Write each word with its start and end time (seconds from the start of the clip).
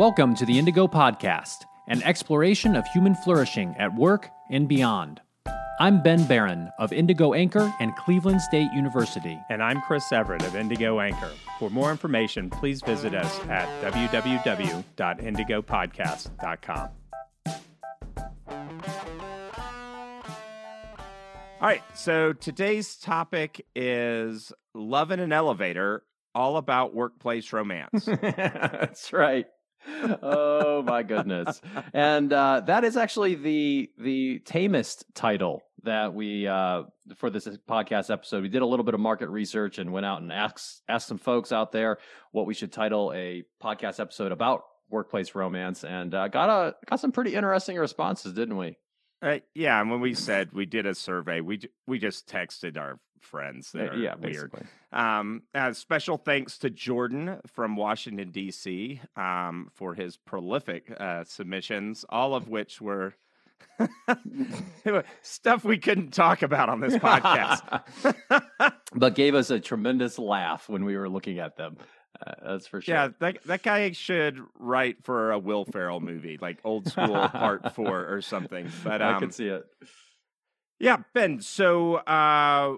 Welcome 0.00 0.34
to 0.36 0.46
the 0.46 0.58
Indigo 0.58 0.88
Podcast, 0.88 1.66
an 1.86 2.02
exploration 2.04 2.74
of 2.74 2.86
human 2.86 3.14
flourishing 3.14 3.74
at 3.78 3.94
work 3.94 4.30
and 4.48 4.66
beyond. 4.66 5.20
I'm 5.78 6.02
Ben 6.02 6.26
Barron 6.26 6.70
of 6.78 6.90
Indigo 6.90 7.34
Anchor 7.34 7.70
and 7.80 7.94
Cleveland 7.96 8.40
State 8.40 8.72
University. 8.72 9.38
And 9.50 9.62
I'm 9.62 9.82
Chris 9.82 10.10
Everett 10.10 10.42
of 10.46 10.56
Indigo 10.56 11.00
Anchor. 11.00 11.30
For 11.58 11.68
more 11.68 11.90
information, 11.90 12.48
please 12.48 12.80
visit 12.80 13.14
us 13.14 13.40
at 13.40 13.68
www.indigopodcast.com. 13.92 16.88
All 21.60 21.60
right, 21.60 21.82
so 21.92 22.32
today's 22.32 22.96
topic 22.96 23.66
is 23.74 24.50
Love 24.74 25.10
in 25.10 25.20
an 25.20 25.34
Elevator, 25.34 26.04
all 26.34 26.56
about 26.56 26.94
workplace 26.94 27.52
romance. 27.52 28.04
That's 28.06 29.12
right 29.12 29.44
oh 30.22 30.82
my 30.82 31.02
goodness! 31.02 31.60
And 31.92 32.32
uh, 32.32 32.60
that 32.66 32.84
is 32.84 32.96
actually 32.96 33.34
the 33.34 33.90
the 33.98 34.38
tamest 34.40 35.04
title 35.14 35.62
that 35.84 36.14
we 36.14 36.46
uh, 36.46 36.84
for 37.16 37.30
this 37.30 37.46
podcast 37.68 38.10
episode. 38.10 38.42
We 38.42 38.48
did 38.48 38.62
a 38.62 38.66
little 38.66 38.84
bit 38.84 38.94
of 38.94 39.00
market 39.00 39.28
research 39.28 39.78
and 39.78 39.92
went 39.92 40.06
out 40.06 40.22
and 40.22 40.32
asked 40.32 40.82
asked 40.88 41.08
some 41.08 41.18
folks 41.18 41.52
out 41.52 41.72
there 41.72 41.98
what 42.32 42.46
we 42.46 42.54
should 42.54 42.72
title 42.72 43.12
a 43.14 43.44
podcast 43.62 44.00
episode 44.00 44.32
about 44.32 44.64
workplace 44.88 45.34
romance, 45.34 45.84
and 45.84 46.14
uh, 46.14 46.28
got 46.28 46.50
a 46.50 46.74
got 46.86 47.00
some 47.00 47.12
pretty 47.12 47.34
interesting 47.34 47.76
responses, 47.76 48.32
didn't 48.32 48.56
we? 48.56 48.76
Uh, 49.22 49.38
yeah, 49.54 49.80
and 49.80 49.90
when 49.90 50.00
we 50.00 50.14
said 50.14 50.52
we 50.52 50.66
did 50.66 50.86
a 50.86 50.94
survey, 50.94 51.40
we 51.40 51.60
we 51.86 51.98
just 51.98 52.28
texted 52.28 52.76
our 52.78 52.98
friends 53.20 53.72
that 53.72 53.90
uh, 53.90 53.92
are 53.92 53.96
yeah, 53.96 54.14
weird. 54.16 54.52
Um, 54.92 55.42
uh, 55.54 55.72
special 55.72 56.16
thanks 56.16 56.58
to 56.58 56.70
Jordan 56.70 57.38
from 57.46 57.76
Washington 57.76 58.30
D.C. 58.30 59.00
Um, 59.16 59.68
for 59.72 59.94
his 59.94 60.16
prolific 60.16 60.92
uh, 60.98 61.24
submissions, 61.24 62.04
all 62.08 62.34
of 62.34 62.48
which 62.48 62.80
were 62.80 63.14
stuff 65.22 65.64
we 65.64 65.78
couldn't 65.78 66.12
talk 66.12 66.42
about 66.42 66.68
on 66.68 66.80
this 66.80 66.96
podcast, 66.96 67.82
but 68.94 69.14
gave 69.14 69.34
us 69.34 69.50
a 69.50 69.60
tremendous 69.60 70.18
laugh 70.18 70.68
when 70.68 70.84
we 70.84 70.96
were 70.96 71.08
looking 71.08 71.38
at 71.38 71.56
them. 71.56 71.76
Uh, 72.26 72.32
that's 72.44 72.66
for 72.66 72.80
sure. 72.80 72.94
Yeah, 72.94 73.08
that 73.20 73.42
that 73.44 73.62
guy 73.62 73.92
should 73.92 74.38
write 74.58 75.04
for 75.04 75.30
a 75.32 75.38
Will 75.38 75.64
Ferrell 75.64 76.00
movie, 76.00 76.38
like 76.40 76.58
Old 76.64 76.90
School 76.90 77.28
Part 77.28 77.74
Four 77.74 78.12
or 78.12 78.20
something. 78.20 78.70
But 78.84 79.00
um, 79.00 79.16
I 79.16 79.18
can 79.18 79.30
see 79.30 79.46
it. 79.46 79.64
Yeah, 80.78 80.98
Ben. 81.14 81.40
So 81.40 81.96
uh, 81.96 82.76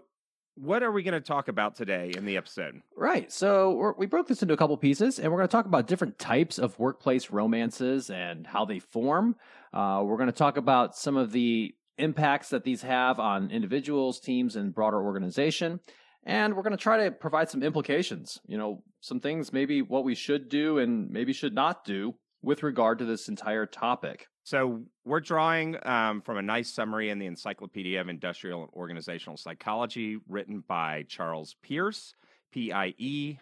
what 0.63 0.85
are 0.85 0.93
we 0.93 1.03
going 1.03 1.15
to 1.15 1.21
talk 1.21 1.49
about 1.49 1.75
today 1.75 2.13
in 2.17 2.25
the 2.25 2.37
episode? 2.37 2.83
Right. 2.97 3.33
So 3.33 3.95
we 3.99 4.07
broke 4.07 4.29
this 4.29 4.43
into 4.43 4.55
a 4.55 4.57
couple 4.57 4.77
pieces, 4.77 5.19
and 5.19 5.31
we're 5.31 5.39
going 5.39 5.49
to 5.49 5.53
talk 5.53 5.67
about 5.67 5.89
different 5.89 6.21
types 6.21 6.59
of 6.59 6.79
workplace 6.79 7.31
romances 7.31 8.11
and 8.11 8.47
how 8.47 8.65
they 8.65 8.79
form. 8.79 9.35
Uh, 9.73 10.03
we're 10.05 10.17
going 10.17 10.29
to 10.29 10.33
talk 10.33 10.57
about 10.57 10.97
some 10.97 11.17
of 11.17 11.33
the 11.33 11.75
impacts 11.99 12.51
that 12.51 12.63
these 12.63 12.83
have 12.83 13.19
on 13.19 13.51
individuals, 13.51 14.21
teams, 14.21 14.55
and 14.55 14.73
broader 14.73 15.03
organization. 15.03 15.81
And 16.25 16.55
we're 16.55 16.63
going 16.63 16.77
to 16.77 16.83
try 16.83 17.05
to 17.05 17.11
provide 17.11 17.51
some 17.51 17.65
implications, 17.65 18.39
you 18.47 18.57
know, 18.57 18.85
some 19.01 19.19
things, 19.19 19.53
maybe 19.53 19.83
what 19.83 20.05
we 20.05 20.15
should 20.15 20.49
do 20.49 20.79
and 20.79 21.11
maybe 21.11 21.33
should 21.33 21.55
not 21.55 21.85
do 21.85 22.15
with 22.41 22.63
regard 22.63 23.01
to 23.01 23.05
this 23.05 23.29
entire 23.29 23.67
topic. 23.67 24.27
So 24.45 24.83
we're 25.05 25.21
drawing 25.21 25.77
um, 25.87 26.21
from 26.21 26.37
a 26.37 26.43
nice 26.43 26.69
summary 26.69 27.11
in 27.11 27.19
the 27.19 27.27
Encyclopedia 27.27 28.01
of 28.01 28.09
Industrial 28.09 28.63
and 28.63 28.71
Organizational 28.75 29.37
Psychology, 29.37 30.19
written 30.29 30.65
by 30.67 31.05
Charles 31.09 31.55
Pierce, 31.63 32.15
P 32.51 32.73
I 32.73 32.95
E 32.99 33.39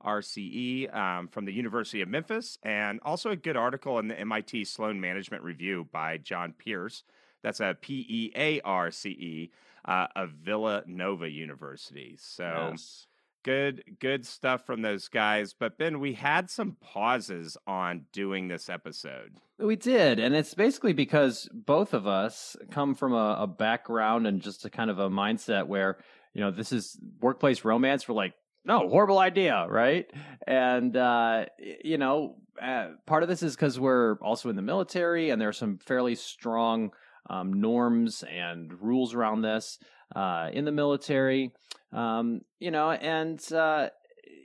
R 0.00 0.22
C 0.22 0.42
E, 0.42 0.88
um, 0.88 1.28
from 1.28 1.44
the 1.44 1.52
University 1.52 2.02
of 2.02 2.08
Memphis, 2.08 2.58
and 2.62 3.00
also 3.04 3.30
a 3.30 3.36
good 3.36 3.56
article 3.56 3.98
in 3.98 4.08
the 4.08 4.18
MIT 4.20 4.64
Sloan 4.66 5.00
Management 5.00 5.42
Review 5.42 5.88
by 5.90 6.18
John 6.18 6.54
Pearce. 6.56 7.02
That's 7.42 7.60
a 7.60 7.76
P 7.80 8.06
E 8.08 8.32
A 8.36 8.60
R 8.60 8.90
C 8.90 9.10
E 9.10 9.50
uh, 9.84 10.06
of 10.14 10.30
Villanova 10.30 11.28
University. 11.28 12.16
So. 12.18 12.68
Yes 12.70 13.06
good 13.44 13.84
good 14.00 14.26
stuff 14.26 14.64
from 14.66 14.82
those 14.82 15.06
guys 15.08 15.54
but 15.58 15.78
ben 15.78 16.00
we 16.00 16.14
had 16.14 16.50
some 16.50 16.76
pauses 16.80 17.56
on 17.66 18.06
doing 18.12 18.48
this 18.48 18.68
episode. 18.68 19.32
We 19.58 19.76
did 19.76 20.18
and 20.18 20.34
it's 20.34 20.54
basically 20.54 20.94
because 20.94 21.48
both 21.52 21.94
of 21.94 22.06
us 22.06 22.56
come 22.70 22.94
from 22.94 23.12
a, 23.12 23.36
a 23.40 23.46
background 23.46 24.26
and 24.26 24.40
just 24.40 24.64
a 24.64 24.70
kind 24.70 24.90
of 24.90 24.98
a 24.98 25.10
mindset 25.10 25.66
where 25.66 25.98
you 26.32 26.40
know 26.40 26.50
this 26.50 26.72
is 26.72 26.98
workplace 27.20 27.64
romance 27.64 28.08
we're 28.08 28.14
like 28.14 28.34
no 28.64 28.88
horrible 28.88 29.18
idea 29.18 29.66
right? 29.68 30.10
And 30.46 30.96
uh, 30.96 31.46
you 31.84 31.98
know 31.98 32.36
uh, 32.60 32.88
part 33.06 33.22
of 33.22 33.28
this 33.28 33.42
is 33.42 33.54
because 33.54 33.78
we're 33.78 34.14
also 34.20 34.48
in 34.48 34.56
the 34.56 34.62
military 34.62 35.30
and 35.30 35.40
there 35.40 35.48
are 35.48 35.52
some 35.52 35.78
fairly 35.78 36.14
strong 36.14 36.92
um, 37.28 37.60
norms 37.60 38.22
and 38.22 38.72
rules 38.80 39.14
around 39.14 39.42
this 39.42 39.78
uh, 40.14 40.50
in 40.52 40.64
the 40.64 40.72
military. 40.72 41.52
Um, 41.92 42.40
you 42.58 42.70
know, 42.70 42.90
and 42.90 43.40
uh, 43.52 43.88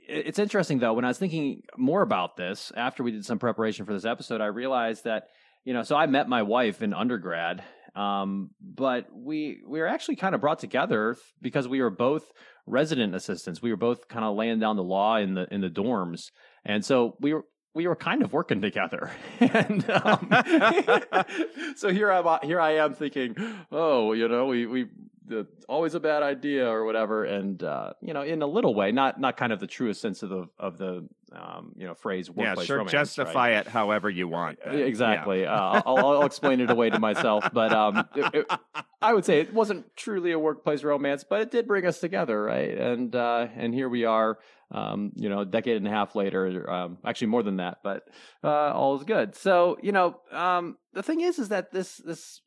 it's 0.08 0.38
interesting 0.38 0.78
though. 0.78 0.92
When 0.92 1.04
I 1.04 1.08
was 1.08 1.18
thinking 1.18 1.62
more 1.76 2.02
about 2.02 2.36
this 2.36 2.72
after 2.76 3.02
we 3.02 3.12
did 3.12 3.24
some 3.24 3.38
preparation 3.38 3.86
for 3.86 3.92
this 3.92 4.04
episode, 4.04 4.40
I 4.40 4.46
realized 4.46 5.04
that 5.04 5.24
you 5.64 5.72
know. 5.72 5.82
So 5.82 5.96
I 5.96 6.06
met 6.06 6.28
my 6.28 6.42
wife 6.42 6.82
in 6.82 6.94
undergrad, 6.94 7.62
um, 7.94 8.50
but 8.60 9.06
we 9.12 9.60
we 9.66 9.80
were 9.80 9.88
actually 9.88 10.16
kind 10.16 10.34
of 10.34 10.40
brought 10.40 10.58
together 10.58 11.16
because 11.40 11.68
we 11.68 11.80
were 11.80 11.90
both 11.90 12.24
resident 12.66 13.14
assistants. 13.14 13.62
We 13.62 13.70
were 13.70 13.76
both 13.76 14.08
kind 14.08 14.24
of 14.24 14.36
laying 14.36 14.60
down 14.60 14.76
the 14.76 14.84
law 14.84 15.16
in 15.16 15.34
the 15.34 15.46
in 15.52 15.60
the 15.60 15.70
dorms, 15.70 16.30
and 16.64 16.84
so 16.84 17.16
we 17.20 17.34
were 17.34 17.44
we 17.74 17.86
were 17.86 17.96
kind 17.96 18.22
of 18.22 18.32
working 18.32 18.60
together, 18.60 19.10
and 19.40 19.88
um, 19.90 20.30
so 21.76 21.88
here 21.88 22.10
I'm 22.10 22.38
here 22.42 22.60
I 22.60 22.76
am 22.76 22.94
thinking, 22.94 23.36
oh, 23.70 24.12
you 24.12 24.28
know, 24.28 24.46
we 24.46 24.66
we 24.66 24.86
the, 25.30 25.46
always 25.68 25.94
a 25.94 26.00
bad 26.00 26.22
idea 26.22 26.68
or 26.68 26.84
whatever, 26.84 27.24
and 27.24 27.62
uh, 27.62 27.92
you 28.02 28.12
know, 28.12 28.22
in 28.22 28.42
a 28.42 28.46
little 28.46 28.74
way, 28.74 28.90
not 28.92 29.18
not 29.20 29.36
kind 29.36 29.52
of 29.52 29.60
the 29.60 29.66
truest 29.66 30.00
sense 30.00 30.22
of 30.22 30.28
the 30.28 30.48
of 30.58 30.76
the 30.76 31.08
um, 31.32 31.72
you 31.76 31.86
know 31.86 31.94
phrase 31.94 32.28
workplace 32.28 32.58
yeah, 32.58 32.64
sure, 32.64 32.76
romance, 32.78 32.92
justify 32.92 33.52
right? 33.52 33.66
it 33.66 33.68
however 33.68 34.10
you 34.10 34.26
want. 34.28 34.58
Exactly. 34.66 35.42
Yeah. 35.42 35.54
uh, 35.54 35.82
I'll, 35.86 35.96
I'll, 35.98 36.26
explain 36.26 36.60
it 36.60 36.70
away 36.70 36.90
to 36.90 36.98
myself, 36.98 37.44
but 37.52 37.72
um, 37.72 38.08
it, 38.16 38.34
it, 38.34 38.52
I 39.02 39.14
would 39.14 39.24
say 39.24 39.40
it 39.40 39.54
wasn't 39.54 39.96
truly 39.96 40.32
a 40.32 40.38
workplace 40.38 40.82
romance, 40.82 41.24
but 41.24 41.40
it 41.40 41.50
did 41.50 41.66
bring 41.66 41.86
us 41.86 42.00
together, 42.00 42.42
right? 42.42 42.76
And 42.76 43.14
uh, 43.14 43.46
and 43.54 43.72
here 43.72 43.88
we 43.88 44.04
are. 44.04 44.38
Um, 44.72 45.10
you 45.16 45.28
know, 45.28 45.40
a 45.40 45.44
decade 45.44 45.78
and 45.78 45.86
a 45.88 45.90
half 45.90 46.14
later, 46.14 46.70
um, 46.70 46.98
actually 47.04 47.26
more 47.26 47.42
than 47.42 47.56
that, 47.56 47.78
but 47.82 48.06
uh, 48.44 48.70
all 48.72 48.96
is 48.96 49.02
good. 49.02 49.34
So, 49.34 49.78
you 49.82 49.90
know, 49.90 50.20
um, 50.30 50.76
the 50.92 51.02
thing 51.02 51.22
is, 51.22 51.40
is 51.40 51.48
that 51.48 51.72
this 51.72 51.96
this 51.96 52.40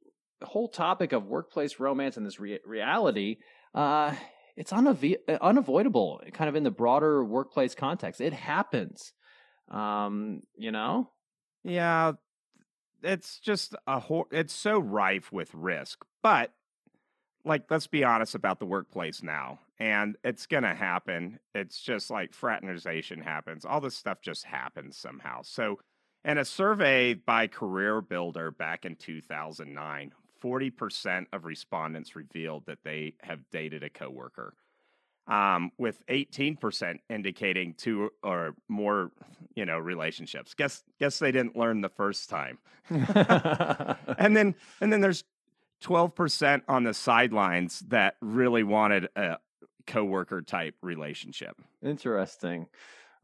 whole 0.43 0.67
topic 0.67 1.13
of 1.13 1.25
workplace 1.25 1.79
romance 1.79 2.17
and 2.17 2.25
this 2.25 2.39
re- 2.39 2.59
reality, 2.65 3.37
uh, 3.73 4.13
it's 4.55 4.71
unav- 4.71 5.17
unavoidable, 5.41 6.21
kind 6.33 6.49
of 6.49 6.55
in 6.55 6.63
the 6.63 6.71
broader 6.71 7.23
workplace 7.23 7.75
context. 7.75 8.21
It 8.21 8.33
happens, 8.33 9.13
um, 9.69 10.41
you 10.55 10.71
know. 10.71 11.09
Yeah, 11.63 12.13
it's 13.01 13.39
just 13.39 13.75
a 13.87 13.99
whole. 13.99 14.27
It's 14.31 14.53
so 14.53 14.79
rife 14.79 15.31
with 15.31 15.53
risk, 15.53 16.05
but 16.21 16.53
like, 17.45 17.63
let's 17.69 17.87
be 17.87 18.03
honest 18.03 18.35
about 18.35 18.59
the 18.59 18.65
workplace 18.65 19.23
now, 19.23 19.59
and 19.79 20.15
it's 20.23 20.45
gonna 20.45 20.75
happen. 20.75 21.39
It's 21.55 21.81
just 21.81 22.11
like 22.11 22.33
fraternization 22.33 23.21
happens. 23.21 23.65
All 23.65 23.81
this 23.81 23.95
stuff 23.95 24.21
just 24.21 24.45
happens 24.45 24.97
somehow. 24.97 25.41
So. 25.43 25.79
In 26.25 26.37
a 26.37 26.45
survey 26.45 27.15
by 27.15 27.49
CareerBuilder 27.49 28.57
back 28.57 28.85
in 28.85 28.95
2009, 28.95 30.13
40% 30.43 31.27
of 31.31 31.45
respondents 31.45 32.15
revealed 32.15 32.65
that 32.65 32.79
they 32.83 33.15
have 33.21 33.39
dated 33.51 33.83
a 33.83 33.89
coworker. 33.89 34.53
Um, 35.25 35.71
with 35.77 36.05
18% 36.07 36.99
indicating 37.09 37.75
two 37.75 38.09
or 38.21 38.55
more, 38.67 39.11
you 39.55 39.65
know, 39.65 39.79
relationships. 39.79 40.53
Guess 40.53 40.83
guess 40.99 41.17
they 41.17 41.31
didn't 41.31 41.55
learn 41.55 41.79
the 41.79 41.87
first 41.87 42.29
time. 42.29 42.57
and 42.89 44.35
then 44.35 44.55
and 44.81 44.91
then 44.91 44.99
there's 44.99 45.23
12% 45.81 46.63
on 46.67 46.83
the 46.83 46.93
sidelines 46.93 47.79
that 47.87 48.15
really 48.21 48.63
wanted 48.63 49.07
a 49.15 49.37
coworker 49.87 50.41
type 50.41 50.75
relationship. 50.81 51.55
Interesting. 51.81 52.67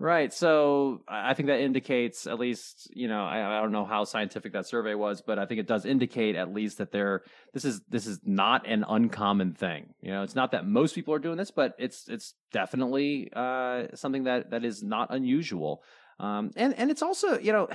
Right. 0.01 0.31
So 0.33 1.01
I 1.09 1.33
think 1.33 1.47
that 1.47 1.59
indicates 1.59 2.25
at 2.25 2.39
least, 2.39 2.89
you 2.95 3.09
know, 3.09 3.25
I, 3.25 3.57
I, 3.57 3.61
don't 3.61 3.73
know 3.73 3.83
how 3.83 4.05
scientific 4.05 4.53
that 4.53 4.65
survey 4.65 4.95
was, 4.95 5.21
but 5.21 5.37
I 5.37 5.45
think 5.45 5.59
it 5.59 5.67
does 5.67 5.85
indicate 5.85 6.37
at 6.37 6.53
least 6.53 6.77
that 6.77 6.93
there 6.93 7.23
this 7.53 7.65
is 7.65 7.81
this 7.89 8.07
is 8.07 8.21
not 8.23 8.65
an 8.65 8.85
uncommon 8.87 9.55
thing. 9.55 9.93
You 10.01 10.11
know, 10.11 10.23
it's 10.23 10.35
not 10.35 10.51
that 10.51 10.65
most 10.65 10.95
people 10.95 11.13
are 11.13 11.19
doing 11.19 11.35
this, 11.35 11.51
but 11.51 11.75
it's 11.77 12.07
it's 12.07 12.33
definitely 12.53 13.29
uh, 13.35 13.87
something 13.93 14.23
that 14.23 14.51
that 14.51 14.63
is 14.63 14.81
not 14.81 15.13
unusual. 15.13 15.83
Um, 16.17 16.51
and 16.55 16.73
and 16.79 16.89
it's 16.89 17.01
also, 17.01 17.37
you 17.37 17.51
know, 17.51 17.67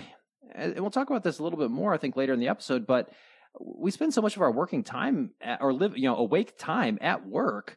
and 0.53 0.81
we'll 0.81 0.91
talk 0.91 1.11
about 1.11 1.25
this 1.25 1.41
a 1.41 1.43
little 1.43 1.59
bit 1.59 1.71
more, 1.71 1.93
I 1.93 1.99
think, 1.99 2.17
later 2.17 2.33
in 2.33 2.41
the 2.41 2.49
episode, 2.49 2.87
but 2.87 3.11
we 3.61 3.91
spend 3.91 4.15
so 4.15 4.23
much 4.23 4.37
of 4.37 4.41
our 4.43 4.51
working 4.51 4.83
time 4.83 5.33
at, 5.43 5.61
or 5.61 5.75
live, 5.75 5.97
you 5.97 6.09
know, 6.09 6.17
awake 6.17 6.57
time 6.57 6.99
at 7.03 7.27
work. 7.27 7.77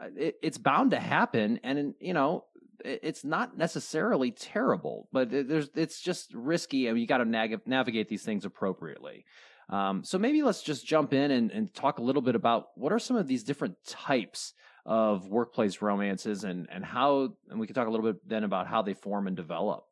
Uh, 0.00 0.08
it, 0.16 0.36
it's 0.42 0.58
bound 0.58 0.90
to 0.92 1.00
happen, 1.00 1.58
and 1.64 1.94
you 2.00 2.12
know, 2.12 2.44
it's 2.84 3.24
not 3.24 3.56
necessarily 3.56 4.30
terrible, 4.30 5.08
but 5.12 5.30
there's 5.30 5.70
it's 5.74 6.00
just 6.00 6.32
risky, 6.34 6.86
and 6.86 6.98
you 6.98 7.06
got 7.06 7.18
to 7.18 7.58
navigate 7.66 8.08
these 8.08 8.22
things 8.22 8.44
appropriately. 8.44 9.24
Um, 9.70 10.02
so 10.02 10.18
maybe 10.18 10.42
let's 10.42 10.62
just 10.62 10.86
jump 10.86 11.12
in 11.12 11.30
and, 11.30 11.50
and 11.50 11.72
talk 11.74 11.98
a 11.98 12.02
little 12.02 12.22
bit 12.22 12.34
about 12.34 12.68
what 12.74 12.92
are 12.92 12.98
some 12.98 13.16
of 13.16 13.26
these 13.26 13.44
different 13.44 13.76
types 13.86 14.54
of 14.86 15.28
workplace 15.28 15.82
romances 15.82 16.44
and 16.44 16.66
and 16.70 16.84
how 16.84 17.34
and 17.50 17.60
we 17.60 17.66
can 17.66 17.74
talk 17.74 17.86
a 17.86 17.90
little 17.90 18.06
bit 18.06 18.26
then 18.26 18.44
about 18.44 18.66
how 18.66 18.80
they 18.80 18.94
form 18.94 19.26
and 19.26 19.36
develop. 19.36 19.84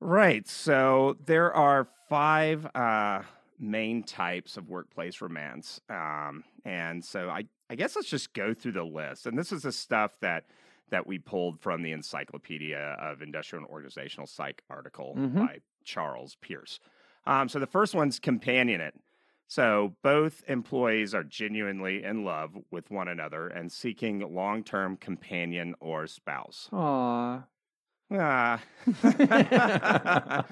Right. 0.00 0.46
So 0.48 1.16
there 1.26 1.54
are 1.54 1.88
five 2.08 2.66
uh, 2.74 3.22
main 3.58 4.02
types 4.02 4.56
of 4.56 4.68
workplace 4.68 5.20
romance, 5.20 5.80
um, 5.90 6.44
and 6.64 7.04
so 7.04 7.28
I 7.28 7.44
I 7.68 7.74
guess 7.74 7.96
let's 7.96 8.08
just 8.08 8.32
go 8.32 8.54
through 8.54 8.72
the 8.72 8.84
list. 8.84 9.26
And 9.26 9.38
this 9.38 9.52
is 9.52 9.62
the 9.62 9.72
stuff 9.72 10.12
that 10.22 10.44
that 10.90 11.06
we 11.06 11.18
pulled 11.18 11.60
from 11.60 11.82
the 11.82 11.92
Encyclopedia 11.92 12.96
of 13.00 13.22
Industrial 13.22 13.64
and 13.64 13.72
Organizational 13.72 14.26
Psych 14.26 14.62
article 14.70 15.14
mm-hmm. 15.18 15.38
by 15.38 15.58
Charles 15.84 16.36
Pierce. 16.40 16.80
Um, 17.26 17.48
so 17.48 17.58
the 17.58 17.66
first 17.66 17.94
one's 17.94 18.20
companionate. 18.20 18.92
So 19.48 19.94
both 20.02 20.42
employees 20.48 21.14
are 21.14 21.24
genuinely 21.24 22.02
in 22.02 22.24
love 22.24 22.56
with 22.70 22.90
one 22.90 23.08
another 23.08 23.48
and 23.48 23.70
seeking 23.70 24.20
long-term 24.34 24.96
companion 24.96 25.74
or 25.80 26.06
spouse. 26.06 26.68
Aww. 26.72 27.44
Ah. 28.12 28.62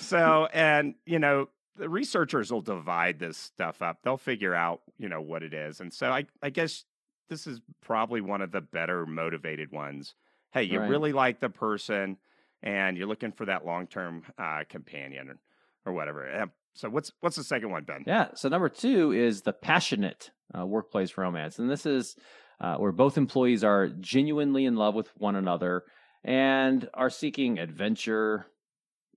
so, 0.00 0.48
and 0.52 0.94
you 1.04 1.18
know, 1.18 1.48
the 1.76 1.88
researchers 1.88 2.52
will 2.52 2.62
divide 2.62 3.18
this 3.18 3.36
stuff 3.36 3.82
up. 3.82 3.98
They'll 4.02 4.16
figure 4.16 4.54
out, 4.54 4.80
you 4.98 5.08
know, 5.08 5.20
what 5.20 5.42
it 5.42 5.52
is. 5.52 5.80
And 5.80 5.92
so 5.92 6.10
I, 6.10 6.26
I 6.42 6.50
guess 6.50 6.84
this 7.28 7.46
is 7.46 7.60
probably 7.82 8.20
one 8.20 8.42
of 8.42 8.52
the 8.52 8.60
better 8.60 9.06
motivated 9.06 9.72
ones. 9.72 10.14
Hey, 10.52 10.64
you 10.64 10.80
right. 10.80 10.88
really 10.88 11.12
like 11.12 11.40
the 11.40 11.50
person 11.50 12.16
and 12.62 12.96
you're 12.96 13.08
looking 13.08 13.32
for 13.32 13.46
that 13.46 13.64
long-term 13.64 14.22
uh, 14.38 14.64
companion 14.68 15.38
or 15.84 15.92
whatever. 15.92 16.48
So 16.74 16.90
what's 16.90 17.10
what's 17.20 17.36
the 17.36 17.44
second 17.44 17.70
one, 17.70 17.84
Ben? 17.84 18.04
Yeah. 18.06 18.28
So 18.34 18.48
number 18.48 18.68
two 18.68 19.12
is 19.12 19.42
the 19.42 19.52
passionate 19.52 20.30
uh, 20.56 20.66
workplace 20.66 21.16
romance, 21.16 21.58
and 21.58 21.70
this 21.70 21.86
is 21.86 22.16
uh, 22.60 22.76
where 22.76 22.92
both 22.92 23.16
employees 23.16 23.64
are 23.64 23.88
genuinely 23.88 24.66
in 24.66 24.76
love 24.76 24.94
with 24.94 25.08
one 25.16 25.36
another 25.36 25.84
and 26.22 26.88
are 26.92 27.08
seeking 27.08 27.58
adventure, 27.58 28.46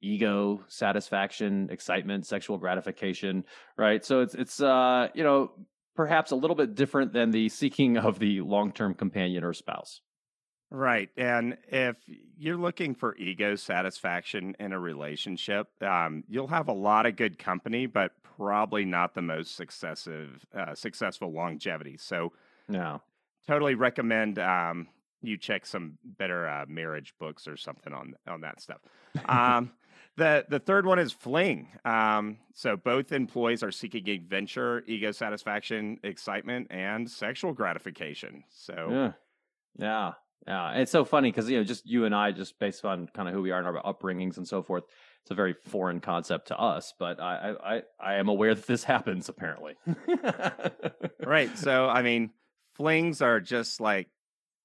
ego, 0.01 0.63
satisfaction, 0.67 1.69
excitement, 1.69 2.25
sexual 2.25 2.57
gratification. 2.57 3.43
Right. 3.77 4.05
So 4.05 4.21
it's 4.21 4.35
it's 4.35 4.61
uh 4.61 5.09
you 5.13 5.23
know 5.23 5.51
perhaps 5.99 6.31
a 6.31 6.35
little 6.37 6.55
bit 6.55 6.75
different 6.75 7.11
than 7.11 7.31
the 7.31 7.49
seeking 7.49 7.97
of 7.97 8.19
the 8.19 8.39
long 8.39 8.71
term 8.71 8.93
companion 8.93 9.43
or 9.43 9.51
spouse. 9.51 9.99
Right. 10.71 11.09
And 11.17 11.57
if 11.67 11.97
you're 12.37 12.55
looking 12.55 12.95
for 12.95 13.17
ego 13.17 13.57
satisfaction 13.57 14.55
in 14.61 14.71
a 14.71 14.79
relationship, 14.79 15.67
um, 15.83 16.23
you'll 16.29 16.47
have 16.47 16.69
a 16.69 16.73
lot 16.73 17.05
of 17.05 17.17
good 17.17 17.37
company, 17.37 17.85
but 17.85 18.13
probably 18.23 18.85
not 18.85 19.13
the 19.13 19.21
most 19.21 19.57
successive, 19.57 20.45
uh, 20.57 20.73
successful 20.73 21.33
longevity. 21.33 21.97
So, 21.97 22.31
no, 22.69 23.01
totally 23.45 23.75
recommend 23.75 24.39
um, 24.39 24.87
you 25.21 25.35
check 25.35 25.65
some 25.65 25.97
better 26.05 26.47
uh, 26.47 26.63
marriage 26.69 27.13
books 27.19 27.45
or 27.45 27.57
something 27.57 27.91
on 27.91 28.13
on 28.25 28.39
that 28.39 28.61
stuff. 28.61 28.79
Um, 29.25 29.71
the 30.19 30.45
the 30.47 30.59
third 30.59 30.85
one 30.85 30.99
is 30.99 31.11
fling. 31.11 31.69
Um, 31.83 32.37
so 32.53 32.77
both 32.77 33.11
employees 33.11 33.63
are 33.63 33.71
seeking 33.71 34.07
adventure, 34.09 34.83
ego 34.85 35.11
satisfaction, 35.11 35.99
excitement, 36.03 36.67
and 36.69 37.09
sexual 37.09 37.53
gratification. 37.53 38.43
So, 38.49 38.87
yeah, 38.91 39.11
yeah. 39.77 40.11
Yeah, 40.47 40.71
it's 40.75 40.91
so 40.91 41.03
funny 41.03 41.29
because 41.31 41.49
you 41.49 41.57
know, 41.57 41.63
just 41.63 41.85
you 41.85 42.05
and 42.05 42.15
I, 42.15 42.31
just 42.31 42.57
based 42.59 42.85
on 42.85 43.07
kind 43.13 43.27
of 43.27 43.35
who 43.35 43.41
we 43.41 43.51
are 43.51 43.59
and 43.59 43.67
our 43.67 43.83
upbringings 43.83 44.37
and 44.37 44.47
so 44.47 44.63
forth, 44.63 44.83
it's 45.21 45.31
a 45.31 45.35
very 45.35 45.53
foreign 45.53 45.99
concept 45.99 46.47
to 46.47 46.57
us. 46.57 46.93
But 46.97 47.19
I, 47.19 47.55
I, 47.61 47.81
I 47.99 48.15
am 48.15 48.29
aware 48.29 48.55
that 48.55 48.65
this 48.65 48.83
happens 48.83 49.27
apparently. 49.27 49.75
right. 51.25 51.55
So 51.57 51.89
I 51.89 52.01
mean, 52.01 52.31
flings 52.73 53.21
are 53.21 53.41
just 53.41 53.81
like, 53.81 54.07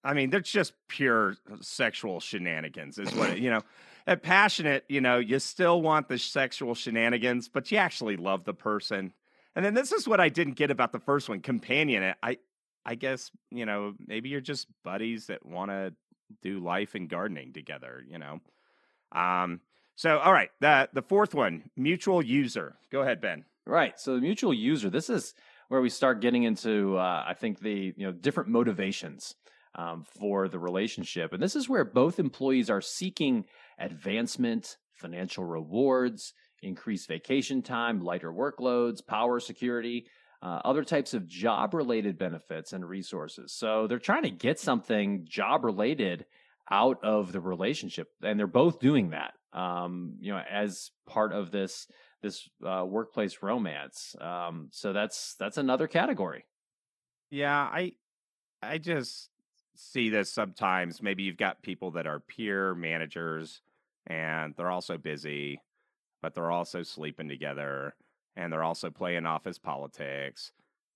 I 0.04 0.14
mean, 0.14 0.30
they're 0.30 0.40
just 0.40 0.72
pure 0.88 1.34
sexual 1.60 2.20
shenanigans, 2.20 2.98
is 2.98 3.12
what 3.14 3.30
it, 3.30 3.38
you 3.38 3.50
know. 3.50 3.60
At 4.06 4.22
passionate, 4.22 4.84
you 4.88 5.00
know, 5.00 5.18
you 5.18 5.38
still 5.38 5.80
want 5.80 6.08
the 6.08 6.18
sexual 6.18 6.74
shenanigans, 6.74 7.48
but 7.48 7.70
you 7.72 7.78
actually 7.78 8.16
love 8.16 8.44
the 8.44 8.52
person. 8.52 9.12
And 9.56 9.64
then 9.64 9.72
this 9.74 9.92
is 9.92 10.06
what 10.06 10.20
I 10.20 10.28
didn't 10.28 10.54
get 10.54 10.70
about 10.70 10.92
the 10.92 10.98
first 10.98 11.28
one, 11.28 11.40
companion. 11.40 12.14
I 12.22 12.38
I 12.84 12.96
guess, 12.96 13.30
you 13.50 13.64
know, 13.64 13.94
maybe 13.98 14.28
you're 14.28 14.42
just 14.42 14.66
buddies 14.82 15.28
that 15.28 15.46
want 15.46 15.70
to 15.70 15.94
do 16.42 16.60
life 16.60 16.94
and 16.94 17.08
gardening 17.08 17.54
together, 17.54 18.04
you 18.06 18.18
know. 18.18 18.40
Um, 19.12 19.60
so 19.96 20.18
all 20.18 20.32
right, 20.32 20.50
the 20.60 20.90
the 20.92 21.02
fourth 21.02 21.34
one, 21.34 21.70
mutual 21.76 22.22
user. 22.22 22.76
Go 22.90 23.00
ahead, 23.00 23.20
Ben. 23.20 23.44
Right. 23.66 23.98
So 23.98 24.16
the 24.16 24.20
mutual 24.20 24.52
user, 24.52 24.90
this 24.90 25.08
is 25.08 25.34
where 25.68 25.80
we 25.80 25.88
start 25.88 26.20
getting 26.20 26.42
into 26.42 26.98
uh, 26.98 27.24
I 27.26 27.32
think 27.32 27.60
the, 27.60 27.94
you 27.96 28.06
know, 28.06 28.12
different 28.12 28.50
motivations 28.50 29.34
um, 29.74 30.04
for 30.04 30.48
the 30.48 30.58
relationship. 30.58 31.32
And 31.32 31.42
this 31.42 31.56
is 31.56 31.68
where 31.68 31.84
both 31.84 32.18
employees 32.18 32.68
are 32.68 32.82
seeking 32.82 33.46
advancement, 33.78 34.76
financial 34.92 35.44
rewards, 35.44 36.32
increased 36.62 37.08
vacation 37.08 37.62
time, 37.62 38.00
lighter 38.00 38.32
workloads, 38.32 39.06
power 39.06 39.40
security, 39.40 40.06
uh, 40.42 40.60
other 40.64 40.84
types 40.84 41.14
of 41.14 41.26
job 41.26 41.74
related 41.74 42.18
benefits 42.18 42.72
and 42.72 42.86
resources. 42.86 43.52
So 43.52 43.86
they're 43.86 43.98
trying 43.98 44.24
to 44.24 44.30
get 44.30 44.60
something 44.60 45.26
job 45.28 45.64
related 45.64 46.26
out 46.70 46.98
of 47.02 47.32
the 47.32 47.40
relationship, 47.40 48.08
and 48.22 48.38
they're 48.38 48.46
both 48.46 48.80
doing 48.80 49.10
that. 49.10 49.32
Um, 49.52 50.16
you 50.20 50.32
know, 50.32 50.40
as 50.50 50.90
part 51.06 51.32
of 51.32 51.50
this 51.50 51.86
this 52.22 52.48
uh, 52.66 52.84
workplace 52.86 53.38
romance. 53.42 54.16
Um, 54.20 54.68
so 54.72 54.92
that's 54.92 55.36
that's 55.38 55.58
another 55.58 55.86
category. 55.86 56.44
Yeah, 57.30 57.56
I 57.56 57.92
I 58.62 58.78
just 58.78 59.28
see 59.76 60.08
this 60.08 60.32
sometimes. 60.32 61.02
Maybe 61.02 61.22
you've 61.22 61.36
got 61.36 61.62
people 61.62 61.92
that 61.92 62.06
are 62.06 62.20
peer 62.20 62.74
managers 62.74 63.60
and 64.06 64.54
they're 64.56 64.70
also 64.70 64.98
busy, 64.98 65.60
but 66.22 66.34
they're 66.34 66.50
also 66.50 66.82
sleeping 66.82 67.28
together 67.28 67.94
and 68.36 68.52
they're 68.52 68.64
also 68.64 68.90
playing 68.90 69.26
office 69.26 69.58
politics, 69.58 70.52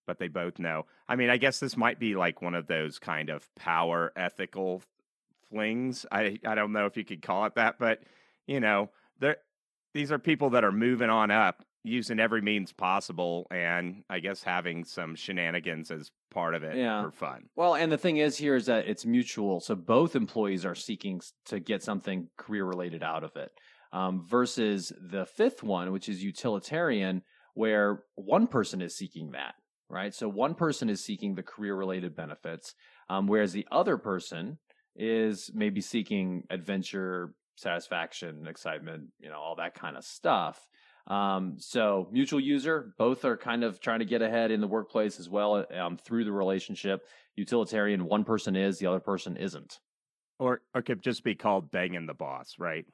but 0.06 0.18
they 0.18 0.28
both 0.28 0.58
know. 0.58 0.86
I 1.08 1.16
mean, 1.16 1.30
I 1.30 1.36
guess 1.36 1.60
this 1.60 1.76
might 1.76 1.98
be 1.98 2.14
like 2.14 2.42
one 2.42 2.54
of 2.54 2.66
those 2.66 2.98
kind 2.98 3.30
of 3.30 3.48
power 3.54 4.12
ethical 4.16 4.82
flings. 5.48 6.04
I 6.10 6.38
I 6.44 6.54
don't 6.54 6.72
know 6.72 6.86
if 6.86 6.96
you 6.96 7.04
could 7.04 7.22
call 7.22 7.46
it 7.46 7.54
that, 7.54 7.78
but 7.78 8.02
you 8.46 8.60
know, 8.60 8.90
they 9.20 9.36
these 9.94 10.12
are 10.12 10.18
people 10.18 10.50
that 10.50 10.64
are 10.64 10.72
moving 10.72 11.10
on 11.10 11.30
up 11.30 11.64
using 11.88 12.20
every 12.20 12.42
means 12.42 12.72
possible 12.72 13.46
and 13.50 14.04
I 14.08 14.20
guess 14.20 14.42
having 14.42 14.84
some 14.84 15.14
shenanigans 15.14 15.90
as 15.90 16.10
part 16.30 16.54
of 16.54 16.62
it 16.62 16.76
yeah. 16.76 17.02
for 17.02 17.10
fun. 17.10 17.48
Well, 17.56 17.74
and 17.74 17.90
the 17.90 17.98
thing 17.98 18.18
is 18.18 18.36
here 18.36 18.56
is 18.56 18.66
that 18.66 18.86
it's 18.86 19.06
mutual. 19.06 19.60
So 19.60 19.74
both 19.74 20.14
employees 20.14 20.64
are 20.64 20.74
seeking 20.74 21.20
to 21.46 21.58
get 21.58 21.82
something 21.82 22.28
career 22.36 22.64
related 22.64 23.02
out 23.02 23.24
of 23.24 23.36
it 23.36 23.50
um, 23.92 24.24
versus 24.26 24.92
the 25.00 25.26
fifth 25.26 25.62
one, 25.62 25.92
which 25.92 26.08
is 26.08 26.22
utilitarian, 26.22 27.22
where 27.54 28.04
one 28.14 28.46
person 28.46 28.80
is 28.82 28.96
seeking 28.96 29.32
that, 29.32 29.54
right? 29.88 30.14
So 30.14 30.28
one 30.28 30.54
person 30.54 30.88
is 30.88 31.04
seeking 31.04 31.34
the 31.34 31.42
career 31.42 31.74
related 31.74 32.14
benefits, 32.14 32.74
um, 33.08 33.26
whereas 33.26 33.52
the 33.52 33.66
other 33.72 33.96
person 33.96 34.58
is 34.94 35.50
maybe 35.54 35.80
seeking 35.80 36.44
adventure, 36.50 37.32
satisfaction, 37.56 38.46
excitement, 38.46 39.08
you 39.18 39.28
know, 39.28 39.38
all 39.38 39.56
that 39.56 39.74
kind 39.74 39.96
of 39.96 40.04
stuff. 40.04 40.66
Um, 41.08 41.56
so 41.58 42.06
mutual 42.12 42.38
user, 42.38 42.92
both 42.98 43.24
are 43.24 43.36
kind 43.36 43.64
of 43.64 43.80
trying 43.80 44.00
to 44.00 44.04
get 44.04 44.20
ahead 44.20 44.50
in 44.50 44.60
the 44.60 44.66
workplace 44.66 45.18
as 45.18 45.28
well 45.28 45.64
um, 45.74 45.96
through 45.96 46.24
the 46.24 46.32
relationship. 46.32 47.06
Utilitarian, 47.34 48.04
one 48.04 48.24
person 48.24 48.54
is, 48.56 48.78
the 48.78 48.86
other 48.86 49.00
person 49.00 49.36
isn't. 49.36 49.78
Or, 50.38 50.60
or 50.74 50.82
could 50.82 51.02
just 51.02 51.24
be 51.24 51.34
called 51.34 51.70
banging 51.70 52.06
the 52.06 52.14
boss, 52.14 52.56
right? 52.58 52.84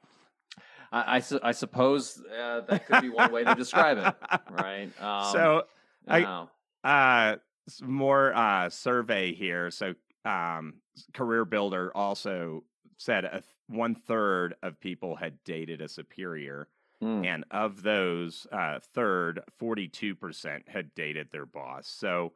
I, 0.91 1.17
I, 1.17 1.19
su- 1.19 1.41
I 1.43 1.51
suppose 1.51 2.21
uh, 2.39 2.61
that 2.61 2.87
could 2.87 3.01
be 3.01 3.09
one 3.09 3.31
way 3.31 3.43
to 3.43 3.53
describe 3.53 3.97
it, 3.97 4.41
right? 4.51 4.89
Um, 5.01 5.31
so, 5.33 5.63
I, 6.07 6.47
uh, 6.83 7.35
more 7.83 8.33
uh, 8.33 8.69
survey 8.69 9.33
here. 9.33 9.71
So, 9.71 9.93
um, 10.23 10.75
CareerBuilder 11.13 11.89
also 11.93 12.63
said 12.97 13.25
a, 13.25 13.43
one 13.67 13.95
third 13.95 14.55
of 14.63 14.79
people 14.79 15.15
had 15.15 15.43
dated 15.43 15.81
a 15.81 15.87
superior. 15.89 16.67
Mm. 17.03 17.25
And 17.25 17.45
of 17.51 17.83
those, 17.83 18.47
uh, 18.51 18.79
third, 18.93 19.41
42% 19.61 20.67
had 20.67 20.93
dated 20.95 21.29
their 21.31 21.45
boss. 21.45 21.87
So 21.87 22.33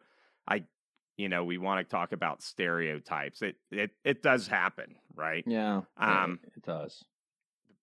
I, 0.47 0.63
you 1.17 1.29
know, 1.29 1.43
we 1.43 1.57
want 1.57 1.85
to 1.85 1.89
talk 1.89 2.11
about 2.11 2.41
stereotypes. 2.41 3.41
It, 3.41 3.55
it, 3.71 3.91
it 4.03 4.21
does 4.21 4.47
happen, 4.47 4.95
right? 5.15 5.43
Yeah. 5.47 5.81
Um, 5.97 6.39
it 6.55 6.63
does. 6.63 7.03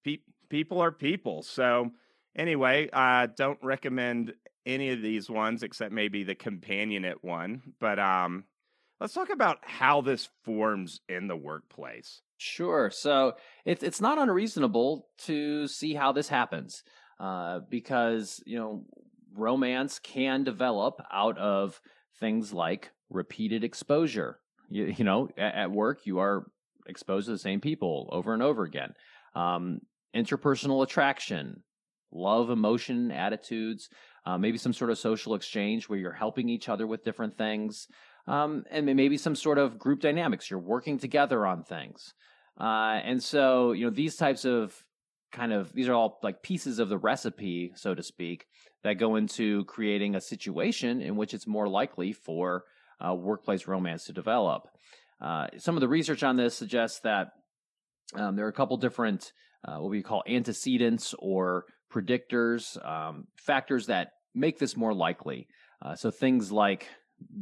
Pe- 0.04 0.18
people 0.48 0.80
are 0.80 0.92
people. 0.92 1.42
So 1.42 1.90
anyway, 2.34 2.90
I 2.92 3.24
uh, 3.24 3.26
don't 3.34 3.58
recommend 3.62 4.34
any 4.64 4.90
of 4.90 5.00
these 5.00 5.30
ones 5.30 5.62
except 5.62 5.92
maybe 5.92 6.24
the 6.24 6.34
companionate 6.34 7.22
one. 7.22 7.62
But 7.80 7.98
um, 7.98 8.44
let's 9.00 9.14
talk 9.14 9.30
about 9.30 9.58
how 9.62 10.00
this 10.00 10.28
forms 10.44 11.00
in 11.08 11.28
the 11.28 11.36
workplace. 11.36 12.22
Sure. 12.38 12.90
So 12.90 13.32
it's 13.64 13.82
it's 13.82 14.00
not 14.00 14.18
unreasonable 14.18 15.08
to 15.24 15.66
see 15.66 15.94
how 15.94 16.12
this 16.12 16.28
happens, 16.28 16.82
uh, 17.18 17.60
because 17.70 18.42
you 18.46 18.58
know 18.58 18.84
romance 19.34 19.98
can 19.98 20.44
develop 20.44 21.00
out 21.12 21.38
of 21.38 21.80
things 22.20 22.52
like 22.52 22.90
repeated 23.10 23.64
exposure. 23.64 24.38
You, 24.68 24.94
you 24.96 25.04
know, 25.04 25.28
at, 25.38 25.54
at, 25.54 25.70
work 25.70 26.06
you 26.06 26.18
are 26.18 26.46
exposed 26.86 27.26
to 27.26 27.32
the 27.32 27.38
same 27.38 27.60
people 27.60 28.08
over 28.12 28.34
and 28.34 28.42
over 28.42 28.64
again. 28.64 28.92
Um, 29.34 29.80
interpersonal 30.14 30.82
attraction, 30.82 31.62
love, 32.12 32.50
emotion, 32.50 33.10
attitudes, 33.10 33.88
uh, 34.24 34.36
maybe 34.38 34.58
some 34.58 34.72
sort 34.72 34.90
of 34.90 34.98
social 34.98 35.34
exchange 35.34 35.88
where 35.88 35.98
you're 35.98 36.12
helping 36.12 36.48
each 36.48 36.68
other 36.68 36.86
with 36.86 37.04
different 37.04 37.38
things, 37.38 37.86
um, 38.26 38.64
and 38.70 38.86
maybe 38.86 39.16
some 39.16 39.34
sort 39.34 39.58
of 39.58 39.78
group 39.78 40.00
dynamics. 40.00 40.50
You're 40.50 40.60
working 40.60 40.98
together 40.98 41.46
on 41.46 41.62
things. 41.62 42.14
Uh, 42.58 43.00
and 43.04 43.22
so, 43.22 43.72
you 43.72 43.84
know, 43.84 43.90
these 43.90 44.16
types 44.16 44.44
of 44.44 44.82
kind 45.32 45.52
of 45.52 45.72
these 45.72 45.88
are 45.88 45.94
all 45.94 46.18
like 46.22 46.42
pieces 46.42 46.78
of 46.78 46.88
the 46.88 46.98
recipe, 46.98 47.72
so 47.74 47.94
to 47.94 48.02
speak, 48.02 48.46
that 48.82 48.94
go 48.94 49.16
into 49.16 49.64
creating 49.64 50.14
a 50.14 50.20
situation 50.20 51.00
in 51.00 51.16
which 51.16 51.34
it's 51.34 51.46
more 51.46 51.68
likely 51.68 52.12
for 52.12 52.64
uh, 53.06 53.14
workplace 53.14 53.66
romance 53.66 54.04
to 54.04 54.12
develop. 54.12 54.68
Uh, 55.20 55.48
some 55.58 55.76
of 55.76 55.80
the 55.80 55.88
research 55.88 56.22
on 56.22 56.36
this 56.36 56.54
suggests 56.54 57.00
that 57.00 57.32
um, 58.14 58.36
there 58.36 58.46
are 58.46 58.50
a 58.50 58.54
couple 58.54 58.76
different 58.76 59.32
uh, 59.66 59.78
what 59.78 59.90
we 59.90 60.02
call 60.02 60.22
antecedents 60.28 61.14
or 61.18 61.64
predictors, 61.92 62.84
um, 62.86 63.26
factors 63.36 63.86
that 63.86 64.12
make 64.34 64.58
this 64.58 64.76
more 64.76 64.94
likely. 64.94 65.48
Uh, 65.82 65.94
so 65.94 66.10
things 66.10 66.52
like 66.52 66.86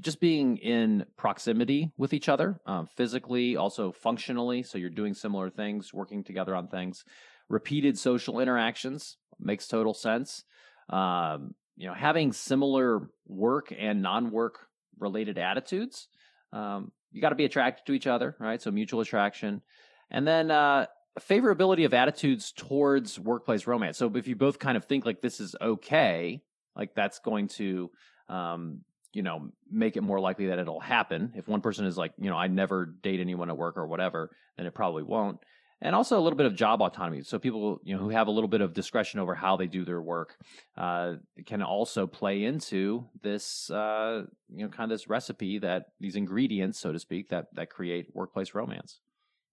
just 0.00 0.20
being 0.20 0.56
in 0.58 1.04
proximity 1.16 1.90
with 1.96 2.12
each 2.12 2.28
other, 2.28 2.60
um, 2.66 2.86
physically, 2.86 3.56
also 3.56 3.92
functionally. 3.92 4.62
So 4.62 4.78
you're 4.78 4.90
doing 4.90 5.14
similar 5.14 5.50
things, 5.50 5.92
working 5.92 6.24
together 6.24 6.54
on 6.54 6.68
things. 6.68 7.04
Repeated 7.48 7.98
social 7.98 8.40
interactions 8.40 9.16
makes 9.38 9.66
total 9.66 9.94
sense. 9.94 10.44
Um, 10.88 11.54
you 11.76 11.86
know, 11.88 11.94
having 11.94 12.32
similar 12.32 13.08
work 13.26 13.72
and 13.76 14.02
non-work 14.02 14.68
related 14.98 15.38
attitudes. 15.38 16.08
Um, 16.52 16.92
you 17.10 17.20
got 17.20 17.30
to 17.30 17.34
be 17.34 17.44
attracted 17.44 17.86
to 17.86 17.92
each 17.92 18.06
other, 18.06 18.36
right? 18.38 18.60
So 18.60 18.70
mutual 18.70 19.00
attraction, 19.00 19.62
and 20.10 20.26
then 20.26 20.50
uh, 20.50 20.86
favorability 21.20 21.84
of 21.84 21.94
attitudes 21.94 22.52
towards 22.52 23.18
workplace 23.18 23.66
romance. 23.66 23.98
So 23.98 24.10
if 24.14 24.26
you 24.28 24.36
both 24.36 24.58
kind 24.58 24.76
of 24.76 24.84
think 24.84 25.04
like 25.04 25.20
this 25.20 25.40
is 25.40 25.56
okay, 25.60 26.42
like 26.76 26.94
that's 26.94 27.18
going 27.20 27.48
to 27.48 27.90
um, 28.28 28.80
you 29.14 29.22
know, 29.22 29.50
make 29.70 29.96
it 29.96 30.02
more 30.02 30.20
likely 30.20 30.46
that 30.46 30.58
it'll 30.58 30.80
happen. 30.80 31.32
If 31.34 31.48
one 31.48 31.60
person 31.60 31.86
is 31.86 31.96
like, 31.96 32.12
you 32.18 32.30
know, 32.30 32.36
I 32.36 32.48
never 32.48 32.86
date 32.86 33.20
anyone 33.20 33.50
at 33.50 33.56
work 33.56 33.76
or 33.76 33.86
whatever, 33.86 34.30
then 34.56 34.66
it 34.66 34.74
probably 34.74 35.02
won't. 35.02 35.38
And 35.80 35.94
also 35.94 36.18
a 36.18 36.22
little 36.22 36.36
bit 36.36 36.46
of 36.46 36.54
job 36.54 36.80
autonomy. 36.80 37.22
So 37.22 37.38
people, 37.38 37.78
you 37.84 37.94
know, 37.94 38.00
who 38.00 38.08
have 38.08 38.26
a 38.26 38.30
little 38.30 38.48
bit 38.48 38.60
of 38.60 38.72
discretion 38.72 39.20
over 39.20 39.34
how 39.34 39.56
they 39.56 39.66
do 39.66 39.84
their 39.84 40.00
work, 40.00 40.36
uh, 40.78 41.14
can 41.44 41.62
also 41.62 42.06
play 42.06 42.44
into 42.44 43.06
this, 43.22 43.70
uh, 43.70 44.24
you 44.48 44.64
know, 44.64 44.70
kind 44.70 44.90
of 44.90 44.98
this 44.98 45.08
recipe 45.08 45.58
that 45.58 45.86
these 46.00 46.16
ingredients, 46.16 46.78
so 46.78 46.92
to 46.92 46.98
speak, 46.98 47.28
that 47.28 47.46
that 47.54 47.70
create 47.70 48.06
workplace 48.14 48.54
romance. 48.54 49.00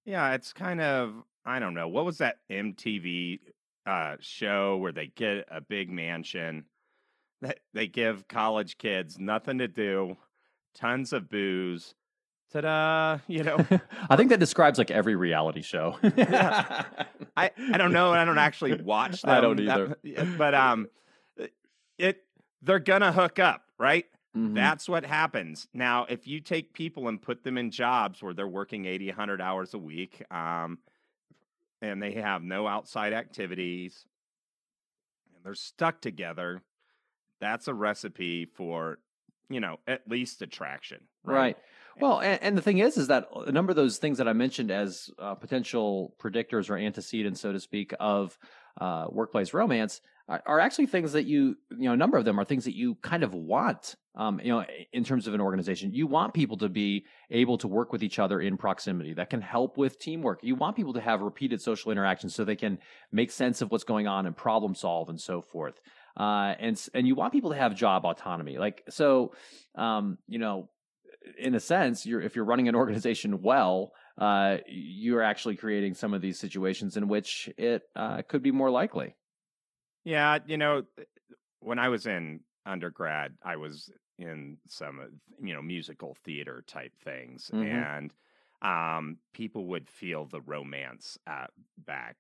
Yeah, 0.06 0.34
it's 0.34 0.54
kind 0.54 0.80
of 0.80 1.16
I 1.44 1.60
don't 1.60 1.74
know 1.74 1.90
what 1.90 2.06
was 2.06 2.20
that 2.20 2.38
MTV 2.50 3.40
uh, 3.86 4.16
show 4.20 4.78
where 4.78 4.92
they 4.92 5.08
get 5.08 5.48
a 5.52 5.60
big 5.60 5.90
mansion 5.90 6.66
they 7.74 7.88
give 7.88 8.28
college 8.28 8.78
kids 8.78 9.18
nothing 9.20 9.58
to 9.60 9.68
do, 9.68 10.18
tons 10.76 11.14
of 11.14 11.30
booze. 11.30 11.96
Ta-da! 12.52 13.20
You 13.28 13.44
know, 13.44 13.66
I 14.10 14.16
think 14.16 14.30
that 14.30 14.40
describes 14.40 14.78
like 14.78 14.92
every 14.92 15.16
reality 15.16 15.62
show. 15.62 15.98
I 16.04 16.86
I 17.38 17.78
don't 17.78 17.94
know. 17.94 18.12
I 18.12 18.26
don't 18.26 18.38
actually 18.38 18.82
watch 18.82 19.22
them. 19.22 19.32
I 19.32 19.42
don't 19.42 19.60
either. 19.60 19.98
That, 20.04 20.38
but 20.38 20.54
um, 20.54 20.88
it 21.98 22.24
they're 22.62 22.80
gonna 22.80 23.12
hook 23.12 23.40
up, 23.40 23.64
right? 23.78 24.06
Mm-hmm. 24.36 24.54
That's 24.54 24.88
what 24.88 25.06
happens. 25.06 25.68
Now, 25.74 26.06
if 26.08 26.26
you 26.26 26.40
take 26.40 26.74
people 26.74 27.08
and 27.08 27.22
put 27.22 27.44
them 27.44 27.58
in 27.58 27.70
jobs 27.70 28.24
where 28.24 28.34
they're 28.34 28.48
working 28.48 28.86
80, 28.86 29.08
100 29.08 29.42
hours 29.42 29.74
a 29.74 29.78
week, 29.78 30.24
um, 30.32 30.80
and 31.82 32.02
they 32.02 32.14
have 32.14 32.42
no 32.42 32.66
outside 32.66 33.12
activities, 33.12 34.06
and 35.36 35.44
they're 35.44 35.54
stuck 35.54 36.00
together, 36.00 36.62
that's 37.42 37.68
a 37.68 37.74
recipe 37.74 38.46
for 38.46 39.00
you 39.50 39.60
know 39.60 39.80
at 39.88 40.08
least 40.08 40.42
attraction 40.42 41.00
right, 41.26 41.36
right. 41.36 41.58
well 42.00 42.22
and, 42.22 42.42
and, 42.42 42.58
the 42.58 42.62
thing 42.62 42.78
is 42.78 42.96
is 42.96 43.08
that 43.08 43.28
a 43.48 43.52
number 43.52 43.72
of 43.72 43.76
those 43.76 43.98
things 43.98 44.18
that 44.20 44.28
i 44.28 44.34
mentioned 44.34 44.72
as 44.72 45.10
uh, 45.20 45.36
potential 45.36 46.16
predictors 46.22 46.70
or 46.70 46.78
antecedents 46.78 47.42
so 47.42 47.52
to 47.52 47.60
speak 47.60 47.94
of 48.00 48.38
uh, 48.80 49.08
workplace 49.10 49.54
romance 49.54 50.00
are, 50.46 50.60
actually 50.60 50.86
things 50.86 51.14
that 51.14 51.26
you 51.26 51.58
you 51.72 51.86
know 51.86 51.94
a 51.94 51.98
number 51.98 52.18
of 52.18 52.26
them 52.26 52.40
are 52.40 52.46
things 52.46 52.66
that 52.66 52.76
you 52.76 52.96
kind 52.96 53.24
of 53.24 53.34
want 53.34 53.96
um, 54.16 54.40
you 54.44 54.50
know 54.50 54.64
in 54.94 55.04
terms 55.04 55.28
of 55.28 55.34
an 55.34 55.42
organization. 55.42 55.94
You 55.94 56.08
want 56.08 56.34
people 56.34 56.58
to 56.58 56.70
be 56.70 57.06
able 57.30 57.58
to 57.60 57.68
work 57.68 57.92
with 57.92 58.04
each 58.04 58.20
other 58.20 58.40
in 58.40 58.58
proximity 58.58 59.14
that 59.14 59.30
can 59.30 59.42
help 59.42 59.78
with 59.78 60.00
teamwork. 60.00 60.40
You 60.44 60.56
want 60.56 60.76
people 60.76 60.94
to 60.94 61.02
have 61.02 61.22
repeated 61.22 61.62
social 61.62 61.92
interactions 61.92 62.36
so 62.36 62.44
they 62.44 62.56
can 62.56 62.80
make 63.12 63.32
sense 63.32 63.62
of 63.62 63.72
what's 63.72 63.84
going 63.84 64.08
on 64.08 64.26
and 64.26 64.36
problem 64.36 64.76
solve 64.76 65.10
and 65.10 65.20
so 65.20 65.42
forth 65.42 65.80
uh, 66.18 66.54
and 66.60 66.82
and 66.94 67.08
you 67.08 67.16
want 67.16 67.34
people 67.34 67.52
to 67.52 67.58
have 67.58 67.76
job 67.76 68.06
autonomy. 68.06 68.58
Like 68.58 68.84
so, 68.90 69.34
um, 69.76 70.18
you 70.28 70.40
know, 70.40 70.70
in 71.38 71.56
a 71.56 71.60
sense, 71.60 72.06
you're 72.06 72.22
if 72.22 72.36
you're 72.36 72.46
running 72.46 72.68
an 72.68 72.76
organization 72.84 73.42
well, 73.42 73.94
uh, 74.18 74.58
you're 74.68 75.24
actually 75.24 75.56
creating 75.56 75.94
some 75.94 76.14
of 76.14 76.22
these 76.22 76.40
situations 76.40 76.98
in 76.98 77.08
which 77.08 77.50
it 77.58 77.84
uh, 77.96 78.22
could 78.28 78.44
be 78.44 78.52
more 78.52 78.70
likely. 78.70 79.16
Yeah, 80.04 80.40
you 80.46 80.58
know, 80.58 80.84
when 81.60 81.80
I 81.80 81.90
was 81.90 82.06
in 82.06 82.42
undergrad, 82.66 83.34
I 83.44 83.56
was 83.58 83.92
in 84.18 84.58
some 84.68 85.00
you 85.42 85.54
know 85.54 85.62
musical 85.62 86.16
theater 86.24 86.64
type 86.68 86.94
things, 87.04 87.50
mm-hmm. 87.54 87.66
and 87.66 88.14
um, 88.62 89.18
people 89.34 89.66
would 89.68 89.90
feel 89.90 90.26
the 90.26 90.42
romance 90.42 91.18
uh, 91.28 91.48
back, 91.78 92.18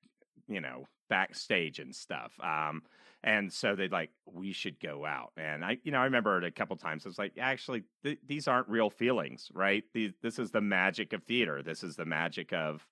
you 0.51 0.61
know, 0.61 0.87
backstage 1.09 1.79
and 1.79 1.95
stuff. 1.95 2.33
Um, 2.41 2.83
and 3.23 3.51
so 3.53 3.75
they'd 3.75 3.91
like, 3.91 4.09
we 4.25 4.51
should 4.51 4.79
go 4.79 5.05
out. 5.05 5.31
And 5.37 5.63
I, 5.63 5.77
you 5.83 5.91
know, 5.91 5.99
I 5.99 6.05
remember 6.05 6.37
it 6.37 6.43
a 6.43 6.51
couple 6.51 6.75
times. 6.75 7.05
I 7.05 7.09
was 7.09 7.19
like, 7.19 7.33
actually, 7.39 7.83
th- 8.03 8.19
these 8.27 8.47
aren't 8.47 8.67
real 8.67 8.89
feelings, 8.89 9.49
right? 9.53 9.83
These, 9.93 10.13
this 10.21 10.39
is 10.39 10.51
the 10.51 10.61
magic 10.61 11.13
of 11.13 11.23
theater. 11.23 11.61
This 11.61 11.83
is 11.83 11.95
the 11.95 12.05
magic 12.05 12.51
of, 12.51 12.87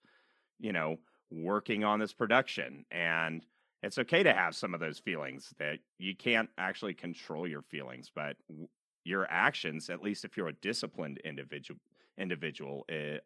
you 0.59 0.71
know, 0.71 0.97
working 1.31 1.83
on 1.83 1.99
this 1.99 2.13
production. 2.13 2.85
And 2.91 3.43
it's 3.81 3.97
okay 3.97 4.23
to 4.23 4.33
have 4.33 4.55
some 4.55 4.73
of 4.73 4.79
those 4.79 4.99
feelings 4.99 5.53
that 5.57 5.79
you 5.97 6.15
can't 6.15 6.49
actually 6.57 6.93
control 6.93 7.47
your 7.47 7.63
feelings, 7.63 8.11
but 8.13 8.35
w- 8.49 8.67
your 9.05 9.25
actions, 9.31 9.89
at 9.89 10.03
least 10.03 10.25
if 10.25 10.37
you're 10.37 10.49
a 10.49 10.53
disciplined 10.53 11.19
individual, 11.23 11.79
individual, 12.17 12.85
uh, 12.91 13.17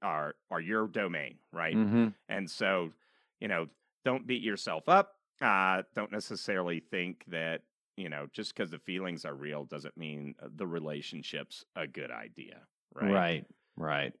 are 0.00 0.34
are 0.50 0.60
your 0.60 0.88
domain, 0.88 1.36
right? 1.52 1.76
Mm-hmm. 1.76 2.08
And 2.28 2.50
so, 2.50 2.92
you 3.42 3.48
know, 3.48 3.66
don't 4.04 4.26
beat 4.26 4.42
yourself 4.42 4.88
up 4.88 5.10
uh, 5.42 5.82
don't 5.94 6.12
necessarily 6.12 6.80
think 6.80 7.24
that 7.28 7.62
you 7.96 8.08
know 8.08 8.26
just 8.32 8.54
because 8.54 8.70
the 8.70 8.78
feelings 8.78 9.24
are 9.24 9.34
real 9.34 9.64
doesn't 9.64 9.96
mean 9.96 10.34
uh, 10.42 10.48
the 10.54 10.66
relationship's 10.66 11.64
a 11.76 11.86
good 11.86 12.10
idea 12.10 12.60
right? 12.94 13.12
Right 13.12 13.46
right. 13.76 14.12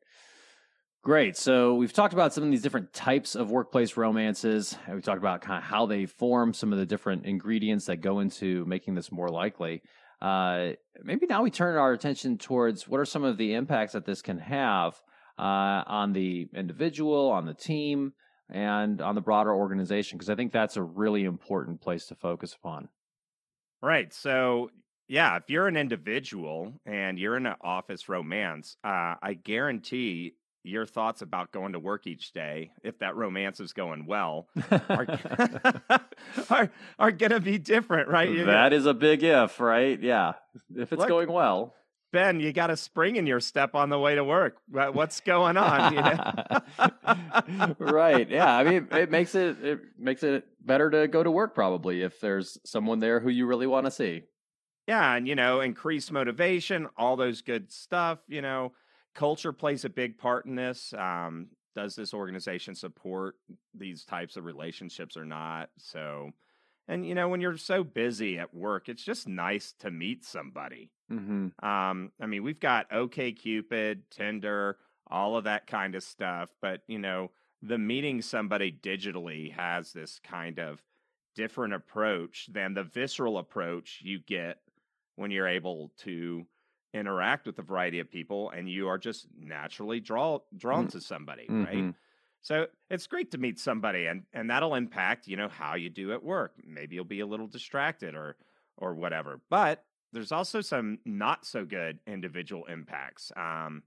Great 1.04 1.36
so 1.36 1.74
we've 1.74 1.92
talked 1.92 2.14
about 2.14 2.32
some 2.32 2.44
of 2.44 2.50
these 2.50 2.62
different 2.62 2.92
types 2.92 3.34
of 3.34 3.50
workplace 3.50 3.96
romances 3.96 4.76
and 4.86 4.96
we 4.96 5.02
talked 5.02 5.18
about 5.18 5.40
kind 5.40 5.58
of 5.58 5.64
how 5.64 5.86
they 5.86 6.06
form 6.06 6.54
some 6.54 6.72
of 6.72 6.78
the 6.78 6.86
different 6.86 7.26
ingredients 7.26 7.86
that 7.86 7.96
go 7.96 8.20
into 8.20 8.64
making 8.66 8.94
this 8.94 9.10
more 9.10 9.28
likely. 9.28 9.82
Uh, 10.20 10.70
maybe 11.02 11.26
now 11.26 11.42
we 11.42 11.50
turn 11.50 11.76
our 11.76 11.92
attention 11.92 12.38
towards 12.38 12.86
what 12.86 13.00
are 13.00 13.04
some 13.04 13.24
of 13.24 13.36
the 13.36 13.54
impacts 13.54 13.94
that 13.94 14.06
this 14.06 14.22
can 14.22 14.38
have 14.38 14.94
uh, 15.36 15.82
on 15.86 16.12
the 16.12 16.48
individual 16.54 17.30
on 17.30 17.46
the 17.46 17.54
team 17.54 18.12
and 18.52 19.00
on 19.00 19.14
the 19.14 19.20
broader 19.20 19.52
organization 19.52 20.18
because 20.18 20.30
I 20.30 20.34
think 20.34 20.52
that's 20.52 20.76
a 20.76 20.82
really 20.82 21.24
important 21.24 21.80
place 21.80 22.06
to 22.06 22.14
focus 22.14 22.54
upon. 22.54 22.88
Right. 23.82 24.12
So, 24.12 24.70
yeah, 25.08 25.36
if 25.36 25.44
you're 25.48 25.66
an 25.66 25.76
individual 25.76 26.74
and 26.86 27.18
you're 27.18 27.36
in 27.36 27.46
an 27.46 27.56
office 27.62 28.08
romance, 28.08 28.76
uh, 28.84 29.16
I 29.20 29.34
guarantee 29.42 30.34
your 30.64 30.86
thoughts 30.86 31.22
about 31.22 31.50
going 31.50 31.72
to 31.72 31.80
work 31.80 32.06
each 32.06 32.32
day, 32.32 32.70
if 32.84 32.98
that 33.00 33.16
romance 33.16 33.58
is 33.58 33.72
going 33.72 34.06
well, 34.06 34.46
are 34.88 35.06
are, 36.50 36.70
are 36.98 37.10
going 37.10 37.32
to 37.32 37.40
be 37.40 37.58
different, 37.58 38.08
right? 38.08 38.46
That 38.46 38.72
is 38.72 38.86
a 38.86 38.94
big 38.94 39.24
if, 39.24 39.58
right? 39.58 40.00
Yeah. 40.00 40.34
If 40.76 40.92
it's 40.92 41.00
Look, 41.00 41.08
going 41.08 41.32
well. 41.32 41.74
Ben, 42.12 42.40
you 42.40 42.52
got 42.52 42.70
a 42.70 42.76
spring 42.76 43.16
in 43.16 43.26
your 43.26 43.40
step 43.40 43.74
on 43.74 43.88
the 43.88 43.98
way 43.98 44.14
to 44.14 44.22
work. 44.22 44.58
What's 44.68 45.20
going 45.20 45.56
on? 45.56 45.94
You 45.94 46.02
know? 46.02 47.74
right. 47.78 48.28
Yeah. 48.28 48.54
I 48.54 48.64
mean, 48.64 48.88
it 48.92 49.10
makes 49.10 49.34
it 49.34 49.64
it 49.64 49.80
makes 49.98 50.22
it 50.22 50.46
better 50.64 50.90
to 50.90 51.08
go 51.08 51.22
to 51.22 51.30
work 51.30 51.54
probably 51.54 52.02
if 52.02 52.20
there's 52.20 52.58
someone 52.64 52.98
there 52.98 53.18
who 53.18 53.30
you 53.30 53.46
really 53.46 53.66
want 53.66 53.86
to 53.86 53.90
see. 53.90 54.24
Yeah, 54.86 55.14
and 55.14 55.28
you 55.28 55.34
know, 55.34 55.60
increased 55.60 56.10
motivation, 56.12 56.88
all 56.96 57.16
those 57.16 57.40
good 57.40 57.72
stuff. 57.72 58.18
You 58.28 58.42
know, 58.42 58.72
culture 59.14 59.52
plays 59.52 59.84
a 59.84 59.88
big 59.88 60.18
part 60.18 60.44
in 60.46 60.54
this. 60.54 60.92
Um, 60.92 61.48
does 61.74 61.94
this 61.94 62.12
organization 62.12 62.74
support 62.74 63.36
these 63.74 64.04
types 64.04 64.36
of 64.36 64.44
relationships 64.44 65.16
or 65.16 65.24
not? 65.24 65.70
So, 65.78 66.30
and 66.88 67.06
you 67.06 67.14
know, 67.14 67.28
when 67.28 67.40
you're 67.40 67.56
so 67.56 67.84
busy 67.84 68.38
at 68.38 68.54
work, 68.54 68.88
it's 68.88 69.04
just 69.04 69.28
nice 69.28 69.72
to 69.80 69.90
meet 69.90 70.24
somebody. 70.24 70.90
Mm-hmm. 71.10 71.64
Um, 71.66 72.12
I 72.20 72.26
mean, 72.26 72.42
we've 72.42 72.60
got 72.60 72.90
OkCupid, 72.90 74.00
Tinder, 74.10 74.78
all 75.10 75.36
of 75.36 75.44
that 75.44 75.66
kind 75.66 75.94
of 75.94 76.02
stuff, 76.02 76.50
but 76.60 76.82
you 76.86 76.98
know, 76.98 77.30
the 77.62 77.78
meeting 77.78 78.22
somebody 78.22 78.72
digitally 78.72 79.52
has 79.52 79.92
this 79.92 80.20
kind 80.24 80.58
of 80.58 80.82
different 81.34 81.74
approach 81.74 82.48
than 82.52 82.74
the 82.74 82.82
visceral 82.82 83.38
approach 83.38 84.00
you 84.02 84.18
get 84.18 84.58
when 85.16 85.30
you're 85.30 85.48
able 85.48 85.90
to 85.98 86.44
interact 86.94 87.46
with 87.46 87.58
a 87.58 87.62
variety 87.62 88.00
of 88.00 88.10
people 88.10 88.50
and 88.50 88.68
you 88.68 88.88
are 88.88 88.98
just 88.98 89.26
naturally 89.38 89.98
draw 90.00 90.38
drawn 90.56 90.86
Mm. 90.88 90.90
to 90.92 91.00
somebody, 91.00 91.46
Mm-hmm. 91.48 91.90
So 92.42 92.66
it's 92.90 93.06
great 93.06 93.30
to 93.30 93.38
meet 93.38 93.58
somebody 93.58 94.06
and 94.06 94.24
and 94.32 94.50
that'll 94.50 94.74
impact, 94.74 95.28
you 95.28 95.36
know, 95.36 95.48
how 95.48 95.76
you 95.76 95.88
do 95.88 96.12
at 96.12 96.22
work. 96.22 96.54
Maybe 96.64 96.96
you'll 96.96 97.04
be 97.04 97.20
a 97.20 97.26
little 97.26 97.46
distracted 97.46 98.14
or 98.14 98.36
or 98.76 98.94
whatever. 98.94 99.40
But 99.48 99.84
there's 100.12 100.32
also 100.32 100.60
some 100.60 100.98
not 101.06 101.46
so 101.46 101.64
good 101.64 102.00
individual 102.06 102.64
impacts. 102.66 103.32
Um 103.36 103.84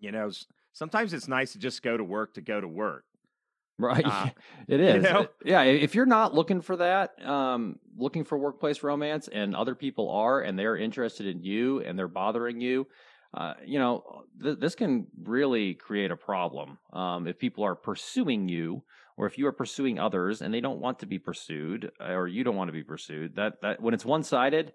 you 0.00 0.10
know, 0.10 0.30
sometimes 0.72 1.12
it's 1.12 1.28
nice 1.28 1.52
to 1.52 1.58
just 1.58 1.82
go 1.82 1.96
to 1.96 2.04
work 2.04 2.34
to 2.34 2.40
go 2.40 2.60
to 2.60 2.68
work. 2.68 3.04
Right. 3.78 4.04
Uh, 4.04 4.30
it 4.68 4.80
you 4.80 5.02
know? 5.02 5.28
Yeah. 5.44 5.62
If 5.62 5.94
you're 5.94 6.06
not 6.06 6.34
looking 6.34 6.62
for 6.62 6.76
that, 6.76 7.24
um, 7.24 7.78
looking 7.96 8.24
for 8.24 8.38
workplace 8.38 8.82
romance 8.82 9.28
and 9.28 9.54
other 9.54 9.74
people 9.74 10.10
are, 10.10 10.40
and 10.40 10.58
they're 10.58 10.76
interested 10.76 11.26
in 11.26 11.42
you 11.42 11.80
and 11.80 11.96
they're 11.96 12.08
bothering 12.08 12.60
you, 12.60 12.88
uh, 13.34 13.54
you 13.64 13.78
know, 13.78 14.24
th- 14.42 14.58
this 14.58 14.74
can 14.74 15.06
really 15.22 15.74
create 15.74 16.10
a 16.10 16.16
problem. 16.16 16.78
Um, 16.92 17.26
if 17.26 17.38
people 17.38 17.64
are 17.64 17.74
pursuing 17.74 18.48
you 18.48 18.82
or 19.16 19.26
if 19.26 19.36
you 19.36 19.46
are 19.46 19.52
pursuing 19.52 19.98
others 19.98 20.40
and 20.40 20.52
they 20.52 20.60
don't 20.60 20.80
want 20.80 21.00
to 21.00 21.06
be 21.06 21.18
pursued 21.18 21.90
uh, 22.00 22.12
or 22.12 22.26
you 22.26 22.44
don't 22.44 22.56
want 22.56 22.68
to 22.68 22.72
be 22.72 22.82
pursued, 22.82 23.36
that, 23.36 23.60
that 23.62 23.82
when 23.82 23.92
it's 23.92 24.04
one 24.04 24.22
sided, 24.22 24.72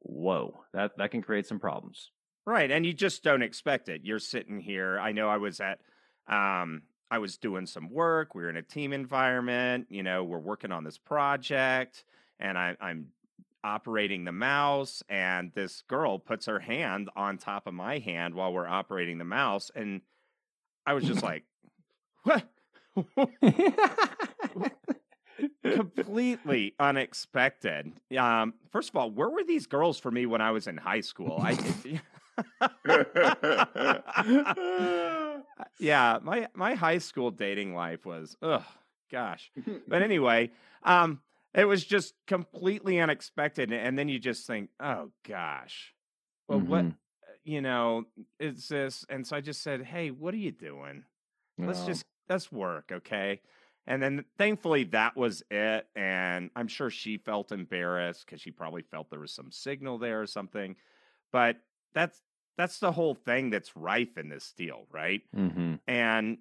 whoa, 0.00 0.60
that, 0.72 0.92
that 0.98 1.10
can 1.10 1.22
create 1.22 1.46
some 1.46 1.58
problems. 1.58 2.10
Right. 2.46 2.70
And 2.70 2.86
you 2.86 2.92
just 2.92 3.24
don't 3.24 3.42
expect 3.42 3.88
it. 3.88 4.02
You're 4.04 4.20
sitting 4.20 4.60
here. 4.60 5.00
I 5.00 5.10
know 5.10 5.28
I 5.28 5.38
was 5.38 5.60
at, 5.60 5.80
um, 6.28 6.82
I 7.10 7.18
was 7.18 7.38
doing 7.38 7.66
some 7.66 7.90
work. 7.90 8.34
We 8.34 8.42
were 8.42 8.50
in 8.50 8.56
a 8.56 8.62
team 8.62 8.92
environment. 8.92 9.86
You 9.90 10.04
know, 10.04 10.22
we're 10.22 10.38
working 10.38 10.70
on 10.70 10.84
this 10.84 10.98
project 10.98 12.04
and 12.38 12.56
I, 12.56 12.76
I'm 12.80 13.08
operating 13.66 14.24
the 14.24 14.32
mouse. 14.32 15.02
And 15.08 15.52
this 15.54 15.82
girl 15.82 16.18
puts 16.18 16.46
her 16.46 16.60
hand 16.60 17.10
on 17.16 17.36
top 17.36 17.66
of 17.66 17.74
my 17.74 17.98
hand 17.98 18.34
while 18.34 18.52
we're 18.52 18.66
operating 18.66 19.18
the 19.18 19.24
mouse. 19.24 19.70
And 19.74 20.00
I 20.86 20.94
was 20.94 21.04
just 21.04 21.22
like, 21.22 21.44
what? 22.22 22.44
completely 25.62 26.74
unexpected. 26.78 27.92
Um, 28.16 28.54
first 28.70 28.90
of 28.90 28.96
all, 28.96 29.10
where 29.10 29.28
were 29.28 29.44
these 29.44 29.66
girls 29.66 29.98
for 29.98 30.10
me 30.10 30.26
when 30.26 30.40
I 30.40 30.52
was 30.52 30.66
in 30.66 30.76
high 30.76 31.00
school? 31.00 31.38
I 31.42 31.56
yeah, 35.78 36.18
my 36.22 36.48
my 36.54 36.74
high 36.74 36.98
school 36.98 37.30
dating 37.30 37.74
life 37.74 38.06
was 38.06 38.36
ugh, 38.42 38.62
gosh. 39.10 39.50
But 39.88 40.02
anyway, 40.02 40.50
um, 40.82 41.20
it 41.56 41.64
was 41.64 41.84
just 41.84 42.14
completely 42.26 43.00
unexpected, 43.00 43.72
and 43.72 43.98
then 43.98 44.08
you 44.08 44.18
just 44.20 44.46
think, 44.46 44.70
oh 44.80 45.10
gosh, 45.26 45.94
well, 46.48 46.60
what 46.60 46.84
Mhm. 46.84 46.96
you 47.44 47.60
know 47.62 48.04
is 48.38 48.68
this? 48.68 49.04
And 49.08 49.26
so 49.26 49.36
I 49.36 49.40
just 49.40 49.62
said, 49.62 49.82
hey, 49.82 50.10
what 50.10 50.34
are 50.34 50.38
you 50.38 50.52
doing? 50.52 51.04
let's 51.58 51.86
just 51.86 52.04
let's 52.28 52.52
work 52.52 52.92
okay 52.92 53.40
and 53.86 54.02
then 54.02 54.24
thankfully 54.38 54.84
that 54.84 55.16
was 55.16 55.42
it 55.50 55.88
and 55.96 56.50
i'm 56.56 56.68
sure 56.68 56.90
she 56.90 57.16
felt 57.16 57.52
embarrassed 57.52 58.26
because 58.26 58.40
she 58.42 58.50
probably 58.50 58.82
felt 58.82 59.08
there 59.10 59.20
was 59.20 59.32
some 59.32 59.50
signal 59.50 59.98
there 59.98 60.20
or 60.20 60.26
something 60.26 60.76
but 61.32 61.56
that's 61.94 62.20
that's 62.58 62.78
the 62.78 62.92
whole 62.92 63.14
thing 63.14 63.50
that's 63.50 63.76
rife 63.76 64.18
in 64.18 64.28
this 64.28 64.52
deal 64.52 64.86
right 64.92 65.22
mhm. 65.34 65.80
and 65.86 66.38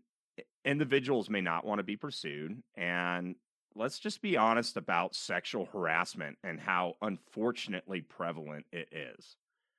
individuals 0.66 1.30
may 1.30 1.42
not 1.42 1.66
want 1.66 1.80
to 1.80 1.84
be 1.84 1.96
pursued 1.96 2.62
and 2.76 3.36
let's 3.76 4.00
just 4.00 4.22
be 4.22 4.38
honest 4.38 4.78
about 4.78 5.16
sexual 5.16 5.66
harassment 5.66 6.38
and 6.44 6.60
how 6.60 6.94
unfortunately 7.02 8.02
prevalent 8.02 8.66
it 8.72 8.88
is 8.92 9.36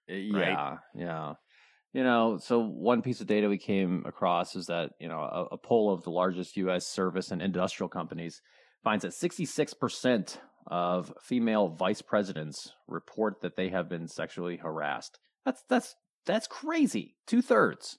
eh, 0.09 0.29
Right? 0.33 0.51
Yeah, 0.51 0.77
yeah. 0.95 1.35
You 1.93 2.05
know, 2.05 2.39
so 2.39 2.59
one 2.59 3.01
piece 3.01 3.23
of 3.23 3.27
data 3.27 3.49
we 3.49 3.57
came 3.57 4.05
across 4.05 4.55
is 4.55 4.67
that, 4.67 4.91
you 5.01 5.09
know, 5.09 5.21
a, 5.21 5.55
a 5.55 5.59
poll 5.59 5.93
of 5.93 6.03
the 6.03 6.11
largest 6.11 6.57
U.S. 6.59 6.87
service 6.87 7.31
and 7.31 7.41
industrial 7.41 7.89
companies 7.89 8.43
finds 8.85 9.03
that 9.03 9.13
66% 9.13 10.37
of 10.67 11.15
female 11.23 11.69
vice 11.69 12.03
presidents 12.03 12.73
report 12.87 13.41
that 13.41 13.57
they 13.57 13.71
have 13.71 13.89
been 13.89 14.09
sexually 14.09 14.59
harassed. 14.59 15.19
That's, 15.47 15.63
that's, 15.71 15.95
that's 16.27 16.47
crazy. 16.47 17.15
Two 17.27 17.41
thirds. 17.41 17.99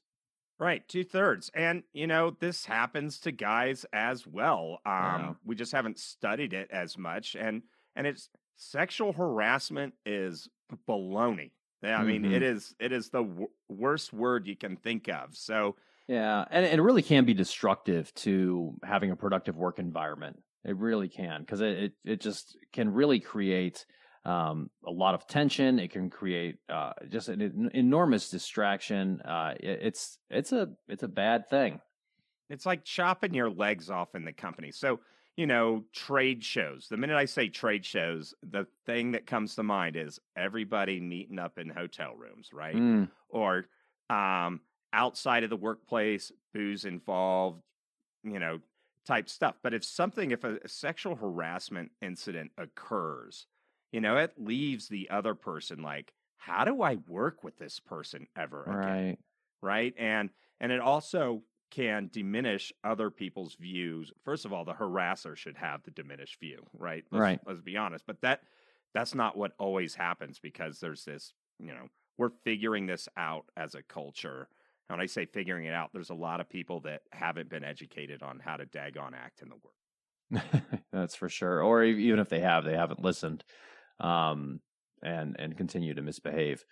Right, 0.60 0.88
two 0.88 1.04
thirds. 1.04 1.52
And, 1.54 1.84
you 1.93 2.08
know, 2.08 2.32
this 2.32 2.65
happens 2.65 3.20
to 3.22 3.32
guys 3.32 3.86
as 3.93 4.26
well. 4.26 4.80
Um, 4.86 4.91
Yeah. 5.20 5.34
We 5.46 5.56
just 5.56 5.72
haven't 5.72 6.00
studied 6.00 6.54
it 6.54 6.72
as 6.72 6.98
much. 6.98 7.36
And, 7.36 7.62
and 7.96 8.08
it's 8.08 8.30
sexual 8.56 9.13
harassment 9.13 9.93
is 10.06 10.50
baloney. 10.88 11.52
Yeah, 11.84 12.00
I 12.00 12.04
mean, 12.06 12.24
Mhm. 12.24 12.32
it 12.32 12.41
is 12.41 12.74
it 12.80 12.91
is 12.91 13.12
the 13.12 13.22
w- 13.22 13.50
worst 13.70 14.12
word 14.12 14.48
you 14.48 14.56
can 14.58 14.78
think 14.78 15.08
of. 15.10 15.36
So, 15.36 15.76
Yeah, 16.08 16.46
and 16.50 16.65
it 16.65 16.82
really 16.82 17.02
can 17.04 17.26
be 17.26 17.34
destructive 17.34 18.13
to 18.15 18.78
having 18.84 19.12
a 19.12 19.15
productive 19.15 19.58
work 19.58 19.78
environment. 19.78 20.41
It 20.63 20.78
really 20.78 21.10
can 21.10 21.41
because 21.41 21.62
it, 21.62 21.78
it 21.78 21.93
it 22.04 22.22
just 22.22 22.58
can 22.74 22.93
really 22.93 23.20
create 23.20 23.86
um, 24.28 24.70
a 24.86 24.92
lot 24.92 25.16
of 25.16 25.26
tension. 25.26 25.80
It 25.80 25.92
can 25.92 26.10
create 26.10 26.58
uh, 26.70 26.94
just 27.10 27.30
an 27.30 27.42
en- 27.42 27.72
enormous 27.74 28.30
distraction. 28.30 29.22
Uh, 29.22 29.54
it, 29.60 29.80
it's 29.82 30.20
it's 30.30 30.52
a 30.52 30.70
it's 30.88 31.04
a 31.04 31.08
bad 31.08 31.50
thing. 31.50 31.80
It's 32.50 32.66
like 32.66 32.84
chopping 32.84 33.34
your 33.34 33.50
legs 33.50 33.90
off 33.90 34.16
in 34.16 34.26
the 34.26 34.34
company. 34.34 34.72
So, 34.72 35.00
you 35.36 35.48
know, 35.48 35.84
trade 35.94 36.44
shows. 36.44 36.88
The 36.90 36.98
minute 36.98 37.18
I 37.18 37.26
say 37.26 37.50
trade 37.50 37.86
shows, 37.86 38.34
the 38.42 38.68
thing 38.86 39.12
that 39.12 39.26
comes 39.26 39.56
to 39.56 39.63
mind 39.63 39.96
is 39.96 40.20
everybody 40.36 41.00
meeting 41.00 41.40
up 41.40 41.58
in 41.58 41.70
hotel 41.70 42.16
rooms, 42.16 42.52
right? 42.54 42.76
Mm, 42.76 43.10
Or 43.30 43.66
um, 44.10 44.62
outside 44.94 45.44
of 45.44 45.50
the 45.50 45.58
workplace, 45.58 46.32
booze 46.54 46.86
involved, 46.86 47.62
you 48.24 48.40
know, 48.40 48.60
type 49.06 49.30
stuff. 49.30 49.56
But 49.62 49.74
if 49.74 49.84
something, 49.84 50.32
if 50.32 50.44
a, 50.44 50.58
a 50.63 50.70
sexual 50.70 51.16
harassment 51.16 51.92
incident 52.02 52.52
occurs, 52.58 53.46
you 53.91 54.02
know, 54.02 54.17
it 54.17 54.34
leaves 54.38 54.88
the 54.88 55.10
other 55.10 55.36
person 55.36 55.82
like, 55.82 56.13
how 56.38 56.65
do 56.65 56.82
I 56.82 56.95
work 57.08 57.43
with 57.43 57.58
this 57.58 57.80
person 57.80 58.28
ever 58.36 58.65
again? 58.65 58.78
right. 58.78 59.19
right 59.62 59.93
and 59.97 60.30
and 60.60 60.71
it 60.71 60.80
also 60.80 61.43
can 61.71 62.10
diminish 62.13 62.71
other 62.84 63.10
people's 63.10 63.56
views 63.56 64.12
first 64.23 64.45
of 64.45 64.54
all 64.54 64.63
the 64.63 64.73
harasser 64.73 65.36
should 65.36 65.58
have 65.58 65.84
the 65.84 65.91
diminished 65.91 66.39
view 66.39 66.65
right 66.73 67.04
let's, 67.12 67.21
Right. 67.21 67.39
let's 67.45 67.62
be 67.62 67.76
honest 67.76 68.06
but 68.06 68.21
that 68.21 68.41
that's 68.93 69.15
not 69.15 69.36
what 69.38 69.54
always 69.60 69.95
happens 69.95 70.39
because 70.39 70.80
there's 70.80 71.04
this 71.04 71.34
you 71.60 71.67
know 71.73 71.88
we're 72.17 72.32
figuring 72.45 72.86
this 72.86 73.10
out 73.17 73.45
as 73.58 73.76
a 73.76 73.84
culture 73.84 74.47
and 74.89 74.97
when 74.97 75.02
i 75.02 75.08
say 75.08 75.26
figuring 75.26 75.65
it 75.65 75.73
out 75.73 75.89
there's 75.91 76.12
a 76.12 76.15
lot 76.15 76.39
of 76.39 76.47
people 76.50 76.80
that 76.82 77.02
haven't 77.12 77.50
been 77.50 77.63
educated 77.65 78.21
on 78.23 78.39
how 78.39 78.56
to 78.58 78.65
daggone 78.65 79.13
act 79.15 79.41
in 79.41 79.50
the 79.50 79.56
work 79.56 79.73
That's 80.91 81.15
for 81.15 81.30
sure. 81.30 81.62
Or 81.62 81.84
even 81.84 82.19
if 82.19 82.30
they 82.30 82.41
have, 82.41 82.65
they 82.65 82.76
haven't 82.76 83.02
listened, 83.02 83.43
um, 84.00 84.60
and 85.04 85.36
and 85.40 85.58
continue 85.58 85.94
to 85.94 86.02
misbehave, 86.02 86.64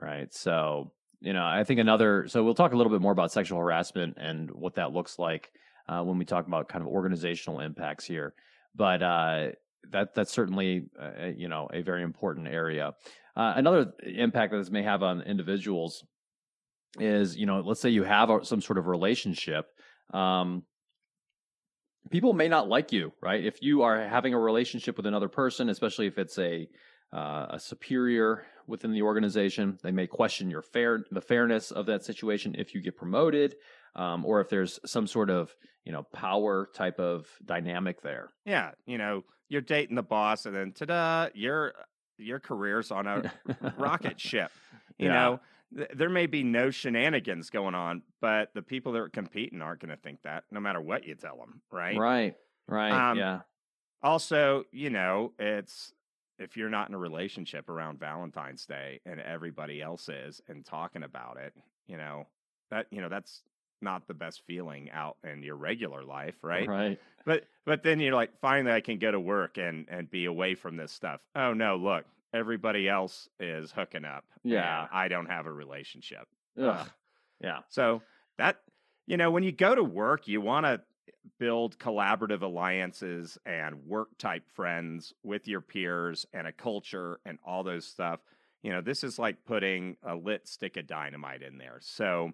right? 0.00 0.32
So 0.32 0.92
you 1.20 1.32
know, 1.32 1.44
I 1.44 1.64
think 1.64 1.80
another. 1.80 2.26
So 2.28 2.44
we'll 2.44 2.54
talk 2.54 2.72
a 2.72 2.76
little 2.76 2.92
bit 2.92 3.00
more 3.00 3.12
about 3.12 3.32
sexual 3.32 3.58
harassment 3.58 4.16
and 4.18 4.50
what 4.50 4.74
that 4.74 4.92
looks 4.92 5.18
like 5.18 5.50
uh, 5.88 6.02
when 6.02 6.18
we 6.18 6.24
talk 6.24 6.46
about 6.46 6.68
kind 6.68 6.82
of 6.82 6.88
organizational 6.88 7.60
impacts 7.60 8.04
here. 8.04 8.34
But 8.74 9.02
uh, 9.02 9.48
that 9.90 10.14
that's 10.14 10.32
certainly 10.32 10.86
uh, 11.00 11.26
you 11.36 11.48
know 11.48 11.68
a 11.72 11.82
very 11.82 12.02
important 12.02 12.48
area. 12.48 12.92
Uh, 13.34 13.52
another 13.56 13.92
impact 14.02 14.52
that 14.52 14.58
this 14.58 14.70
may 14.70 14.82
have 14.82 15.02
on 15.02 15.22
individuals 15.22 16.04
is 16.98 17.36
you 17.36 17.46
know 17.46 17.60
let's 17.60 17.80
say 17.80 17.90
you 17.90 18.02
have 18.02 18.30
some 18.42 18.60
sort 18.60 18.78
of 18.78 18.86
relationship. 18.86 19.66
Um, 20.12 20.64
people 22.10 22.32
may 22.32 22.48
not 22.48 22.68
like 22.68 22.92
you, 22.92 23.12
right? 23.20 23.44
If 23.44 23.62
you 23.62 23.82
are 23.82 24.08
having 24.08 24.34
a 24.34 24.38
relationship 24.38 24.96
with 24.96 25.06
another 25.06 25.28
person, 25.28 25.68
especially 25.68 26.06
if 26.06 26.18
it's 26.18 26.38
a 26.38 26.68
uh, 27.12 27.46
a 27.50 27.60
superior 27.60 28.44
within 28.66 28.92
the 28.92 29.02
organization, 29.02 29.78
they 29.82 29.92
may 29.92 30.06
question 30.06 30.50
your 30.50 30.62
fair 30.62 31.04
the 31.10 31.20
fairness 31.20 31.70
of 31.70 31.86
that 31.86 32.04
situation 32.04 32.54
if 32.58 32.74
you 32.74 32.80
get 32.82 32.96
promoted, 32.96 33.54
um, 33.94 34.24
or 34.24 34.40
if 34.40 34.48
there's 34.48 34.80
some 34.84 35.06
sort 35.06 35.30
of 35.30 35.54
you 35.84 35.92
know 35.92 36.02
power 36.12 36.68
type 36.74 36.98
of 36.98 37.26
dynamic 37.44 38.02
there. 38.02 38.28
yeah 38.44 38.72
you 38.86 38.98
know 38.98 39.22
you're 39.48 39.60
dating 39.60 39.94
the 39.94 40.02
boss 40.02 40.44
and 40.46 40.56
then 40.56 40.72
ta-da 40.72 41.28
your 41.34 41.72
your 42.18 42.40
career's 42.40 42.90
on 42.90 43.06
a 43.06 43.30
rocket 43.78 44.18
ship 44.28 44.50
you 44.98 45.06
Yeah. 45.06 45.12
know 45.12 45.40
th- 45.74 45.90
there 45.94 46.10
may 46.10 46.26
be 46.26 46.42
no 46.42 46.70
shenanigans 46.70 47.50
going 47.50 47.74
on, 47.74 48.02
but 48.20 48.50
the 48.54 48.62
people 48.62 48.92
that 48.92 49.00
are 49.00 49.08
competing 49.08 49.62
aren't 49.62 49.80
going 49.80 49.90
to 49.94 50.02
think 50.02 50.22
that, 50.22 50.44
no 50.50 50.60
matter 50.60 50.80
what 50.80 51.04
you 51.04 51.14
tell 51.14 51.36
them, 51.36 51.62
right? 51.70 51.96
Right. 51.96 52.34
Right. 52.68 52.92
Um, 52.92 53.18
yeah. 53.18 53.40
Also, 54.02 54.64
you 54.72 54.90
know, 54.90 55.32
it's 55.38 55.92
if 56.38 56.56
you're 56.56 56.68
not 56.68 56.88
in 56.88 56.94
a 56.94 56.98
relationship 56.98 57.68
around 57.68 57.98
Valentine's 57.98 58.66
Day 58.66 59.00
and 59.06 59.20
everybody 59.20 59.80
else 59.80 60.08
is 60.08 60.40
and 60.48 60.64
talking 60.64 61.02
about 61.02 61.38
it, 61.38 61.54
you 61.86 61.96
know, 61.96 62.26
that 62.70 62.86
you 62.90 63.00
know 63.00 63.08
that's 63.08 63.42
not 63.82 64.06
the 64.06 64.14
best 64.14 64.42
feeling 64.46 64.90
out 64.90 65.16
in 65.24 65.42
your 65.42 65.56
regular 65.56 66.02
life, 66.02 66.36
right? 66.42 66.68
Right. 66.68 67.00
But 67.24 67.44
but 67.64 67.82
then 67.82 68.00
you're 68.00 68.14
like, 68.14 68.38
finally, 68.40 68.72
I 68.72 68.80
can 68.80 68.98
go 68.98 69.10
to 69.10 69.20
work 69.20 69.58
and 69.58 69.86
and 69.88 70.10
be 70.10 70.26
away 70.26 70.54
from 70.54 70.76
this 70.76 70.92
stuff. 70.92 71.20
Oh 71.34 71.52
no, 71.52 71.76
look, 71.76 72.04
everybody 72.36 72.88
else 72.88 73.28
is 73.40 73.72
hooking 73.72 74.04
up. 74.04 74.24
Yeah. 74.44 74.86
I 74.92 75.08
don't 75.08 75.26
have 75.26 75.46
a 75.46 75.52
relationship. 75.52 76.28
Ugh. 76.60 76.88
Yeah. 77.42 77.60
So 77.68 78.02
that 78.38 78.58
you 79.06 79.16
know, 79.16 79.30
when 79.30 79.42
you 79.42 79.52
go 79.52 79.74
to 79.74 79.84
work, 79.84 80.26
you 80.26 80.40
want 80.40 80.66
to 80.66 80.80
build 81.38 81.78
collaborative 81.78 82.42
alliances 82.42 83.38
and 83.46 83.86
work 83.86 84.08
type 84.18 84.48
friends 84.54 85.12
with 85.22 85.48
your 85.48 85.60
peers 85.60 86.26
and 86.32 86.46
a 86.46 86.52
culture 86.52 87.20
and 87.24 87.38
all 87.44 87.62
those 87.62 87.86
stuff. 87.86 88.20
You 88.62 88.72
know, 88.72 88.80
this 88.80 89.04
is 89.04 89.18
like 89.18 89.44
putting 89.44 89.96
a 90.02 90.14
lit 90.14 90.48
stick 90.48 90.76
of 90.76 90.86
dynamite 90.86 91.42
in 91.42 91.58
there. 91.58 91.78
So 91.80 92.32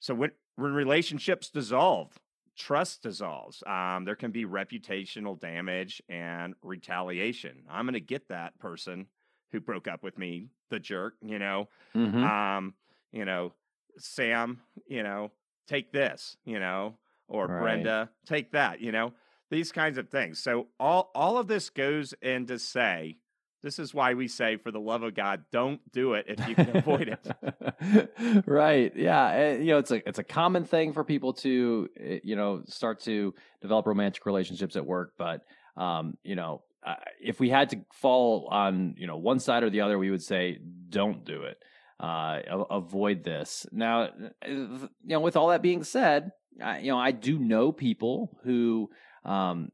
so 0.00 0.14
when 0.14 0.30
when 0.56 0.72
relationships 0.72 1.50
dissolve, 1.50 2.18
trust 2.56 3.02
dissolves. 3.02 3.62
Um, 3.66 4.04
there 4.04 4.16
can 4.16 4.32
be 4.32 4.44
reputational 4.44 5.38
damage 5.38 6.02
and 6.08 6.54
retaliation. 6.62 7.62
I'm 7.70 7.84
going 7.84 7.94
to 7.94 8.00
get 8.00 8.28
that 8.28 8.58
person 8.58 9.06
who 9.52 9.60
broke 9.60 9.88
up 9.88 10.02
with 10.02 10.18
me, 10.18 10.48
the 10.70 10.78
jerk, 10.78 11.14
you 11.22 11.38
know. 11.38 11.68
Mhm. 11.94 12.22
Um, 12.22 12.74
you 13.12 13.24
know, 13.24 13.52
Sam, 13.98 14.60
you 14.86 15.02
know, 15.02 15.32
take 15.66 15.92
this, 15.92 16.36
you 16.44 16.58
know, 16.58 16.98
or 17.28 17.46
Right. 17.46 17.60
Brenda, 17.60 18.10
take 18.26 18.52
that, 18.52 18.80
you 18.80 18.92
know, 18.92 19.12
these 19.50 19.72
kinds 19.72 19.98
of 19.98 20.08
things. 20.08 20.38
So 20.42 20.68
all 20.78 21.10
all 21.14 21.38
of 21.38 21.48
this 21.48 21.70
goes 21.70 22.14
in 22.22 22.46
to 22.46 22.58
say, 22.58 23.16
this 23.62 23.78
is 23.78 23.92
why 23.92 24.14
we 24.14 24.28
say, 24.28 24.56
for 24.56 24.70
the 24.70 24.78
love 24.78 25.02
of 25.02 25.14
God, 25.14 25.44
don't 25.50 25.80
do 25.90 26.14
it 26.14 26.26
if 26.28 26.46
you 26.48 26.54
can 26.54 26.76
avoid 26.76 27.08
it. 27.08 28.42
right. 28.46 28.92
Yeah. 28.94 29.28
And, 29.30 29.64
you 29.64 29.72
know, 29.72 29.78
it's 29.78 29.90
a 29.90 30.06
it's 30.08 30.18
a 30.18 30.24
common 30.24 30.64
thing 30.64 30.92
for 30.92 31.02
people 31.04 31.32
to 31.34 31.88
eh, 31.98 32.20
you 32.22 32.36
know 32.36 32.62
start 32.66 33.00
to 33.00 33.34
develop 33.60 33.86
romantic 33.86 34.26
relationships 34.26 34.76
at 34.76 34.84
work, 34.86 35.12
but 35.18 35.42
um, 35.76 36.16
you 36.22 36.36
know, 36.36 36.62
uh, 36.86 36.94
if 37.20 37.40
we 37.40 37.50
had 37.50 37.70
to 37.70 37.80
fall 37.92 38.48
on 38.50 38.94
you 38.98 39.06
know 39.06 39.16
one 39.16 39.38
side 39.38 39.62
or 39.62 39.70
the 39.70 39.80
other, 39.80 39.98
we 39.98 40.10
would 40.10 40.22
say 40.22 40.58
don't 40.88 41.24
do 41.24 41.42
it. 41.42 41.58
Uh, 42.00 42.40
avoid 42.70 43.24
this. 43.24 43.66
Now, 43.72 44.04
eh, 44.42 44.50
you 44.50 44.88
know, 45.04 45.20
with 45.20 45.36
all 45.36 45.48
that 45.48 45.62
being 45.62 45.82
said, 45.82 46.30
I, 46.62 46.78
you 46.78 46.92
know, 46.92 46.98
I 46.98 47.10
do 47.10 47.40
know 47.40 47.72
people 47.72 48.38
who 48.44 48.88
um, 49.24 49.72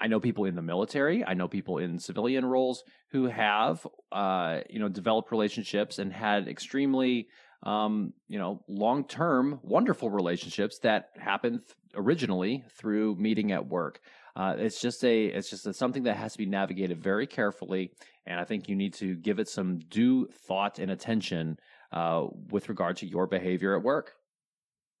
I 0.00 0.06
know 0.08 0.20
people 0.20 0.44
in 0.44 0.54
the 0.54 0.62
military. 0.62 1.24
I 1.24 1.34
know 1.34 1.48
people 1.48 1.78
in 1.78 1.98
civilian 1.98 2.44
roles 2.44 2.84
who 3.10 3.26
have, 3.26 3.86
uh, 4.12 4.60
you 4.68 4.78
know, 4.78 4.88
developed 4.88 5.30
relationships 5.30 5.98
and 5.98 6.12
had 6.12 6.48
extremely, 6.48 7.28
um, 7.62 8.12
you 8.28 8.38
know, 8.38 8.62
long 8.68 9.04
term, 9.04 9.60
wonderful 9.62 10.10
relationships 10.10 10.78
that 10.80 11.10
happened 11.18 11.60
th- 11.66 11.76
originally 11.94 12.64
through 12.76 13.16
meeting 13.16 13.52
at 13.52 13.66
work. 13.66 14.00
Uh, 14.36 14.54
it's 14.58 14.80
just 14.80 15.02
a, 15.02 15.24
it's 15.26 15.48
just 15.48 15.66
a, 15.66 15.72
something 15.72 16.02
that 16.02 16.16
has 16.16 16.32
to 16.32 16.38
be 16.38 16.46
navigated 16.46 17.02
very 17.02 17.26
carefully, 17.26 17.90
and 18.26 18.38
I 18.38 18.44
think 18.44 18.68
you 18.68 18.76
need 18.76 18.92
to 18.94 19.16
give 19.16 19.38
it 19.38 19.48
some 19.48 19.78
due 19.78 20.26
thought 20.26 20.78
and 20.78 20.90
attention 20.90 21.58
uh, 21.90 22.26
with 22.50 22.68
regard 22.68 22.98
to 22.98 23.06
your 23.06 23.26
behavior 23.26 23.74
at 23.74 23.82
work. 23.82 24.12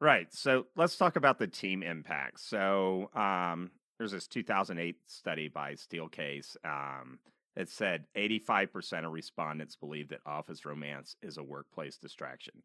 Right. 0.00 0.26
So 0.30 0.66
let's 0.76 0.96
talk 0.96 1.16
about 1.16 1.38
the 1.38 1.46
team 1.46 1.82
impact. 1.82 2.40
So 2.40 3.10
um, 3.14 3.70
there's 3.98 4.12
this 4.12 4.26
2008 4.26 4.96
study 5.06 5.48
by 5.48 5.72
Steelcase. 5.72 6.56
Um, 6.64 7.18
it 7.56 7.70
said 7.70 8.04
85% 8.16 9.06
of 9.06 9.12
respondents 9.12 9.76
believe 9.76 10.10
that 10.10 10.20
office 10.26 10.66
romance 10.66 11.16
is 11.22 11.38
a 11.38 11.42
workplace 11.42 11.96
distraction, 11.96 12.62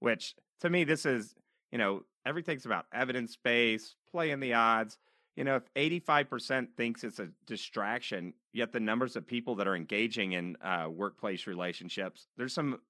which 0.00 0.34
to 0.60 0.70
me, 0.70 0.84
this 0.84 1.04
is, 1.04 1.34
you 1.70 1.78
know, 1.78 2.02
everything's 2.24 2.64
about 2.64 2.86
evidence 2.94 3.36
based, 3.36 3.94
playing 4.10 4.40
the 4.40 4.54
odds. 4.54 4.96
You 5.36 5.44
know, 5.44 5.56
if 5.56 5.74
85% 5.74 6.68
thinks 6.76 7.04
it's 7.04 7.18
a 7.18 7.28
distraction, 7.46 8.34
yet 8.52 8.72
the 8.72 8.80
numbers 8.80 9.16
of 9.16 9.26
people 9.26 9.54
that 9.56 9.66
are 9.66 9.74
engaging 9.74 10.32
in 10.32 10.56
uh, 10.62 10.88
workplace 10.90 11.46
relationships, 11.46 12.26
there's 12.36 12.52
some 12.52 12.80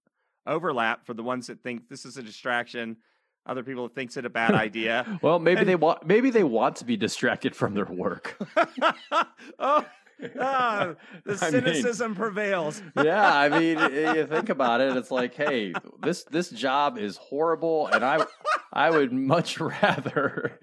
overlap 0.47 1.07
for 1.07 1.15
the 1.15 1.23
ones 1.23 1.47
that 1.47 1.63
think 1.63 1.89
this 1.89 2.05
is 2.05 2.17
a 2.17 2.23
distraction 2.23 2.97
other 3.45 3.65
people 3.65 3.89
that 3.89 3.95
thinks 3.95 4.17
it 4.17 4.25
a 4.25 4.31
bad 4.43 4.55
idea. 4.55 5.19
Well, 5.21 5.39
maybe 5.41 5.61
And- 5.61 5.69
they 5.69 5.75
want 5.75 6.07
maybe 6.07 6.31
they 6.31 6.45
want 6.45 6.77
to 6.77 6.85
be 6.85 6.97
distracted 6.97 7.57
from 7.57 7.75
their 7.75 7.87
work. 7.87 8.37
oh, 9.59 9.85
ah, 10.41 10.95
the 11.25 11.33
I 11.43 11.51
mean- 11.51 11.65
cynicism 11.65 12.15
prevails. 12.15 12.83
yeah, 13.03 13.37
I 13.37 13.49
mean, 13.49 13.79
you 13.79 14.27
think 14.27 14.49
about 14.49 14.81
it, 14.81 14.97
it's 14.97 15.11
like, 15.11 15.35
hey, 15.35 15.73
this 16.03 16.25
this 16.25 16.51
job 16.51 16.99
is 16.99 17.17
horrible, 17.17 17.87
and 17.89 18.05
I 18.05 18.25
I 18.73 18.91
would 18.91 19.13
much 19.13 19.59
rather. 19.61 20.59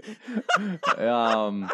um, 0.97 1.71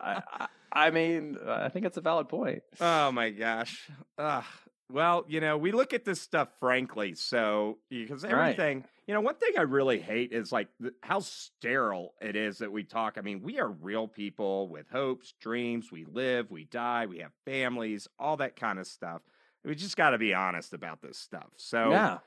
I, 0.00 0.22
I 0.30 0.46
I 0.70 0.90
mean, 0.90 1.36
I 1.46 1.68
think 1.70 1.86
it's 1.86 1.96
a 1.96 2.00
valid 2.00 2.28
point. 2.28 2.62
Oh 2.80 3.10
my 3.10 3.30
gosh. 3.30 3.88
Ugh. 4.18 4.44
Well, 4.90 5.24
you 5.28 5.40
know, 5.40 5.58
we 5.58 5.72
look 5.72 5.92
at 5.92 6.04
this 6.04 6.20
stuff 6.20 6.48
frankly. 6.58 7.14
So, 7.14 7.78
because 7.90 8.24
Right. 8.24 8.62
everything, 8.62 8.84
you 9.06 9.14
know, 9.14 9.20
one 9.20 9.34
thing 9.36 9.52
I 9.58 9.62
really 9.62 10.00
hate 10.00 10.32
is 10.32 10.50
like 10.50 10.68
th- 10.80 10.94
how 11.02 11.20
sterile 11.20 12.14
it 12.20 12.36
is 12.36 12.58
that 12.58 12.72
we 12.72 12.84
talk. 12.84 13.18
I 13.18 13.20
mean, 13.20 13.42
we 13.42 13.58
are 13.58 13.68
real 13.70 14.08
people 14.08 14.68
with 14.68 14.88
hopes, 14.88 15.32
dreams. 15.40 15.92
We 15.92 16.04
live, 16.06 16.50
we 16.50 16.64
die, 16.64 17.06
we 17.06 17.18
have 17.18 17.32
families, 17.44 18.08
all 18.18 18.38
that 18.38 18.56
kind 18.56 18.78
of 18.78 18.86
stuff. 18.86 19.22
We 19.64 19.74
just 19.74 19.96
got 19.96 20.10
to 20.10 20.18
be 20.18 20.32
honest 20.32 20.72
about 20.72 21.02
this 21.02 21.18
stuff. 21.18 21.50
So, 21.56 21.90
Yeah, 21.90 22.18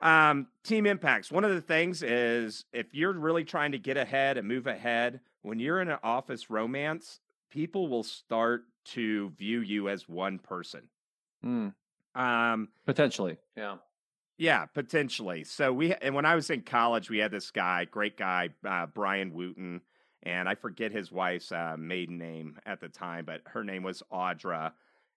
Um, 0.00 0.48
team 0.64 0.86
impacts. 0.86 1.30
One 1.32 1.44
of 1.44 1.50
the 1.50 1.60
things 1.60 2.02
is 2.02 2.64
if 2.72 2.94
you're 2.94 3.12
really 3.12 3.44
trying 3.44 3.72
to 3.72 3.78
get 3.78 3.96
ahead 3.96 4.38
and 4.38 4.46
move 4.46 4.66
ahead, 4.66 5.20
when 5.42 5.58
you're 5.58 5.80
in 5.80 5.88
an 5.88 5.98
office 6.02 6.50
romance, 6.50 7.20
people 7.50 7.88
will 7.88 8.04
start 8.04 8.64
to 8.86 9.30
view 9.30 9.60
you 9.60 9.88
as 9.88 10.08
one 10.08 10.38
person. 10.38 10.88
Mm, 11.44 11.74
Um, 12.14 12.68
potentially. 12.86 13.36
Yeah. 13.56 13.76
yeah, 14.36 14.66
potentially. 14.66 15.44
So 15.44 15.72
we 15.72 15.94
and 15.94 16.14
when 16.14 16.24
I 16.24 16.34
was 16.34 16.50
in 16.50 16.62
college, 16.62 17.10
we 17.10 17.18
had 17.18 17.30
this 17.30 17.50
guy, 17.50 17.84
great 17.84 18.16
guy, 18.16 18.50
uh, 18.66 18.86
Brian 18.86 19.32
Wooten, 19.32 19.80
and 20.22 20.48
I 20.48 20.54
forget 20.54 20.92
his 20.92 21.12
wife's 21.12 21.52
uh, 21.52 21.76
maiden 21.78 22.18
name 22.18 22.58
at 22.66 22.80
the 22.80 22.88
time, 22.88 23.24
but 23.24 23.42
her 23.46 23.62
name 23.64 23.82
was 23.82 24.02
Audra, 24.12 24.72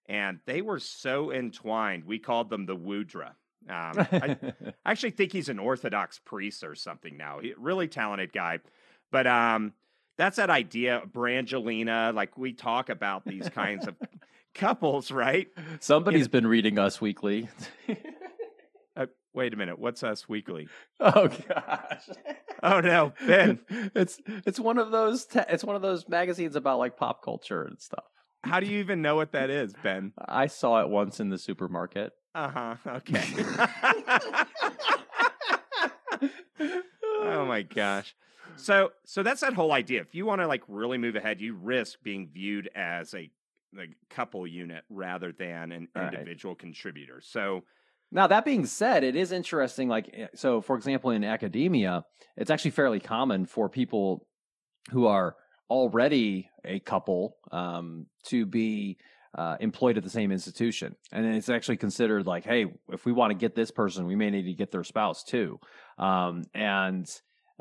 and 0.06 0.38
they 0.46 0.62
were 0.62 0.78
so 0.78 1.32
entwined. 1.32 2.04
We 2.04 2.18
called 2.18 2.50
them 2.50 2.66
the 2.66 2.76
Woodra. 2.76 3.34
Um, 3.68 4.06
I, 4.12 4.36
I 4.44 4.54
actually 4.86 5.10
think 5.10 5.32
he's 5.32 5.48
an 5.48 5.58
Orthodox 5.60 6.18
priest 6.18 6.64
or 6.64 6.74
something 6.74 7.16
now. 7.16 7.38
He, 7.40 7.54
really 7.56 7.86
talented 7.88 8.32
guy. 8.32 8.58
But 9.12 9.26
um, 9.28 9.72
that's 10.16 10.36
that 10.36 10.50
idea, 10.50 11.02
Brangelina. 11.12 12.12
Like 12.14 12.36
we 12.36 12.52
talk 12.54 12.88
about 12.88 13.24
these 13.24 13.48
kinds 13.50 13.86
of 13.86 13.94
couples, 14.54 15.10
right? 15.10 15.48
Somebody's 15.80 16.28
been 16.28 16.46
reading 16.46 16.78
Us 16.78 17.00
Weekly. 17.00 17.48
Uh, 18.94 19.06
wait 19.32 19.54
a 19.54 19.56
minute. 19.56 19.78
What's 19.78 20.02
Us 20.02 20.28
Weekly? 20.28 20.68
oh 21.00 21.26
gosh. 21.28 22.10
Oh 22.62 22.80
no, 22.80 23.14
Ben. 23.26 23.58
it's 23.94 24.20
it's 24.26 24.60
one 24.60 24.76
of 24.76 24.90
those 24.90 25.24
te- 25.24 25.40
it's 25.48 25.64
one 25.64 25.76
of 25.76 25.80
those 25.80 26.06
magazines 26.10 26.56
about 26.56 26.78
like 26.78 26.98
pop 26.98 27.24
culture 27.24 27.62
and 27.62 27.80
stuff. 27.80 28.04
How 28.44 28.60
do 28.60 28.66
you 28.66 28.80
even 28.80 29.00
know 29.00 29.16
what 29.16 29.32
that 29.32 29.48
is, 29.48 29.72
Ben? 29.82 30.12
I 30.28 30.46
saw 30.46 30.82
it 30.82 30.90
once 30.90 31.20
in 31.20 31.30
the 31.30 31.38
supermarket. 31.38 32.12
Uh 32.34 32.48
huh. 32.50 32.76
Okay. 32.96 33.24
oh 37.10 37.44
my 37.46 37.62
gosh. 37.62 38.14
So 38.56 38.90
so 39.06 39.22
that's 39.22 39.40
that 39.40 39.54
whole 39.54 39.72
idea. 39.72 40.02
If 40.02 40.14
you 40.14 40.26
want 40.26 40.40
to 40.42 40.46
like 40.46 40.62
really 40.68 40.98
move 40.98 41.16
ahead, 41.16 41.40
you 41.40 41.54
risk 41.54 41.98
being 42.02 42.28
viewed 42.32 42.68
as 42.74 43.14
a 43.14 43.30
like 43.76 43.90
couple 44.10 44.46
unit 44.46 44.84
rather 44.90 45.32
than 45.32 45.72
an 45.72 45.88
individual 45.94 46.54
contributor. 46.54 47.20
So 47.22 47.62
Now 48.10 48.26
that 48.26 48.44
being 48.44 48.66
said, 48.66 49.04
it 49.04 49.16
is 49.16 49.32
interesting. 49.32 49.88
Like 49.88 50.10
eh, 50.12 50.26
so, 50.34 50.60
for 50.60 50.76
example, 50.76 51.10
in 51.10 51.24
academia, 51.24 52.04
it's 52.36 52.50
actually 52.50 52.72
fairly 52.72 53.00
common 53.00 53.46
for 53.46 53.68
people 53.68 54.26
who 54.90 55.06
are 55.06 55.36
already 55.70 56.50
a 56.64 56.80
couple 56.80 57.36
um, 57.50 58.06
to 58.24 58.44
be 58.44 58.98
uh, 59.34 59.56
employed 59.60 59.96
at 59.96 60.04
the 60.04 60.10
same 60.10 60.30
institution, 60.30 60.94
and 61.10 61.24
it's 61.24 61.48
actually 61.48 61.78
considered 61.78 62.26
like, 62.26 62.44
hey, 62.44 62.66
if 62.90 63.06
we 63.06 63.12
want 63.12 63.30
to 63.30 63.34
get 63.34 63.54
this 63.54 63.70
person, 63.70 64.06
we 64.06 64.14
may 64.14 64.28
need 64.28 64.42
to 64.42 64.52
get 64.52 64.70
their 64.70 64.84
spouse 64.84 65.24
too, 65.24 65.58
um, 65.98 66.44
and. 66.54 67.08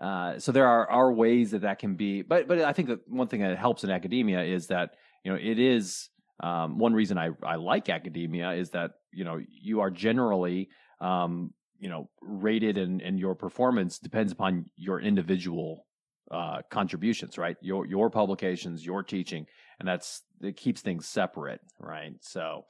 Uh, 0.01 0.39
so 0.39 0.51
there 0.51 0.67
are, 0.67 0.89
are 0.89 1.13
ways 1.13 1.51
that 1.51 1.61
that 1.61 1.77
can 1.77 1.93
be, 1.93 2.23
but 2.23 2.47
but 2.47 2.59
I 2.61 2.73
think 2.73 2.87
that 2.87 3.07
one 3.07 3.27
thing 3.27 3.41
that 3.41 3.55
helps 3.55 3.83
in 3.83 3.91
academia 3.91 4.41
is 4.41 4.67
that 4.67 4.95
you 5.23 5.31
know 5.31 5.37
it 5.41 5.59
is 5.59 6.09
um, 6.41 6.79
one 6.79 6.93
reason 6.93 7.17
I, 7.17 7.29
I 7.43 7.55
like 7.55 7.89
academia 7.89 8.51
is 8.51 8.71
that 8.71 8.91
you 9.13 9.23
know 9.23 9.39
you 9.47 9.81
are 9.81 9.91
generally 9.91 10.69
um, 10.99 11.53
you 11.79 11.89
know 11.89 12.09
rated 12.21 12.77
and 12.77 13.01
and 13.01 13.19
your 13.19 13.35
performance 13.35 13.99
depends 13.99 14.31
upon 14.31 14.65
your 14.75 14.99
individual 14.99 15.85
uh, 16.31 16.61
contributions, 16.69 17.37
right? 17.37 17.57
Your 17.61 17.85
your 17.85 18.09
publications, 18.09 18.85
your 18.85 19.03
teaching, 19.03 19.45
and 19.79 19.87
that's 19.87 20.21
it 20.41 20.55
keeps 20.55 20.81
things 20.81 21.07
separate, 21.07 21.59
right? 21.79 22.13
So 22.21 22.65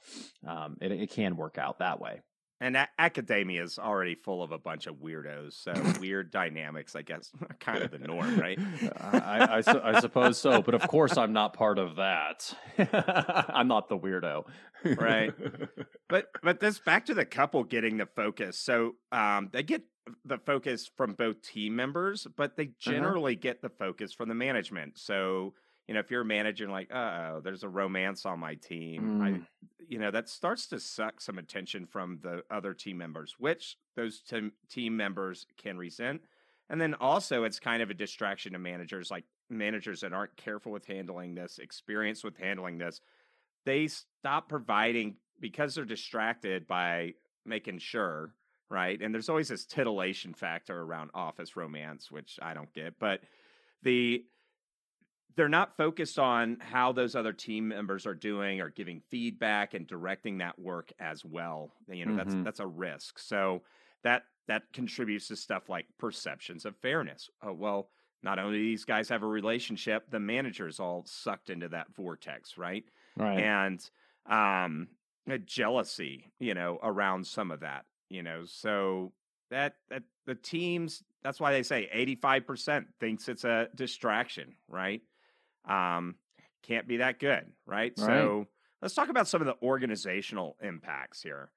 um, 0.46 0.76
it 0.80 0.90
it 0.92 1.10
can 1.10 1.36
work 1.36 1.58
out 1.58 1.78
that 1.78 2.00
way. 2.00 2.20
And 2.62 2.76
a- 2.76 2.88
academia 2.96 3.64
is 3.64 3.76
already 3.76 4.14
full 4.14 4.40
of 4.40 4.52
a 4.52 4.58
bunch 4.58 4.86
of 4.86 4.94
weirdos. 4.96 5.54
So 5.54 5.72
weird 6.00 6.30
dynamics, 6.30 6.94
I 6.94 7.02
guess, 7.02 7.32
are 7.42 7.56
kind 7.58 7.82
of 7.82 7.90
the 7.90 7.98
norm, 8.12 8.38
right? 8.38 8.56
I, 9.00 9.56
I, 9.56 9.60
su- 9.62 9.80
I 9.82 10.00
suppose 10.00 10.38
so, 10.38 10.62
but 10.62 10.74
of 10.74 10.86
course 10.86 11.16
I'm 11.16 11.32
not 11.32 11.54
part 11.54 11.78
of 11.80 11.96
that. 11.96 12.54
I'm 13.52 13.66
not 13.66 13.88
the 13.88 13.98
weirdo, 13.98 14.44
Right. 14.84 15.32
But 16.08 16.26
but 16.42 16.60
this 16.60 16.78
back 16.78 17.06
to 17.06 17.14
the 17.14 17.24
couple 17.24 17.64
getting 17.64 17.96
the 17.96 18.06
focus. 18.06 18.58
So 18.58 18.92
um, 19.10 19.48
they 19.52 19.62
get 19.62 19.82
the 20.24 20.38
focus 20.38 20.88
from 20.96 21.14
both 21.14 21.42
team 21.42 21.74
members, 21.74 22.26
but 22.36 22.56
they 22.56 22.70
generally 22.78 23.34
get 23.36 23.60
the 23.62 23.70
focus 23.70 24.12
from 24.12 24.28
the 24.28 24.34
management. 24.34 24.98
So 24.98 25.54
you 25.88 25.94
know, 25.94 26.00
if 26.00 26.10
you're 26.10 26.22
a 26.22 26.24
manager 26.24 26.64
and 26.64 26.72
like, 26.72 26.90
uh 26.92 27.32
oh, 27.34 27.40
there's 27.42 27.64
a 27.64 27.68
romance 27.68 28.24
on 28.24 28.38
my 28.38 28.54
team, 28.54 29.20
I, 29.22 29.30
Mm. 29.30 29.46
you 29.88 29.98
know, 29.98 30.10
that 30.10 30.28
starts 30.28 30.66
to 30.68 30.78
suck 30.80 31.20
some 31.20 31.38
attention 31.38 31.86
from 31.86 32.18
the 32.22 32.44
other 32.50 32.72
team 32.74 32.98
members, 32.98 33.36
which 33.38 33.76
those 33.96 34.20
team 34.20 34.52
team 34.68 34.96
members 34.96 35.46
can 35.56 35.76
resent. 35.76 36.22
And 36.70 36.80
then 36.80 36.94
also, 36.94 37.44
it's 37.44 37.58
kind 37.60 37.82
of 37.82 37.90
a 37.90 37.94
distraction 37.94 38.52
to 38.52 38.58
managers, 38.58 39.10
like 39.10 39.24
managers 39.50 40.00
that 40.00 40.12
aren't 40.14 40.36
careful 40.36 40.72
with 40.72 40.86
handling 40.86 41.34
this, 41.34 41.58
experienced 41.58 42.24
with 42.24 42.36
handling 42.38 42.78
this. 42.78 43.00
They 43.66 43.88
stop 43.88 44.48
providing 44.48 45.16
because 45.40 45.74
they're 45.74 45.84
distracted 45.84 46.66
by 46.66 47.14
making 47.44 47.78
sure, 47.78 48.32
right? 48.70 49.00
And 49.02 49.12
there's 49.12 49.28
always 49.28 49.48
this 49.48 49.66
titillation 49.66 50.32
factor 50.32 50.80
around 50.80 51.10
office 51.12 51.56
romance, 51.56 52.10
which 52.10 52.38
I 52.40 52.54
don't 52.54 52.72
get, 52.72 52.98
but 52.98 53.20
the 53.82 54.24
they're 55.36 55.48
not 55.48 55.76
focused 55.76 56.18
on 56.18 56.58
how 56.60 56.92
those 56.92 57.14
other 57.14 57.32
team 57.32 57.68
members 57.68 58.06
are 58.06 58.14
doing 58.14 58.60
or 58.60 58.68
giving 58.70 59.00
feedback 59.00 59.74
and 59.74 59.86
directing 59.86 60.38
that 60.38 60.58
work 60.58 60.92
as 61.00 61.24
well. 61.24 61.72
You 61.88 62.06
know, 62.06 62.16
that's 62.16 62.34
Mhm. 62.34 62.44
that's 62.44 62.60
a 62.60 62.66
risk. 62.66 63.18
So 63.18 63.62
that 64.02 64.24
that 64.48 64.72
contributes 64.72 65.28
to 65.28 65.36
stuff 65.36 65.68
like 65.68 65.86
perceptions 65.98 66.64
of 66.64 66.76
fairness. 66.78 67.30
Oh, 67.42 67.52
well, 67.52 67.90
not 68.22 68.38
only 68.38 68.58
do 68.58 68.64
these 68.64 68.84
guys 68.84 69.08
have 69.08 69.22
a 69.22 69.26
relationship, 69.26 70.10
the 70.10 70.20
manager's 70.20 70.80
all 70.80 71.04
sucked 71.06 71.48
into 71.50 71.68
that 71.70 71.94
vortex, 71.94 72.56
right? 72.58 72.84
right. 73.16 73.38
and 73.38 73.90
um 74.26 74.88
a 75.28 75.38
jealousy 75.38 76.32
you 76.40 76.54
know 76.54 76.78
around 76.82 77.24
some 77.26 77.50
of 77.50 77.60
that 77.60 77.84
you 78.08 78.22
know 78.22 78.44
so 78.44 79.12
that 79.50 79.76
that 79.88 80.02
the 80.26 80.34
teams 80.34 81.02
that's 81.22 81.38
why 81.40 81.52
they 81.52 81.62
say 81.62 81.88
85% 81.92 82.86
thinks 82.98 83.28
it's 83.28 83.44
a 83.44 83.68
distraction 83.74 84.54
right 84.68 85.02
um 85.68 86.16
can't 86.62 86.86
be 86.88 86.98
that 86.98 87.18
good 87.18 87.52
right, 87.66 87.96
Right. 87.96 88.06
so 88.06 88.46
let's 88.80 88.94
talk 88.94 89.08
about 89.08 89.28
some 89.28 89.40
of 89.42 89.46
the 89.46 89.56
organizational 89.62 90.56
impacts 90.62 91.22
here 91.22 91.50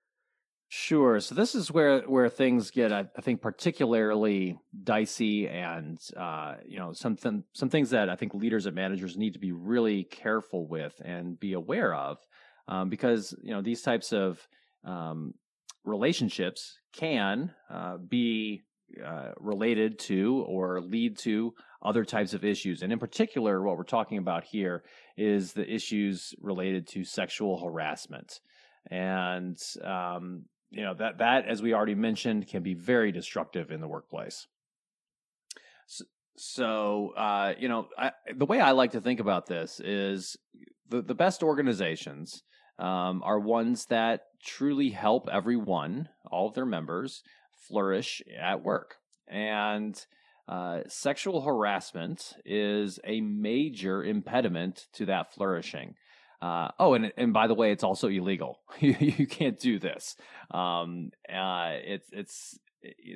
Sure. 0.67 1.19
So 1.19 1.35
this 1.35 1.53
is 1.53 1.71
where 1.71 2.01
where 2.01 2.27
things 2.27 2.71
get, 2.71 2.91
I, 2.91 3.05
I 3.15 3.21
think, 3.21 3.39
particularly 3.39 4.57
dicey, 4.83 5.47
and 5.47 5.99
uh, 6.17 6.55
you 6.65 6.79
know, 6.79 6.91
something 6.91 7.43
some 7.53 7.69
things 7.69 7.91
that 7.91 8.09
I 8.09 8.15
think 8.15 8.33
leaders 8.33 8.65
and 8.65 8.75
managers 8.75 9.15
need 9.15 9.33
to 9.33 9.39
be 9.39 9.51
really 9.51 10.03
careful 10.05 10.67
with 10.67 10.99
and 11.05 11.39
be 11.39 11.53
aware 11.53 11.93
of, 11.93 12.17
um, 12.67 12.89
because 12.89 13.35
you 13.43 13.51
know 13.51 13.61
these 13.61 13.83
types 13.83 14.11
of 14.11 14.45
um, 14.83 15.35
relationships 15.83 16.79
can 16.93 17.53
uh, 17.69 17.97
be 17.97 18.63
uh, 19.03 19.31
related 19.37 19.99
to 19.99 20.43
or 20.47 20.81
lead 20.81 21.17
to 21.19 21.53
other 21.85 22.03
types 22.03 22.33
of 22.33 22.43
issues, 22.43 22.81
and 22.81 22.91
in 22.91 22.99
particular, 22.99 23.61
what 23.61 23.77
we're 23.77 23.83
talking 23.83 24.17
about 24.17 24.43
here 24.43 24.83
is 25.15 25.53
the 25.53 25.71
issues 25.71 26.33
related 26.41 26.87
to 26.87 27.03
sexual 27.03 27.63
harassment. 27.63 28.39
And 28.91 29.57
um, 29.83 30.45
you 30.71 30.83
know 30.83 30.93
that 30.95 31.19
that 31.19 31.47
as 31.47 31.61
we 31.61 31.73
already 31.73 31.95
mentioned 31.95 32.47
can 32.47 32.63
be 32.63 32.73
very 32.73 33.11
destructive 33.11 33.71
in 33.71 33.79
the 33.79 33.87
workplace. 33.87 34.47
So, 35.87 36.05
so 36.35 37.13
uh, 37.15 37.53
you 37.57 37.69
know 37.69 37.87
I, 37.97 38.11
the 38.35 38.45
way 38.45 38.59
i 38.59 38.71
like 38.71 38.91
to 38.91 39.01
think 39.01 39.19
about 39.19 39.45
this 39.45 39.79
is 39.79 40.35
the, 40.89 41.01
the 41.01 41.15
best 41.15 41.43
organizations 41.43 42.43
um, 42.77 43.23
are 43.23 43.39
ones 43.39 43.85
that 43.85 44.21
truly 44.43 44.89
help 44.89 45.29
everyone 45.31 46.09
all 46.29 46.47
of 46.47 46.53
their 46.53 46.65
members 46.65 47.23
flourish 47.67 48.21
at 48.37 48.63
work. 48.63 48.97
And 49.27 49.99
uh, 50.47 50.81
sexual 50.87 51.41
harassment 51.41 52.33
is 52.45 52.99
a 53.03 53.21
major 53.21 54.03
impediment 54.03 54.85
to 54.93 55.05
that 55.07 55.33
flourishing 55.33 55.95
uh, 56.41 56.69
oh, 56.79 56.93
and 56.93 57.11
and 57.17 57.33
by 57.33 57.47
the 57.47 57.53
way, 57.53 57.71
it's 57.71 57.83
also 57.83 58.07
illegal. 58.07 58.59
you, 58.79 58.95
you 58.99 59.27
can't 59.27 59.59
do 59.59 59.79
this. 59.79 60.15
Um, 60.51 61.11
uh, 61.27 61.71
it's 61.83 62.09
it's 62.11 62.59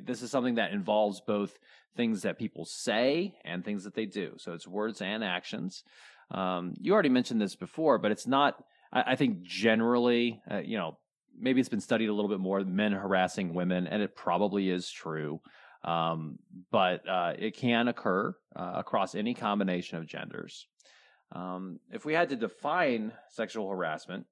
this 0.04 0.22
is 0.22 0.30
something 0.30 0.56
that 0.56 0.72
involves 0.72 1.20
both 1.20 1.56
things 1.96 2.22
that 2.22 2.38
people 2.38 2.64
say 2.64 3.34
and 3.44 3.64
things 3.64 3.84
that 3.84 3.94
they 3.94 4.06
do. 4.06 4.32
So 4.38 4.52
it's 4.52 4.66
words 4.66 5.00
and 5.00 5.22
actions. 5.22 5.84
Um, 6.30 6.74
you 6.80 6.92
already 6.92 7.08
mentioned 7.08 7.40
this 7.40 7.56
before, 7.56 7.98
but 7.98 8.10
it's 8.10 8.26
not. 8.26 8.62
I, 8.92 9.12
I 9.12 9.16
think 9.16 9.42
generally, 9.42 10.42
uh, 10.50 10.58
you 10.58 10.76
know, 10.76 10.98
maybe 11.38 11.60
it's 11.60 11.68
been 11.68 11.80
studied 11.80 12.08
a 12.08 12.14
little 12.14 12.30
bit 12.30 12.40
more. 12.40 12.64
Men 12.64 12.92
harassing 12.92 13.54
women, 13.54 13.86
and 13.86 14.02
it 14.02 14.16
probably 14.16 14.70
is 14.70 14.90
true. 14.90 15.40
Um, 15.82 16.38
but 16.70 17.08
uh, 17.08 17.34
it 17.38 17.56
can 17.56 17.88
occur 17.88 18.34
uh, 18.54 18.72
across 18.76 19.14
any 19.14 19.34
combination 19.34 19.98
of 19.98 20.06
genders. 20.06 20.66
Um, 21.32 21.80
if 21.90 22.04
we 22.04 22.12
had 22.12 22.28
to 22.30 22.36
define 22.36 23.12
sexual 23.30 23.70
harassment, 23.70 24.26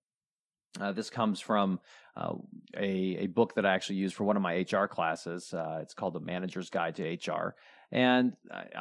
uh, 0.80 0.92
this 0.92 1.10
comes 1.10 1.40
from 1.40 1.80
uh, 2.16 2.34
a, 2.76 2.88
a 3.20 3.26
book 3.26 3.54
that 3.54 3.64
I 3.64 3.74
actually 3.74 3.96
used 3.96 4.14
for 4.14 4.24
one 4.24 4.36
of 4.36 4.42
my 4.42 4.66
HR 4.70 4.86
classes. 4.86 5.52
Uh, 5.54 5.78
it's 5.82 5.94
called 5.94 6.14
The 6.14 6.20
Manager's 6.20 6.70
Guide 6.70 6.96
to 6.96 7.02
HR, 7.04 7.54
and 7.90 8.34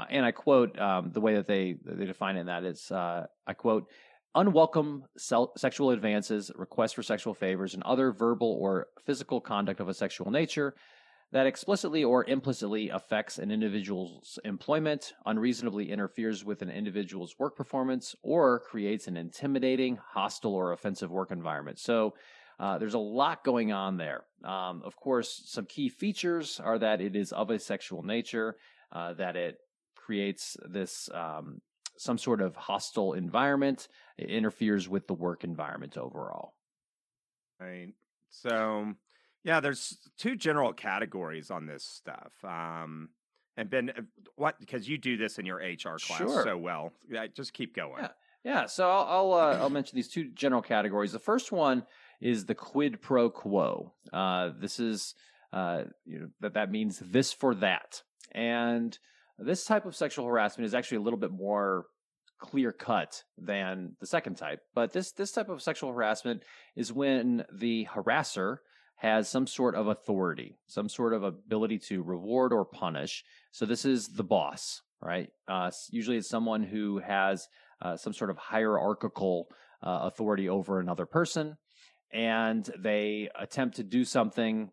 and 0.09 0.25
I 0.25 0.31
quote 0.31 0.77
um, 0.79 1.11
the 1.13 1.21
way 1.21 1.35
that 1.35 1.47
they 1.47 1.77
they 1.85 2.05
define 2.05 2.37
it. 2.37 2.41
In 2.41 2.45
that 2.47 2.63
is, 2.63 2.91
uh, 2.91 3.27
I 3.45 3.53
quote. 3.53 3.87
Unwelcome 4.35 5.05
sexual 5.17 5.89
advances, 5.89 6.51
requests 6.55 6.93
for 6.93 7.01
sexual 7.01 7.33
favors, 7.33 7.73
and 7.73 7.81
other 7.81 8.11
verbal 8.11 8.55
or 8.61 8.85
physical 9.03 9.41
conduct 9.41 9.79
of 9.79 9.89
a 9.89 9.95
sexual 9.95 10.29
nature 10.29 10.75
that 11.31 11.45
explicitly 11.45 12.03
or 12.03 12.23
implicitly 12.25 12.89
affects 12.89 13.37
an 13.37 13.51
individual's 13.51 14.39
employment, 14.45 15.13
unreasonably 15.25 15.91
interferes 15.91 16.45
with 16.45 16.61
an 16.61 16.69
individual's 16.69 17.35
work 17.37 17.55
performance, 17.55 18.15
or 18.21 18.59
creates 18.59 19.07
an 19.07 19.17
intimidating, 19.17 19.97
hostile, 19.97 20.55
or 20.55 20.71
offensive 20.71 21.11
work 21.11 21.31
environment. 21.31 21.79
So 21.79 22.13
uh, 22.59 22.77
there's 22.77 22.93
a 22.93 22.99
lot 22.99 23.43
going 23.43 23.71
on 23.71 23.97
there. 23.97 24.23
Um, 24.43 24.81
of 24.85 24.95
course, 24.95 25.43
some 25.45 25.65
key 25.65 25.89
features 25.89 26.61
are 26.63 26.79
that 26.79 27.01
it 27.01 27.15
is 27.15 27.31
of 27.31 27.49
a 27.49 27.59
sexual 27.59 28.03
nature, 28.03 28.55
uh, 28.91 29.13
that 29.13 29.35
it 29.35 29.57
creates 29.95 30.55
this 30.69 31.09
um, 31.13 31.61
some 31.97 32.17
sort 32.17 32.41
of 32.41 32.55
hostile 32.55 33.13
environment, 33.13 33.87
it 34.17 34.29
interferes 34.29 34.87
with 34.87 35.07
the 35.07 35.13
work 35.13 35.43
environment 35.43 35.97
overall. 35.97 36.53
right 37.59 37.93
so 38.29 38.93
yeah 39.47 39.59
there's 39.59 39.97
two 40.19 40.35
general 40.35 40.73
categories 40.73 41.49
on 41.49 41.65
this 41.65 41.83
stuff 41.83 42.33
um 42.43 43.09
and 43.55 43.69
ben 43.71 43.89
uh, 43.97 44.01
what 44.35 44.59
because 44.59 44.87
you 44.87 44.97
do 44.99 45.17
this 45.17 45.39
in 45.39 45.45
your 45.47 45.57
hr 45.57 45.97
class 45.99 46.19
Sure. 46.19 46.43
so 46.43 46.57
well 46.57 46.91
just 47.33 47.53
keep 47.53 47.75
going 47.75 48.03
Yeah. 48.03 48.09
Yeah, 48.43 48.65
so 48.67 48.89
I'll 48.89 49.07
I'll, 49.09 49.33
uh, 49.33 49.57
I'll 49.57 49.69
mention 49.69 49.97
these 49.97 50.07
two 50.07 50.29
general 50.29 50.61
categories. 50.61 51.11
The 51.11 51.19
first 51.19 51.51
one 51.51 51.83
is 52.21 52.45
the 52.45 52.55
quid 52.55 53.01
pro 53.01 53.29
quo. 53.29 53.93
Uh, 54.13 54.51
this 54.57 54.79
is 54.79 55.15
uh, 55.51 55.85
you 56.05 56.19
know 56.19 56.27
that 56.39 56.53
that 56.53 56.71
means 56.71 56.99
this 56.99 57.33
for 57.33 57.55
that, 57.55 58.03
and 58.31 58.97
this 59.37 59.65
type 59.65 59.85
of 59.85 59.97
sexual 59.97 60.25
harassment 60.27 60.65
is 60.65 60.73
actually 60.73 60.99
a 60.99 61.01
little 61.01 61.19
bit 61.19 61.31
more 61.31 61.87
clear 62.39 62.71
cut 62.71 63.23
than 63.37 63.97
the 63.99 64.07
second 64.07 64.35
type. 64.35 64.61
But 64.73 64.93
this 64.93 65.11
this 65.11 65.33
type 65.33 65.49
of 65.49 65.61
sexual 65.61 65.91
harassment 65.91 66.43
is 66.75 66.93
when 66.93 67.43
the 67.51 67.85
harasser 67.93 68.59
has 68.97 69.29
some 69.29 69.47
sort 69.47 69.75
of 69.75 69.87
authority, 69.87 70.57
some 70.67 70.89
sort 70.89 71.13
of 71.13 71.23
ability 71.23 71.77
to 71.77 72.01
reward 72.01 72.51
or 72.51 72.65
punish. 72.65 73.23
So 73.51 73.65
this 73.65 73.85
is 73.85 74.07
the 74.09 74.23
boss, 74.23 74.81
right? 75.01 75.29
Uh, 75.47 75.71
usually 75.91 76.17
it's 76.17 76.29
someone 76.29 76.63
who 76.63 76.99
has 76.99 77.47
uh, 77.81 77.95
some 77.95 78.13
sort 78.13 78.31
of 78.31 78.37
hierarchical 78.37 79.47
uh, 79.83 79.99
authority 80.03 80.49
over 80.49 80.79
another 80.79 81.05
person, 81.05 81.57
and 82.11 82.67
they 82.79 83.29
attempt 83.39 83.75
to 83.75 83.83
do 83.83 84.03
something 84.03 84.71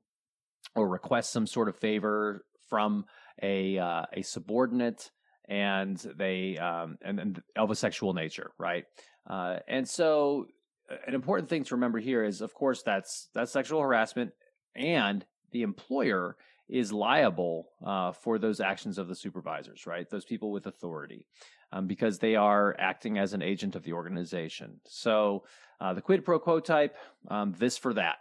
or 0.74 0.88
request 0.88 1.30
some 1.30 1.46
sort 1.46 1.68
of 1.68 1.76
favor 1.76 2.44
from 2.70 3.04
a 3.42 3.78
uh, 3.78 4.04
a 4.14 4.22
subordinate, 4.22 5.10
and 5.48 5.98
they 6.16 6.56
um, 6.56 6.96
and, 7.02 7.20
and 7.20 7.42
of 7.56 7.70
a 7.70 7.76
sexual 7.76 8.14
nature, 8.14 8.52
right? 8.58 8.84
Uh, 9.28 9.58
and 9.68 9.88
so, 9.88 10.46
an 11.06 11.14
important 11.14 11.48
thing 11.48 11.64
to 11.64 11.74
remember 11.74 11.98
here 11.98 12.24
is, 12.24 12.40
of 12.40 12.54
course, 12.54 12.82
that's 12.82 13.28
that's 13.34 13.52
sexual 13.52 13.80
harassment, 13.80 14.32
and 14.74 15.24
the 15.52 15.62
employer 15.62 16.36
is 16.68 16.92
liable 16.92 17.68
uh, 17.84 18.12
for 18.12 18.38
those 18.38 18.60
actions 18.60 18.98
of 18.98 19.08
the 19.08 19.14
supervisors, 19.14 19.86
right? 19.86 20.08
Those 20.08 20.24
people 20.24 20.50
with 20.50 20.66
authority, 20.66 21.26
um, 21.72 21.86
because 21.86 22.18
they 22.18 22.36
are 22.36 22.74
acting 22.78 23.18
as 23.18 23.34
an 23.34 23.42
agent 23.42 23.76
of 23.76 23.82
the 23.82 23.92
organization. 23.92 24.80
So 24.86 25.44
uh, 25.80 25.92
the 25.92 26.02
quid 26.02 26.24
pro 26.24 26.38
quo 26.38 26.60
type, 26.60 26.96
um, 27.28 27.54
this 27.58 27.76
for 27.76 27.94
that. 27.94 28.16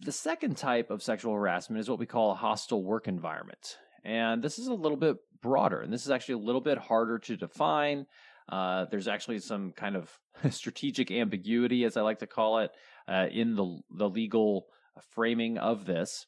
The 0.00 0.12
second 0.12 0.56
type 0.56 0.90
of 0.90 1.02
sexual 1.02 1.34
harassment 1.34 1.80
is 1.80 1.88
what 1.88 1.98
we 1.98 2.06
call 2.06 2.32
a 2.32 2.36
hostile 2.36 2.82
work 2.82 3.06
environment. 3.08 3.76
And 4.04 4.42
this 4.42 4.58
is 4.58 4.66
a 4.66 4.74
little 4.74 4.96
bit 4.96 5.16
broader, 5.42 5.80
and 5.80 5.92
this 5.92 6.04
is 6.04 6.10
actually 6.10 6.34
a 6.34 6.46
little 6.46 6.60
bit 6.60 6.78
harder 6.78 7.18
to 7.20 7.36
define. 7.36 8.06
Uh, 8.50 8.86
there's 8.90 9.08
actually 9.08 9.38
some 9.38 9.72
kind 9.72 9.96
of 9.96 10.10
strategic 10.50 11.10
ambiguity, 11.10 11.84
as 11.84 11.96
I 11.96 12.02
like 12.02 12.20
to 12.20 12.26
call 12.26 12.58
it, 12.58 12.70
uh, 13.08 13.26
in 13.30 13.56
the 13.56 13.80
the 13.90 14.08
legal 14.08 14.66
framing 15.14 15.58
of 15.58 15.86
this. 15.86 16.26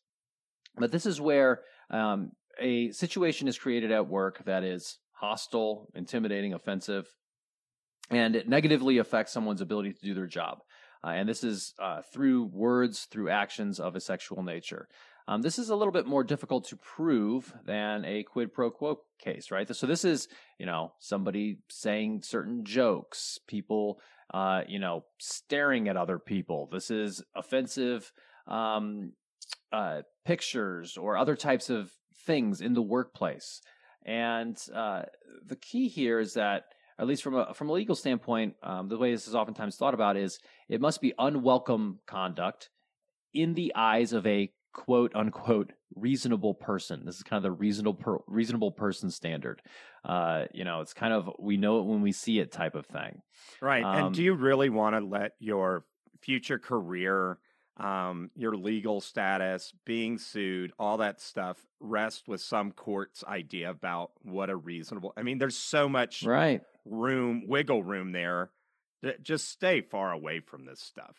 But 0.77 0.91
this 0.91 1.07
is 1.07 1.21
where 1.21 1.61
um, 1.91 2.33
a 2.61 2.91
situation 2.93 3.49
is 3.49 3.59
created 3.59 3.93
at 3.93 4.09
work 4.09 4.45
that 4.45 4.65
is 4.65 4.99
hostile, 5.13 5.89
intimidating, 5.95 6.55
offensive, 6.55 7.07
and 8.11 8.37
it 8.37 8.49
negatively 8.49 8.99
affects 8.99 9.33
someone's 9.33 9.61
ability 9.61 9.93
to 9.93 10.01
do 10.03 10.15
their 10.15 10.27
job. 10.27 10.59
Uh, 11.05 11.11
and 11.11 11.29
this 11.29 11.45
is 11.45 11.75
uh, 11.79 12.01
through 12.13 12.45
words, 12.45 13.07
through 13.11 13.29
actions 13.29 13.79
of 13.79 13.95
a 13.95 14.01
sexual 14.01 14.43
nature. 14.43 14.89
Um, 15.27 15.41
this 15.41 15.59
is 15.59 15.71
a 15.71 15.77
little 15.77 15.93
bit 15.93 16.07
more 16.07 16.23
difficult 16.23 16.69
to 16.69 16.77
prove 16.77 17.55
than 17.65 18.05
a 18.05 18.25
quid 18.25 18.53
pro 18.53 18.71
quo 18.71 19.01
case, 19.19 19.51
right? 19.51 19.75
So 19.75 19.87
this 19.87 20.05
is, 20.05 20.29
you 20.59 20.67
know, 20.67 20.93
somebody 20.99 21.59
saying 21.71 22.23
certain 22.25 22.65
jokes, 22.65 23.39
people, 23.49 24.01
uh, 24.33 24.63
you 24.69 24.79
know, 24.79 25.05
staring 25.19 25.89
at 25.89 25.97
other 25.97 26.19
people. 26.19 26.69
This 26.71 26.91
is 26.91 27.23
offensive 27.35 28.13
um, 28.47 29.13
uh, 29.73 30.03
pictures 30.27 30.97
or 30.99 31.17
other 31.17 31.37
types 31.37 31.71
of 31.71 31.93
things 32.27 32.61
in 32.61 32.75
the 32.75 32.83
workplace. 32.83 33.63
And 34.05 34.59
uh, 34.75 35.03
the 35.47 35.57
key 35.57 35.89
here 35.89 36.21
is 36.21 36.35
that, 36.35 36.65
at 36.99 37.07
least 37.07 37.23
from 37.23 37.35
a 37.35 37.53
from 37.55 37.71
a 37.71 37.73
legal 37.73 37.97
standpoint, 37.97 38.55
um, 38.63 38.89
the 38.89 38.99
way 38.99 39.11
this 39.11 39.27
is 39.27 39.35
oftentimes 39.35 39.77
thought 39.77 39.95
about 39.95 40.17
is 40.17 40.39
it 40.69 40.81
must 40.81 41.01
be 41.01 41.13
unwelcome 41.19 41.99
conduct 42.07 42.69
in 43.33 43.55
the 43.55 43.73
eyes 43.75 44.13
of 44.13 44.27
a 44.27 44.53
quote 44.75 45.13
unquote 45.15 45.73
reasonable 45.95 46.53
person. 46.53 47.07
This 47.07 47.17
is 47.17 47.23
kind 47.23 47.39
of 47.39 47.45
the 47.45 47.53
reasonable 47.53 47.95
per, 47.95 48.19
reasonable 48.27 48.73
person 48.73 49.11
standard. 49.11 49.63
Uh, 50.05 50.45
you 50.53 50.65
know, 50.65 50.83
it's 50.83 50.93
kind 50.93 51.15
of 51.15 51.31
we 51.39 51.57
know 51.57 51.79
it 51.79 51.87
when 51.87 52.03
we 52.03 52.13
see 52.13 52.41
it 52.41 52.53
type 52.53 52.75
of 52.75 52.85
thing. 52.85 53.23
Right. 53.63 53.83
Um, 53.83 54.07
and 54.07 54.15
do 54.15 54.23
you 54.23 54.35
really 54.35 54.69
want 54.69 54.97
to 54.97 55.01
let 55.01 55.33
your 55.39 55.87
future 56.21 56.59
career, 56.59 57.39
um, 57.79 58.31
your 58.35 58.57
legal 58.57 59.01
status, 59.01 59.73
being 59.87 60.19
sued, 60.19 60.73
all 60.79 60.99
that 60.99 61.21
stuff 61.21 61.57
rest 61.81 62.29
with 62.29 62.41
some 62.41 62.73
court's 62.73 63.25
idea 63.25 63.71
about 63.71 64.11
what 64.23 64.51
a 64.51 64.57
reasonable? 64.57 65.15
I 65.17 65.23
mean, 65.23 65.39
there's 65.39 65.57
so 65.57 65.89
much 65.89 66.25
right 66.25 66.61
room, 66.85 67.45
wiggle 67.47 67.83
room 67.83 68.13
there. 68.13 68.51
Just 69.23 69.49
stay 69.51 69.83
far 69.83 70.13
away 70.13 70.41
from 70.41 70.65
this 70.65 70.81
stuff. 70.81 71.17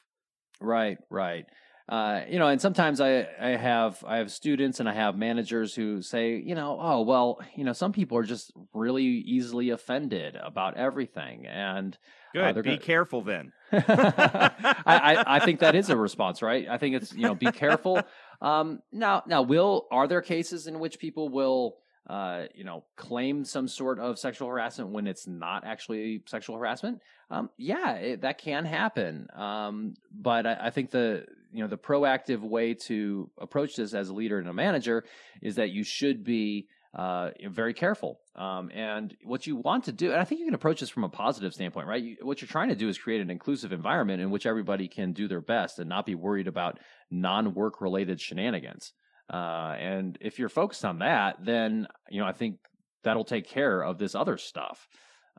Right. 0.60 0.98
Right 1.10 1.46
uh, 1.88 2.22
you 2.28 2.40
know, 2.40 2.48
and 2.48 2.60
sometimes 2.60 3.00
I, 3.00 3.28
I 3.40 3.50
have 3.50 4.04
I 4.08 4.18
have 4.18 4.32
students 4.32 4.80
and 4.80 4.90
I 4.90 4.94
have 4.94 5.16
managers 5.18 5.76
who 5.76 6.02
say, 6.02 6.36
you 6.38 6.56
know, 6.56 6.80
oh 6.82 7.02
well, 7.02 7.40
you 7.56 7.64
know, 7.64 7.74
some 7.74 7.92
people 7.92 8.18
are 8.18 8.24
just 8.24 8.52
really 8.74 9.04
easily 9.04 9.70
offended 9.70 10.36
about 10.36 10.78
everything, 10.78 11.46
and 11.46 11.96
uh, 12.36 12.40
good. 12.40 12.44
Uh, 12.44 12.54
be 12.54 12.62
gonna... 12.62 12.78
careful 12.80 13.22
then. 13.22 13.52
I, 13.72 14.52
I, 14.86 15.36
I 15.36 15.40
think 15.46 15.60
that 15.60 15.76
is 15.76 15.92
a 15.92 15.98
response, 15.98 16.42
right? 16.42 16.68
I 16.68 16.80
think 16.80 16.96
it's 16.96 17.14
you 17.14 17.22
know, 17.22 17.36
be 17.36 17.52
careful. 17.52 18.02
Um, 18.42 18.80
now 18.92 19.22
now, 19.28 19.44
will 19.44 19.86
are 19.92 20.08
there 20.08 20.22
cases 20.22 20.66
in 20.66 20.80
which 20.80 20.98
people 20.98 21.30
will 21.30 21.78
uh, 22.08 22.44
you 22.54 22.64
know, 22.64 22.84
claim 22.96 23.44
some 23.44 23.68
sort 23.68 24.00
of 24.00 24.20
sexual 24.20 24.48
harassment 24.48 24.92
when 24.92 25.08
it's 25.08 25.26
not 25.26 25.66
actually 25.66 26.22
sexual 26.28 26.56
harassment. 26.56 27.02
Um, 27.32 27.50
yeah, 27.58 27.94
it, 27.94 28.22
that 28.22 28.38
can 28.38 28.64
happen. 28.66 29.28
Um, 29.36 29.96
but 30.12 30.46
I, 30.46 30.58
I, 30.66 30.70
think 30.70 30.92
the 30.92 31.26
you 31.56 31.62
know 31.62 31.68
the 31.68 31.78
proactive 31.78 32.42
way 32.42 32.74
to 32.74 33.30
approach 33.40 33.76
this 33.76 33.94
as 33.94 34.10
a 34.10 34.14
leader 34.14 34.40
and 34.40 34.48
a 34.48 34.54
manager 34.54 35.06
is 35.42 35.56
that 35.56 35.70
you 35.70 35.84
should 35.84 36.24
be 36.24 36.68
uh, 36.94 37.32
very 37.50 37.74
careful. 37.74 38.20
Um, 38.36 38.72
and 38.74 39.16
what 39.24 39.46
you 39.46 39.58
want 39.58 39.84
to 39.86 39.92
do, 39.92 40.12
and 40.12 40.20
I 40.20 40.24
think 40.24 40.40
you 40.40 40.46
can 40.46 40.54
approach 40.54 40.80
this 40.80 40.90
from 40.90 41.04
a 41.04 41.10
positive 41.10 41.54
standpoint, 41.54 41.88
right? 41.88 42.02
You, 42.02 42.18
what 42.22 42.42
you're 42.42 42.48
trying 42.48 42.70
to 42.70 42.76
do 42.76 42.88
is 42.88 42.98
create 42.98 43.22
an 43.22 43.30
inclusive 43.30 43.74
environment 43.74 44.22
in 44.22 44.32
which 44.32 44.46
everybody 44.46 44.88
can 44.88 45.12
do 45.12 45.28
their 45.28 45.42
best 45.42 45.78
and 45.80 45.90
not 45.90 46.06
be 46.06 46.16
worried 46.16 46.48
about 46.48 46.80
non-work 47.12 47.82
related 47.82 48.22
shenanigans. 48.22 48.94
Uh, 49.32 49.76
and 49.80 50.18
if 50.22 50.40
you're 50.40 50.50
focused 50.50 50.86
on 50.86 51.00
that, 51.00 51.38
then 51.44 51.88
you 52.10 52.22
know 52.22 52.28
I 52.28 52.34
think 52.34 52.60
that'll 53.04 53.26
take 53.26 53.48
care 53.48 53.82
of 53.82 53.98
this 53.98 54.16
other 54.16 54.38
stuff. 54.38 54.88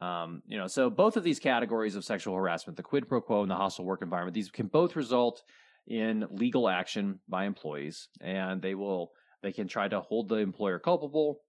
Um, 0.03 0.43
you 0.47 0.59
know, 0.59 0.67
so 0.67 0.91
both 0.91 1.17
of 1.17 1.25
these 1.25 1.39
categories 1.39 1.97
of 1.97 2.05
sexual 2.05 2.35
harassment, 2.35 2.77
the 2.77 2.83
quid 2.83 3.09
pro 3.09 3.21
quo 3.21 3.43
and 3.43 3.51
the 3.51 3.57
hostile 3.57 3.85
work 3.85 4.03
environment, 4.03 4.35
these 4.35 4.51
can 4.51 4.67
both 4.67 4.95
result 4.95 5.43
in 5.87 6.27
legal 6.31 6.69
action 6.69 7.21
by 7.29 7.45
employees, 7.45 8.09
and 8.21 8.61
they 8.61 8.75
will 8.75 9.13
they 9.43 9.53
can 9.53 9.69
try 9.69 9.89
to 9.89 10.01
hold 10.01 10.29
the 10.29 10.37
employer 10.37 10.79
culpable. 10.79 11.41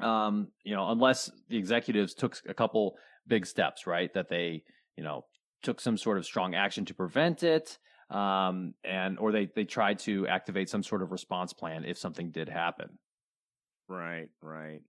Um, 0.00 0.48
you 0.64 0.74
know, 0.74 0.90
unless 0.90 1.30
the 1.48 1.56
executives 1.56 2.14
took 2.14 2.36
a 2.48 2.54
couple 2.54 2.96
big 3.26 3.46
steps, 3.46 3.86
right? 3.86 4.12
That 4.14 4.28
they 4.28 4.64
you 4.96 5.04
know 5.04 5.24
took 5.62 5.80
some 5.80 5.96
sort 5.96 6.18
of 6.18 6.24
strong 6.24 6.54
action 6.54 6.84
to 6.86 6.94
prevent 6.94 7.42
it, 7.42 7.78
um, 8.10 8.74
and 8.82 9.18
or 9.18 9.32
they 9.32 9.48
they 9.54 9.64
tried 9.64 10.00
to 10.00 10.26
activate 10.26 10.68
some 10.68 10.82
sort 10.82 11.02
of 11.02 11.12
response 11.12 11.52
plan 11.52 11.84
if 11.84 11.98
something 11.98 12.30
did 12.30 12.48
happen. 12.48 12.98
Right, 13.88 14.28
right. 14.42 14.80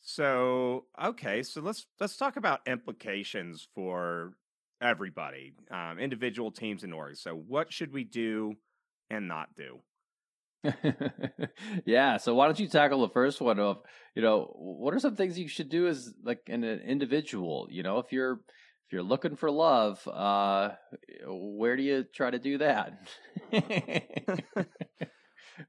So 0.00 0.84
okay, 1.02 1.42
so 1.42 1.60
let's 1.60 1.86
let's 1.98 2.16
talk 2.16 2.36
about 2.36 2.60
implications 2.66 3.66
for 3.74 4.34
everybody, 4.80 5.52
um, 5.70 5.98
individual 5.98 6.50
teams 6.50 6.84
and 6.84 6.92
orgs. 6.92 7.18
So, 7.18 7.32
what 7.34 7.72
should 7.72 7.92
we 7.92 8.04
do 8.04 8.54
and 9.10 9.28
not 9.28 9.48
do? 9.56 9.80
yeah. 11.86 12.16
So, 12.16 12.34
why 12.34 12.46
don't 12.46 12.58
you 12.58 12.68
tackle 12.68 13.00
the 13.00 13.12
first 13.12 13.40
one 13.40 13.58
of, 13.58 13.78
you 14.14 14.22
know, 14.22 14.52
what 14.56 14.94
are 14.94 15.00
some 15.00 15.16
things 15.16 15.38
you 15.38 15.48
should 15.48 15.68
do 15.68 15.86
as 15.86 16.12
like 16.22 16.40
an 16.48 16.64
individual? 16.64 17.68
You 17.70 17.82
know, 17.82 17.98
if 17.98 18.12
you're 18.12 18.40
if 18.88 18.92
you're 18.92 19.02
looking 19.02 19.36
for 19.36 19.50
love, 19.50 20.06
uh, 20.08 20.70
where 21.26 21.76
do 21.76 21.82
you 21.82 22.04
try 22.04 22.30
to 22.30 22.38
do 22.38 22.58
that? 22.58 22.98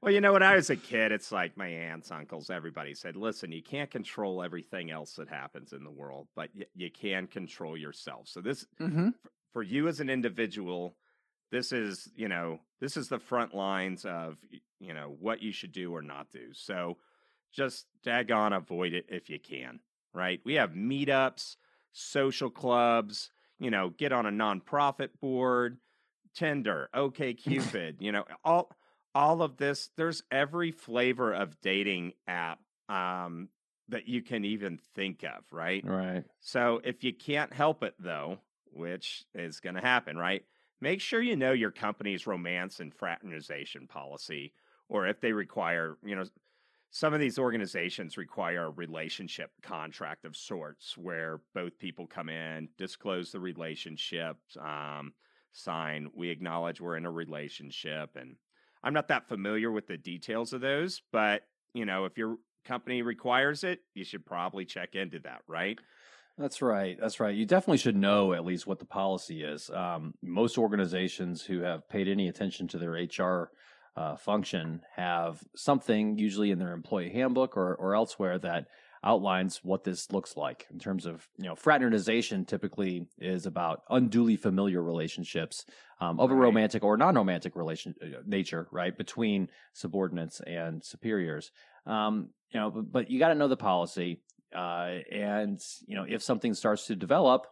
Well, 0.00 0.12
you 0.12 0.20
know, 0.20 0.32
when 0.32 0.42
I 0.42 0.54
was 0.54 0.70
a 0.70 0.76
kid, 0.76 1.12
it's 1.12 1.32
like 1.32 1.56
my 1.56 1.68
aunts, 1.68 2.10
uncles, 2.10 2.50
everybody 2.50 2.94
said, 2.94 3.16
listen, 3.16 3.52
you 3.52 3.62
can't 3.62 3.90
control 3.90 4.42
everything 4.42 4.90
else 4.90 5.14
that 5.14 5.28
happens 5.28 5.72
in 5.72 5.84
the 5.84 5.90
world, 5.90 6.28
but 6.36 6.50
y- 6.56 6.66
you 6.74 6.90
can 6.90 7.26
control 7.26 7.76
yourself. 7.76 8.28
So, 8.28 8.40
this, 8.40 8.66
mm-hmm. 8.80 9.08
f- 9.08 9.14
for 9.52 9.62
you 9.62 9.88
as 9.88 10.00
an 10.00 10.08
individual, 10.08 10.96
this 11.50 11.72
is, 11.72 12.08
you 12.14 12.28
know, 12.28 12.60
this 12.80 12.96
is 12.96 13.08
the 13.08 13.18
front 13.18 13.54
lines 13.54 14.04
of, 14.04 14.38
you 14.78 14.94
know, 14.94 15.16
what 15.18 15.42
you 15.42 15.52
should 15.52 15.72
do 15.72 15.94
or 15.94 16.02
not 16.02 16.30
do. 16.30 16.52
So, 16.52 16.96
just 17.52 17.86
daggone 18.06 18.56
avoid 18.56 18.92
it 18.92 19.06
if 19.08 19.28
you 19.28 19.38
can, 19.40 19.80
right? 20.14 20.40
We 20.44 20.54
have 20.54 20.72
meetups, 20.72 21.56
social 21.92 22.50
clubs, 22.50 23.30
you 23.58 23.70
know, 23.70 23.90
get 23.90 24.12
on 24.12 24.26
a 24.26 24.30
nonprofit 24.30 25.10
board, 25.20 25.78
Tinder, 26.34 26.88
OkCupid, 26.94 27.96
you 28.00 28.12
know, 28.12 28.24
all 28.44 28.70
all 29.14 29.42
of 29.42 29.56
this, 29.56 29.90
there's 29.96 30.22
every 30.30 30.70
flavor 30.70 31.32
of 31.32 31.60
dating 31.60 32.12
app 32.26 32.60
um, 32.88 33.48
that 33.88 34.08
you 34.08 34.22
can 34.22 34.44
even 34.44 34.78
think 34.94 35.24
of, 35.24 35.44
right? 35.52 35.84
Right. 35.84 36.24
So 36.40 36.80
if 36.84 37.02
you 37.04 37.12
can't 37.12 37.52
help 37.52 37.82
it, 37.82 37.94
though, 37.98 38.38
which 38.72 39.24
is 39.34 39.60
going 39.60 39.74
to 39.74 39.80
happen, 39.80 40.16
right? 40.16 40.44
Make 40.80 41.00
sure 41.00 41.20
you 41.20 41.36
know 41.36 41.52
your 41.52 41.70
company's 41.70 42.26
romance 42.26 42.80
and 42.80 42.94
fraternization 42.94 43.86
policy, 43.86 44.52
or 44.88 45.06
if 45.06 45.20
they 45.20 45.32
require, 45.32 45.98
you 46.04 46.16
know, 46.16 46.24
some 46.90 47.14
of 47.14 47.20
these 47.20 47.38
organizations 47.38 48.16
require 48.16 48.64
a 48.64 48.70
relationship 48.70 49.50
contract 49.62 50.24
of 50.24 50.36
sorts 50.36 50.96
where 50.96 51.40
both 51.54 51.78
people 51.78 52.06
come 52.06 52.28
in, 52.28 52.68
disclose 52.78 53.30
the 53.30 53.38
relationship, 53.38 54.36
um, 54.60 55.12
sign, 55.52 56.10
we 56.14 56.30
acknowledge 56.30 56.80
we're 56.80 56.96
in 56.96 57.06
a 57.06 57.10
relationship, 57.10 58.16
and 58.16 58.36
I'm 58.82 58.94
not 58.94 59.08
that 59.08 59.28
familiar 59.28 59.70
with 59.70 59.86
the 59.86 59.96
details 59.96 60.52
of 60.52 60.60
those, 60.60 61.02
but 61.12 61.42
you 61.74 61.84
know, 61.84 62.04
if 62.04 62.16
your 62.18 62.36
company 62.64 63.02
requires 63.02 63.64
it, 63.64 63.80
you 63.94 64.04
should 64.04 64.24
probably 64.24 64.64
check 64.64 64.94
into 64.94 65.18
that, 65.20 65.42
right? 65.46 65.78
That's 66.38 66.62
right. 66.62 66.96
That's 66.98 67.20
right. 67.20 67.34
You 67.34 67.44
definitely 67.44 67.78
should 67.78 67.96
know 67.96 68.32
at 68.32 68.44
least 68.44 68.66
what 68.66 68.78
the 68.78 68.86
policy 68.86 69.42
is. 69.42 69.68
Um, 69.70 70.14
most 70.22 70.56
organizations 70.56 71.42
who 71.42 71.60
have 71.60 71.88
paid 71.88 72.08
any 72.08 72.28
attention 72.28 72.66
to 72.68 72.78
their 72.78 72.92
HR 72.92 73.50
uh, 73.96 74.16
function 74.16 74.80
have 74.96 75.42
something, 75.54 76.16
usually 76.16 76.50
in 76.50 76.58
their 76.58 76.72
employee 76.72 77.10
handbook 77.10 77.56
or, 77.56 77.74
or 77.74 77.94
elsewhere, 77.94 78.38
that 78.38 78.68
outlines 79.02 79.60
what 79.62 79.84
this 79.84 80.12
looks 80.12 80.36
like 80.36 80.66
in 80.70 80.78
terms 80.78 81.06
of 81.06 81.26
you 81.38 81.46
know 81.46 81.54
fraternization. 81.54 82.44
Typically, 82.44 83.06
is 83.18 83.46
about 83.46 83.82
unduly 83.90 84.36
familiar 84.36 84.82
relationships 84.82 85.64
um, 86.00 86.20
of 86.20 86.30
a 86.30 86.34
romantic 86.34 86.84
or 86.84 86.96
non-romantic 86.96 87.56
relation 87.56 87.94
uh, 88.02 88.20
nature, 88.26 88.68
right, 88.70 88.96
between 88.96 89.48
subordinates 89.72 90.40
and 90.40 90.84
superiors. 90.84 91.50
Um, 91.86 92.30
you 92.52 92.60
know, 92.60 92.70
but, 92.70 92.92
but 92.92 93.10
you 93.10 93.18
got 93.18 93.28
to 93.28 93.34
know 93.34 93.48
the 93.48 93.56
policy, 93.56 94.20
uh, 94.54 94.98
and 95.10 95.60
you 95.86 95.96
know 95.96 96.04
if 96.08 96.22
something 96.22 96.54
starts 96.54 96.86
to 96.86 96.96
develop, 96.96 97.46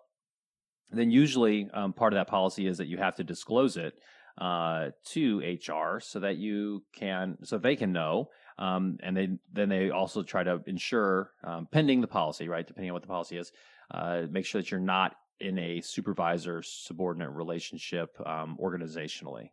then 0.90 1.10
usually 1.10 1.68
um, 1.72 1.92
part 1.92 2.12
of 2.12 2.18
that 2.18 2.28
policy 2.28 2.66
is 2.66 2.78
that 2.78 2.88
you 2.88 2.98
have 2.98 3.16
to 3.16 3.24
disclose 3.24 3.76
it 3.76 3.94
uh, 4.38 4.90
to 5.04 5.40
HR 5.40 6.00
so 6.00 6.20
that 6.20 6.36
you 6.36 6.84
can 6.94 7.38
so 7.42 7.58
they 7.58 7.76
can 7.76 7.92
know. 7.92 8.28
Um, 8.58 8.98
and 9.02 9.16
they 9.16 9.38
then 9.52 9.68
they 9.68 9.90
also 9.90 10.22
try 10.22 10.42
to 10.42 10.62
ensure, 10.66 11.32
um, 11.44 11.66
pending 11.70 12.00
the 12.00 12.08
policy, 12.08 12.48
right? 12.48 12.66
Depending 12.66 12.90
on 12.90 12.94
what 12.94 13.02
the 13.02 13.08
policy 13.08 13.36
is, 13.36 13.52
uh, 13.90 14.26
make 14.30 14.44
sure 14.44 14.60
that 14.60 14.70
you're 14.70 14.80
not 14.80 15.16
in 15.40 15.58
a 15.58 15.80
supervisor 15.80 16.62
subordinate 16.62 17.30
relationship 17.30 18.18
um, 18.26 18.58
organizationally. 18.60 19.50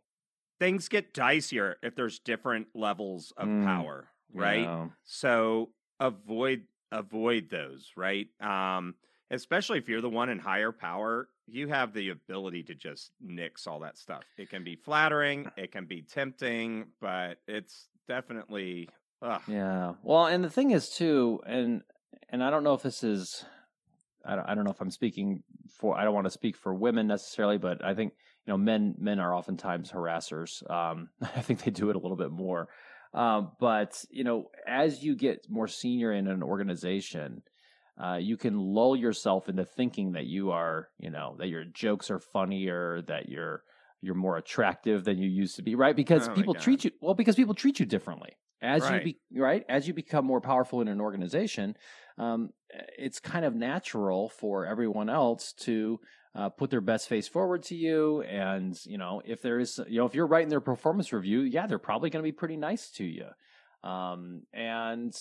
Things 0.58 0.88
get 0.88 1.12
dicier 1.14 1.74
if 1.82 1.94
there's 1.94 2.18
different 2.18 2.68
levels 2.74 3.32
of 3.36 3.46
Mm, 3.48 3.64
power, 3.64 4.08
right? 4.32 4.60
Yeah. 4.62 4.88
So 5.04 5.70
avoid 6.00 6.66
avoid 6.92 7.50
those, 7.50 7.92
right? 7.96 8.28
Um, 8.40 8.94
especially 9.30 9.78
if 9.78 9.88
you're 9.88 10.00
the 10.00 10.08
one 10.08 10.28
in 10.30 10.38
higher 10.38 10.72
power, 10.72 11.28
you 11.46 11.68
have 11.68 11.92
the 11.92 12.08
ability 12.10 12.62
to 12.64 12.74
just 12.74 13.12
nix 13.20 13.66
all 13.66 13.80
that 13.80 13.98
stuff. 13.98 14.22
It 14.38 14.48
can 14.50 14.64
be 14.64 14.76
flattering, 14.76 15.50
it 15.56 15.72
can 15.72 15.84
be 15.84 16.02
tempting, 16.02 16.86
but 17.00 17.38
it's 17.46 17.88
definitely 18.08 18.88
ugh. 19.22 19.42
Yeah. 19.46 19.94
Well, 20.02 20.26
and 20.26 20.44
the 20.44 20.50
thing 20.50 20.70
is 20.70 20.88
too, 20.88 21.40
and 21.46 21.82
and 22.28 22.42
I 22.42 22.50
don't 22.50 22.64
know 22.64 22.74
if 22.74 22.82
this 22.82 23.02
is, 23.02 23.44
I 24.24 24.36
don't, 24.36 24.48
I 24.48 24.54
don't 24.54 24.64
know 24.64 24.70
if 24.70 24.80
I'm 24.80 24.90
speaking 24.90 25.42
for. 25.78 25.96
I 25.96 26.04
don't 26.04 26.14
want 26.14 26.26
to 26.26 26.30
speak 26.30 26.56
for 26.56 26.74
women 26.74 27.06
necessarily, 27.06 27.58
but 27.58 27.84
I 27.84 27.94
think 27.94 28.12
you 28.46 28.52
know 28.52 28.58
men 28.58 28.94
men 28.98 29.20
are 29.20 29.34
oftentimes 29.34 29.90
harassers. 29.90 30.68
Um, 30.70 31.10
I 31.22 31.42
think 31.42 31.64
they 31.64 31.70
do 31.70 31.90
it 31.90 31.96
a 31.96 32.00
little 32.00 32.16
bit 32.16 32.30
more. 32.30 32.68
Um, 33.14 33.52
but 33.60 34.04
you 34.10 34.24
know, 34.24 34.50
as 34.66 35.02
you 35.02 35.16
get 35.16 35.46
more 35.48 35.68
senior 35.68 36.12
in 36.12 36.28
an 36.28 36.42
organization, 36.42 37.42
uh, 38.02 38.18
you 38.20 38.36
can 38.36 38.58
lull 38.58 38.94
yourself 38.94 39.48
into 39.48 39.64
thinking 39.64 40.12
that 40.12 40.26
you 40.26 40.50
are, 40.50 40.88
you 40.98 41.10
know, 41.10 41.36
that 41.38 41.48
your 41.48 41.64
jokes 41.64 42.10
are 42.10 42.20
funnier, 42.20 43.02
that 43.06 43.28
you're 43.28 43.62
you're 44.06 44.14
more 44.14 44.38
attractive 44.38 45.04
than 45.04 45.18
you 45.18 45.28
used 45.28 45.56
to 45.56 45.62
be, 45.62 45.74
right? 45.74 45.96
Because 45.96 46.28
Oh 46.28 46.30
people 46.30 46.54
treat 46.54 46.84
you 46.84 46.92
well 47.02 47.14
because 47.14 47.36
people 47.36 47.54
treat 47.54 47.80
you 47.80 47.86
differently 47.86 48.32
as 48.62 48.88
Right. 48.88 48.90
you 48.90 49.00
be 49.00 49.20
right 49.34 49.64
as 49.68 49.86
you 49.88 49.94
become 49.94 50.24
more 50.24 50.40
powerful 50.40 50.80
in 50.80 50.88
an 50.88 51.00
organization. 51.00 51.76
Um, 52.18 52.50
it's 52.70 53.20
kind 53.20 53.44
of 53.44 53.54
natural 53.54 54.28
for 54.30 54.64
everyone 54.66 55.10
else 55.10 55.52
to 55.54 56.00
uh, 56.34 56.50
put 56.50 56.70
their 56.70 56.80
best 56.80 57.08
face 57.08 57.28
forward 57.28 57.62
to 57.64 57.74
you, 57.76 58.22
and 58.22 58.78
you 58.86 58.98
know 58.98 59.22
if 59.24 59.42
there 59.42 59.58
is, 59.58 59.78
you 59.88 59.98
know, 59.98 60.06
if 60.06 60.14
you're 60.14 60.26
writing 60.26 60.48
their 60.48 60.60
performance 60.60 61.12
review, 61.12 61.40
yeah, 61.40 61.66
they're 61.66 61.78
probably 61.78 62.10
going 62.10 62.22
to 62.22 62.26
be 62.28 62.32
pretty 62.32 62.56
nice 62.56 62.90
to 62.92 63.04
you. 63.04 63.28
Um, 63.82 64.42
and 64.52 65.14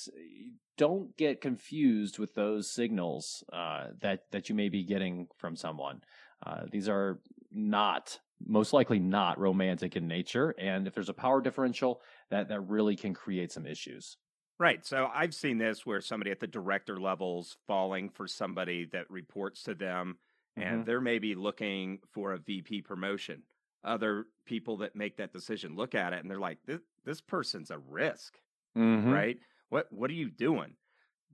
don't 0.77 1.15
get 1.17 1.41
confused 1.41 2.19
with 2.19 2.33
those 2.33 2.69
signals 2.69 3.43
uh, 3.53 3.89
that 4.01 4.31
that 4.31 4.49
you 4.49 4.55
may 4.55 4.69
be 4.69 4.83
getting 4.83 5.27
from 5.37 5.55
someone. 5.55 6.01
Uh, 6.45 6.65
these 6.71 6.89
are 6.89 7.21
not 7.51 8.19
most 8.45 8.73
likely 8.73 8.99
not 8.99 9.39
romantic 9.39 9.95
in 9.95 10.07
nature, 10.07 10.53
and 10.57 10.87
if 10.87 10.93
there's 10.93 11.09
a 11.09 11.13
power 11.13 11.41
differential, 11.41 12.01
that 12.29 12.47
that 12.49 12.61
really 12.61 12.95
can 12.95 13.13
create 13.13 13.51
some 13.51 13.65
issues. 13.65 14.17
Right. 14.57 14.85
So 14.85 15.07
I've 15.13 15.35
seen 15.35 15.57
this 15.57 15.85
where 15.85 15.99
somebody 15.99 16.31
at 16.31 16.39
the 16.39 16.47
director 16.47 16.99
levels 16.99 17.57
falling 17.67 18.09
for 18.09 18.25
somebody 18.27 18.85
that 18.85 19.09
reports 19.09 19.63
to 19.63 19.75
them 19.75 20.19
and 20.57 20.85
Mhm. 20.85 20.85
they're 20.85 21.01
maybe 21.01 21.35
looking 21.35 21.99
for 22.13 22.31
a 22.31 22.37
VP 22.37 22.81
promotion. 22.81 23.43
Other 23.83 24.27
people 24.45 24.77
that 24.77 24.95
make 24.95 25.17
that 25.17 25.33
decision 25.33 25.75
look 25.75 25.93
at 25.93 26.13
it 26.13 26.19
and 26.21 26.31
they're 26.31 26.39
like, 26.39 26.59
this, 26.63 26.79
this 27.03 27.19
person's 27.21 27.69
a 27.69 27.77
risk, 27.77 28.39
Mm-hmm. 28.75 29.19
right? 29.19 29.39
What 29.69 29.91
what 29.91 30.11
are 30.11 30.15
you 30.15 30.31
doing? 30.31 30.77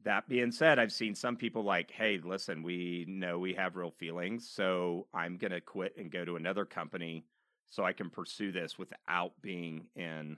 That 0.04 0.28
being 0.28 0.52
said, 0.52 0.80
I've 0.80 0.92
seen 0.92 1.14
some 1.16 1.36
people 1.36 1.64
like, 1.64 1.92
hey, 1.92 2.20
listen, 2.24 2.64
we 2.64 3.06
know 3.08 3.38
we 3.40 3.54
have 3.54 3.76
real 3.76 3.92
feelings, 3.92 4.50
so 4.50 5.08
I'm 5.14 5.38
gonna 5.38 5.62
quit 5.62 5.96
and 5.98 6.12
go 6.12 6.26
to 6.26 6.36
another 6.38 6.66
company 6.66 7.26
so 7.70 7.84
I 7.84 7.94
can 7.94 8.10
pursue 8.10 8.52
this 8.52 8.78
without 8.78 9.34
being 9.42 9.88
in 9.96 10.38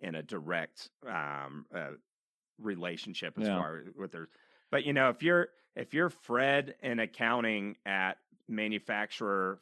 in 0.00 0.14
a 0.16 0.22
direct 0.22 0.90
um, 1.08 1.66
uh, 1.74 1.92
relationship 2.58 3.38
as 3.38 3.46
Yeah. 3.46 3.56
far 3.58 3.78
as 3.78 3.94
with 3.96 4.12
their. 4.12 4.28
But 4.70 4.84
you 4.84 4.92
know, 4.92 5.08
if 5.08 5.22
you're 5.22 5.48
if 5.76 5.94
you're 5.94 6.10
Fred 6.10 6.74
in 6.82 7.00
accounting 7.00 7.76
at 7.86 8.18
manufacturer 8.48 9.60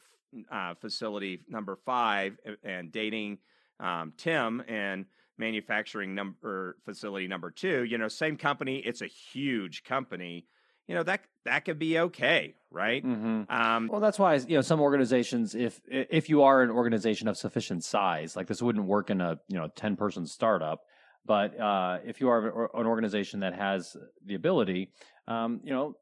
uh, 0.51 0.75
facility 0.75 1.41
number 1.49 1.77
five 1.77 2.39
and 2.65 2.91
dating 2.91 3.39
um, 3.81 4.13
Tim 4.17 4.63
and 4.67 5.07
manufacturing 5.39 6.15
number 6.15 6.77
facility 6.85 7.27
number 7.27 7.51
two, 7.51 7.85
you 7.85 7.99
know, 7.99 8.09
same 8.09 8.37
company, 8.37 8.79
it's 8.79 9.03
a 9.03 9.07
huge 9.07 9.85
company. 9.85 10.47
You 10.89 10.97
know 10.97 11.05
that 11.05 11.21
that 11.45 11.65
could 11.65 11.79
be 11.79 11.99
okay, 11.99 12.55
right? 12.71 13.07
Mm-hmm. 13.07 13.43
Um, 13.49 13.89
Well, 13.89 14.01
that's 14.01 14.19
why 14.19 14.35
you 14.35 14.57
know 14.57 14.63
some 14.63 14.81
organizations, 14.81 15.55
if 15.55 15.81
if 15.87 16.29
you 16.29 16.43
are 16.43 16.63
an 16.63 16.71
organization 16.71 17.29
of 17.29 17.37
sufficient 17.37 17.85
size, 17.85 18.35
like 18.35 18.49
this 18.49 18.61
wouldn't 18.61 18.85
work 18.85 19.09
in 19.09 19.21
a 19.21 19.39
you 19.49 19.59
know 19.59 19.69
ten 19.69 19.97
person 19.97 20.27
startup. 20.27 20.81
But 21.25 21.59
uh, 21.59 21.99
if 22.05 22.21
you 22.21 22.29
are 22.29 22.69
an 22.75 22.87
organization 22.87 23.41
that 23.41 23.55
has 23.55 23.97
the 24.27 24.35
ability, 24.35 24.91
um, 25.29 25.61
you 25.63 25.73
know, 25.73 25.95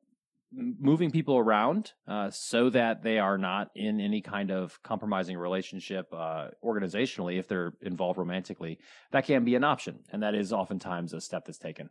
moving 0.52 1.10
people 1.10 1.38
around 1.38 1.92
uh, 2.08 2.30
so 2.30 2.70
that 2.70 3.02
they 3.02 3.18
are 3.18 3.38
not 3.38 3.68
in 3.74 4.00
any 4.00 4.20
kind 4.20 4.50
of 4.50 4.82
compromising 4.82 5.36
relationship 5.36 6.06
uh, 6.12 6.48
organizationally, 6.64 7.38
if 7.38 7.48
they're 7.48 7.72
involved 7.82 8.18
romantically, 8.18 8.78
that 9.12 9.24
can 9.24 9.44
be 9.44 9.54
an 9.54 9.64
option, 9.64 10.00
and 10.12 10.22
that 10.22 10.34
is 10.34 10.52
oftentimes 10.52 11.12
a 11.12 11.20
step 11.20 11.44
that's 11.46 11.58
taken. 11.58 11.90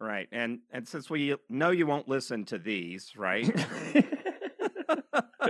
right, 0.00 0.28
and 0.32 0.60
and 0.70 0.86
since 0.86 1.08
we 1.08 1.36
know 1.48 1.70
you 1.70 1.86
won't 1.86 2.08
listen 2.08 2.44
to 2.46 2.58
these, 2.58 3.12
right? 3.16 3.48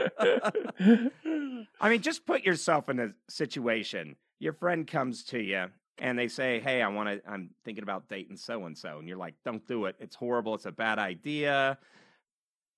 I 1.81 1.89
mean, 1.89 2.01
just 2.01 2.27
put 2.27 2.45
yourself 2.45 2.89
in 2.89 2.99
a 3.01 3.09
situation. 3.29 4.17
Your 4.39 4.53
friend 4.53 4.87
comes 4.87 5.25
to 5.25 5.41
you 5.41 5.67
and 5.99 6.19
they 6.19 6.29
say, 6.29 6.61
"Hey, 6.61 6.83
I 6.83 6.89
want 6.89 7.09
to. 7.09 7.31
I'm 7.31 7.51
thinking 7.65 7.83
about 7.83 8.09
dating 8.09 8.37
so 8.37 8.65
and 8.67 8.77
so," 8.77 8.99
and 8.99 9.09
you're 9.09 9.17
like, 9.17 9.35
"Don't 9.45 9.67
do 9.67 9.87
it. 9.87 9.97
It's 9.99 10.17
horrible. 10.17 10.55
It's 10.55 10.67
a 10.67 10.73
bad 10.73 10.99
idea." 10.99 11.79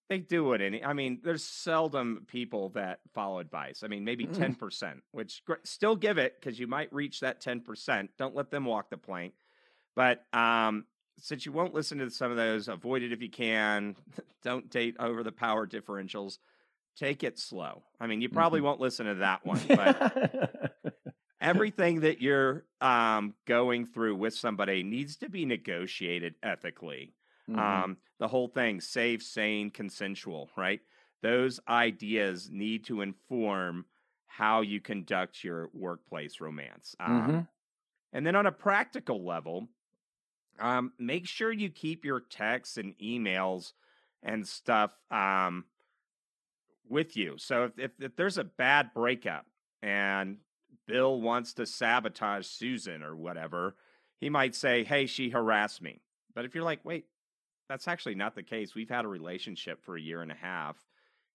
They 0.09 0.19
do 0.19 0.53
it. 0.53 0.61
Any. 0.61 0.85
I 0.85 0.93
mean, 0.93 1.21
there's 1.25 1.43
seldom 1.45 2.25
people 2.29 2.69
that 2.71 3.01
follow 3.15 3.39
advice. 3.39 3.83
I 3.83 3.89
mean, 3.89 4.05
maybe 4.05 4.27
Mm. 4.27 4.35
ten 4.35 4.55
percent, 4.55 5.03
which 5.13 5.43
still 5.65 5.97
give 5.97 6.19
it 6.19 6.39
because 6.41 6.59
you 6.59 6.67
might 6.67 6.93
reach 6.93 7.21
that 7.21 7.41
ten 7.41 7.61
percent. 7.61 8.11
Don't 8.19 8.35
let 8.35 8.51
them 8.51 8.65
walk 8.67 8.91
the 8.91 8.99
plank. 8.99 9.33
But 9.97 10.25
um, 10.35 10.85
since 11.19 11.47
you 11.47 11.53
won't 11.53 11.73
listen 11.75 11.99
to 11.99 12.11
some 12.11 12.31
of 12.31 12.37
those, 12.37 12.69
avoid 12.69 13.03
it 13.03 13.13
if 13.13 13.23
you 13.23 13.31
can. 13.31 13.97
Don't 14.43 14.69
date 14.69 14.97
over 14.99 15.23
the 15.23 15.33
power 15.33 15.67
differentials. 15.67 16.39
Take 16.97 17.25
it 17.25 17.39
slow. 17.39 17.83
I 17.99 18.07
mean, 18.07 18.21
you 18.21 18.29
probably 18.29 18.61
Mhm. 18.61 18.65
won't 18.65 18.81
listen 18.81 19.07
to 19.07 19.15
that 19.17 19.45
one, 19.47 19.61
but 19.69 20.75
everything 21.41 22.01
that 22.01 22.21
you're 22.21 22.65
um, 22.81 23.35
going 23.47 23.87
through 23.87 24.17
with 24.17 24.35
somebody 24.35 24.83
needs 24.83 25.17
to 25.17 25.29
be 25.31 25.45
negotiated 25.47 26.35
ethically. 26.43 27.15
Mhm. 27.49 27.85
Um, 27.85 27.99
the 28.19 28.29
whole 28.29 28.49
thing, 28.49 28.81
safe, 28.81 29.23
sane, 29.23 29.71
consensual, 29.71 30.51
right? 30.57 30.81
Those 31.23 31.61
ideas 31.69 32.51
need 32.51 32.85
to 32.87 33.01
inform 33.01 33.87
how 34.27 34.61
you 34.63 34.81
conduct 34.81 35.45
your 35.45 35.71
workplace 35.73 36.41
romance. 36.41 36.97
Um, 36.99 37.39
Mhm. 37.39 37.49
And 38.13 38.27
then 38.27 38.37
on 38.37 38.47
a 38.47 38.53
practical 38.53 39.25
level, 39.25 39.69
um, 40.59 40.93
make 40.99 41.27
sure 41.27 41.53
you 41.53 41.71
keep 41.71 42.05
your 42.05 42.21
texts 42.21 42.77
and 42.79 42.97
emails 42.99 43.75
and 44.23 44.47
stuff 44.47 44.93
um, 45.11 45.67
with 46.89 47.17
you. 47.17 47.39
So 47.39 47.65
if, 47.65 47.79
if, 47.79 47.91
if 48.01 48.17
there's 48.17 48.39
a 48.39 48.45
bad 48.45 48.93
breakup 48.95 49.47
and 49.83 50.39
Bill 50.87 51.21
wants 51.21 51.55
to 51.55 51.67
sabotage 51.67 52.47
Susan 52.47 53.03
or 53.03 53.17
whatever, 53.17 53.77
he 54.21 54.29
might 54.31 54.55
say, 54.55 54.85
Hey, 54.85 55.07
she 55.07 55.31
harassed 55.31 55.83
me. 55.83 56.03
But 56.35 56.45
if 56.45 56.55
you're 56.55 56.65
like, 56.65 56.85
wait, 56.85 57.07
that's 57.69 57.89
actually 57.89 58.15
not 58.15 58.35
the 58.35 58.43
case. 58.43 58.75
We've 58.75 58.89
had 58.89 59.05
a 59.05 59.09
relationship 59.09 59.83
for 59.83 59.97
a 59.97 60.01
year 60.01 60.23
and 60.23 60.33
a 60.33 60.37
half. 60.37 60.77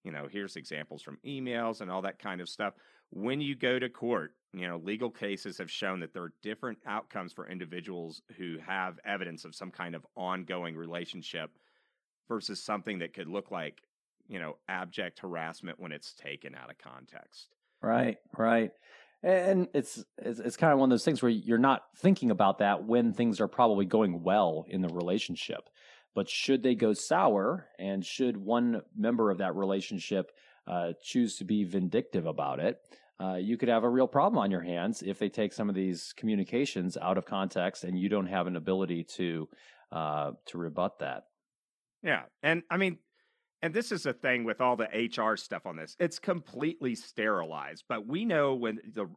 You 0.03 0.11
know, 0.11 0.27
here's 0.32 0.55
examples 0.55 1.01
from 1.01 1.17
emails 1.25 1.82
and 1.82 1.91
all 1.91 2.03
that 2.03 2.19
kind 2.19 2.41
of 2.41 2.49
stuff. 2.49 2.73
When 3.11 3.41
you 3.41 3.55
go 3.55 3.80
to 3.80 3.89
court, 3.89 4.34
you 4.53 4.67
know, 4.67 4.77
legal 4.77 5.09
cases 5.09 5.57
have 5.57 5.69
shown 5.69 5.99
that 5.99 6.13
there 6.13 6.23
are 6.23 6.34
different 6.41 6.77
outcomes 6.88 7.34
for 7.34 7.47
individuals 7.47 8.21
who 8.38 8.57
have 8.65 8.99
evidence 9.05 9.45
of 9.45 9.55
some 9.55 9.71
kind 9.71 9.95
of 9.95 10.05
ongoing 10.15 10.75
relationship 10.75 11.51
versus 12.27 12.63
something 12.63 12.99
that 12.99 13.13
could 13.13 13.27
look 13.27 13.51
like, 13.51 13.82
you 14.27 14.39
know, 14.39 14.57
abject 14.67 15.19
harassment 15.19 15.80
when 15.80 15.91
it's 15.91 16.13
taken 16.13 16.55
out 16.55 16.69
of 16.69 16.77
context. 16.77 17.47
Right, 17.82 18.17
right. 18.38 18.71
And 19.21 19.67
it's, 19.73 20.03
it's 20.17 20.39
it's 20.39 20.55
kind 20.55 20.71
of 20.71 20.80
one 20.80 20.89
of 20.89 20.91
those 20.91 21.03
things 21.03 21.21
where 21.21 21.32
you're 21.32 21.57
not 21.57 21.84
thinking 21.97 22.32
about 22.32 22.59
that 22.59 22.86
when 22.86 23.11
things 23.11 23.41
are 23.41 23.47
probably 23.47 23.86
going 23.86 24.23
well 24.23 24.65
in 24.69 24.82
the 24.82 24.88
relationship. 24.88 25.69
But 26.20 26.28
should 26.28 26.63
they 26.63 26.76
go 26.76 26.91
sour, 26.91 27.70
and 27.80 28.05
should 28.05 28.36
one 28.36 28.82
member 28.93 29.32
of 29.32 29.38
that 29.38 29.55
relationship 29.55 30.34
uh, 30.67 30.91
choose 31.01 31.38
to 31.38 31.45
be 31.45 31.63
vindictive 31.63 32.26
about 32.26 32.59
it, 32.59 32.78
uh, 33.22 33.36
you 33.36 33.55
could 33.55 33.70
have 33.70 33.86
a 33.86 33.89
real 33.89 34.05
problem 34.05 34.38
on 34.38 34.51
your 34.51 34.59
hands 34.59 35.01
if 35.01 35.17
they 35.17 35.30
take 35.30 35.53
some 35.53 35.70
of 35.70 35.76
these 35.76 36.13
communications 36.17 36.97
out 36.97 37.17
of 37.17 37.26
context, 37.26 37.86
and 37.86 37.97
you 37.97 38.09
don't 38.09 38.26
have 38.26 38.47
an 38.47 38.57
ability 38.57 39.05
to 39.15 39.47
uh, 39.93 40.32
to 40.47 40.57
rebut 40.57 40.99
that. 40.99 41.24
Yeah, 42.03 42.24
and 42.43 42.63
I 42.70 42.76
mean, 42.76 42.97
and 43.61 43.74
this 43.74 43.93
is 43.93 44.05
a 44.05 44.11
thing 44.11 44.43
with 44.43 44.59
all 44.59 44.76
the 44.76 44.89
HR 44.91 45.38
stuff 45.38 45.65
on 45.65 45.78
this. 45.78 45.95
It's 46.01 46.20
completely 46.20 46.95
sterilized, 46.95 47.86
but 47.88 48.05
we 48.05 48.26
know 48.26 48.55
when 48.55 48.80
the 48.93 49.07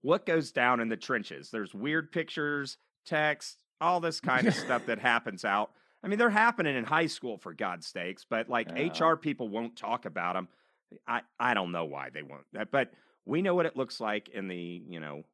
what 0.00 0.24
goes 0.24 0.52
down 0.52 0.80
in 0.80 0.88
the 0.88 0.96
trenches. 0.96 1.50
There's 1.50 1.74
weird 1.74 2.12
pictures, 2.12 2.78
text, 3.04 3.62
all 3.78 4.00
this 4.00 4.20
kind 4.20 4.46
of 4.46 4.54
stuff 4.64 4.86
that 4.86 4.98
happens 5.00 5.44
out. 5.44 5.72
I 6.06 6.08
mean, 6.08 6.20
they're 6.20 6.30
happening 6.30 6.76
in 6.76 6.84
high 6.84 7.08
school 7.08 7.36
for 7.36 7.52
God's 7.52 7.88
sakes, 7.88 8.24
but 8.28 8.48
like 8.48 8.70
yeah. 8.76 9.06
HR 9.08 9.16
people 9.16 9.48
won't 9.48 9.74
talk 9.74 10.04
about 10.04 10.34
them. 10.34 10.46
I 11.04 11.22
I 11.40 11.52
don't 11.52 11.72
know 11.72 11.84
why 11.84 12.10
they 12.14 12.22
won't, 12.22 12.44
but 12.70 12.92
we 13.24 13.42
know 13.42 13.56
what 13.56 13.66
it 13.66 13.76
looks 13.76 13.98
like 13.98 14.28
in 14.28 14.46
the 14.46 14.82
you 14.88 15.00
know 15.00 15.24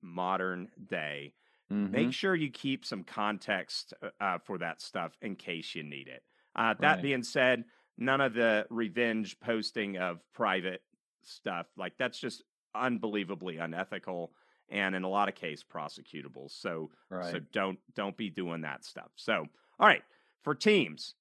modern 0.00 0.68
day. 0.88 1.34
Mm-hmm. 1.72 1.90
Make 1.90 2.12
sure 2.12 2.36
you 2.36 2.50
keep 2.50 2.84
some 2.84 3.02
context 3.02 3.94
uh, 4.00 4.10
uh, 4.22 4.38
for 4.38 4.58
that 4.58 4.80
stuff 4.80 5.10
in 5.22 5.34
case 5.34 5.74
you 5.74 5.82
need 5.82 6.06
it. 6.06 6.22
Uh, 6.54 6.74
that 6.78 6.94
right. 6.94 7.02
being 7.02 7.24
said, 7.24 7.64
none 7.98 8.20
of 8.20 8.32
the 8.32 8.64
revenge 8.70 9.40
posting 9.40 9.96
of 9.96 10.20
private 10.32 10.82
stuff 11.24 11.66
like 11.76 11.94
that's 11.98 12.18
just 12.18 12.44
unbelievably 12.76 13.56
unethical 13.56 14.32
and 14.68 14.94
in 14.94 15.02
a 15.02 15.08
lot 15.08 15.28
of 15.28 15.34
case 15.34 15.64
prosecutable. 15.64 16.48
So 16.48 16.90
right. 17.10 17.32
so 17.32 17.40
don't 17.52 17.80
don't 17.96 18.16
be 18.16 18.30
doing 18.30 18.60
that 18.60 18.84
stuff. 18.84 19.10
So 19.16 19.46
all 19.82 19.88
right, 19.88 20.02
for 20.42 20.54
teams. 20.54 21.14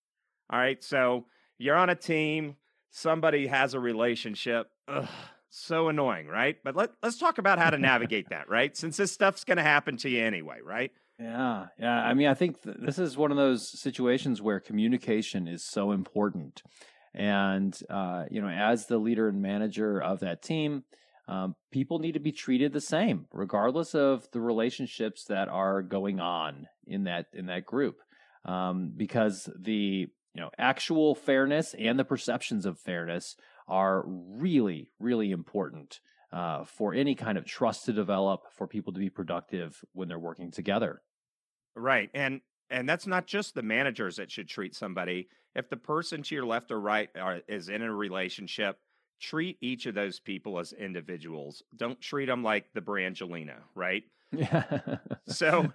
All 0.49 0.59
right, 0.59 0.83
so 0.83 1.25
you're 1.57 1.75
on 1.75 1.89
a 1.89 1.95
team, 1.95 2.55
somebody 2.89 3.47
has 3.47 3.73
a 3.73 3.79
relationship. 3.79 4.67
Ugh, 4.87 5.07
so 5.49 5.89
annoying, 5.89 6.27
right? 6.27 6.57
But 6.63 6.75
let, 6.75 6.91
let's 7.03 7.17
talk 7.17 7.37
about 7.37 7.59
how 7.59 7.69
to 7.69 7.77
navigate 7.77 8.29
that, 8.29 8.49
right? 8.49 8.75
Since 8.75 8.97
this 8.97 9.11
stuff's 9.11 9.43
going 9.43 9.57
to 9.57 9.63
happen 9.63 9.97
to 9.97 10.09
you 10.09 10.23
anyway, 10.23 10.59
right? 10.63 10.91
Yeah, 11.19 11.67
yeah. 11.77 12.01
I 12.01 12.13
mean, 12.13 12.27
I 12.27 12.33
think 12.33 12.63
th- 12.63 12.77
this 12.79 12.97
is 12.97 13.15
one 13.15 13.31
of 13.31 13.37
those 13.37 13.67
situations 13.67 14.41
where 14.41 14.59
communication 14.59 15.47
is 15.47 15.63
so 15.63 15.91
important. 15.91 16.63
And, 17.13 17.77
uh, 17.89 18.25
you 18.31 18.41
know, 18.41 18.47
as 18.47 18.87
the 18.87 18.97
leader 18.97 19.27
and 19.27 19.41
manager 19.41 20.01
of 20.01 20.21
that 20.21 20.41
team, 20.41 20.83
um, 21.27 21.55
people 21.71 21.99
need 21.99 22.13
to 22.13 22.19
be 22.19 22.31
treated 22.31 22.73
the 22.73 22.81
same, 22.81 23.27
regardless 23.31 23.93
of 23.93 24.27
the 24.31 24.41
relationships 24.41 25.25
that 25.25 25.47
are 25.47 25.81
going 25.81 26.19
on 26.19 26.67
in 26.87 27.03
that 27.03 27.27
in 27.33 27.45
that 27.45 27.65
group, 27.65 27.99
um, 28.45 28.91
because 28.95 29.49
the 29.59 30.07
you 30.33 30.41
know 30.41 30.49
actual 30.57 31.15
fairness 31.15 31.75
and 31.77 31.99
the 31.99 32.05
perceptions 32.05 32.65
of 32.65 32.79
fairness 32.79 33.35
are 33.67 34.03
really 34.07 34.89
really 34.99 35.31
important 35.31 35.99
uh, 36.31 36.63
for 36.63 36.93
any 36.93 37.15
kind 37.15 37.37
of 37.37 37.45
trust 37.45 37.85
to 37.85 37.93
develop 37.93 38.41
for 38.55 38.67
people 38.67 38.93
to 38.93 38.99
be 38.99 39.09
productive 39.09 39.83
when 39.93 40.07
they're 40.07 40.19
working 40.19 40.51
together. 40.51 41.01
Right. 41.75 42.09
And 42.13 42.41
and 42.69 42.87
that's 42.87 43.07
not 43.07 43.27
just 43.27 43.53
the 43.53 43.63
managers 43.63 44.15
that 44.15 44.31
should 44.31 44.47
treat 44.47 44.75
somebody. 44.75 45.27
If 45.55 45.69
the 45.69 45.77
person 45.77 46.23
to 46.23 46.35
your 46.35 46.45
left 46.45 46.71
or 46.71 46.79
right 46.79 47.09
are, 47.19 47.41
is 47.49 47.67
in 47.67 47.81
a 47.81 47.93
relationship, 47.93 48.77
treat 49.19 49.57
each 49.59 49.85
of 49.85 49.93
those 49.93 50.21
people 50.21 50.57
as 50.57 50.71
individuals. 50.71 51.63
Don't 51.75 51.99
treat 51.99 52.27
them 52.27 52.43
like 52.43 52.71
the 52.73 52.79
Brangelina, 52.79 53.57
right? 53.75 54.03
Yeah. 54.31 54.63
so, 55.27 55.73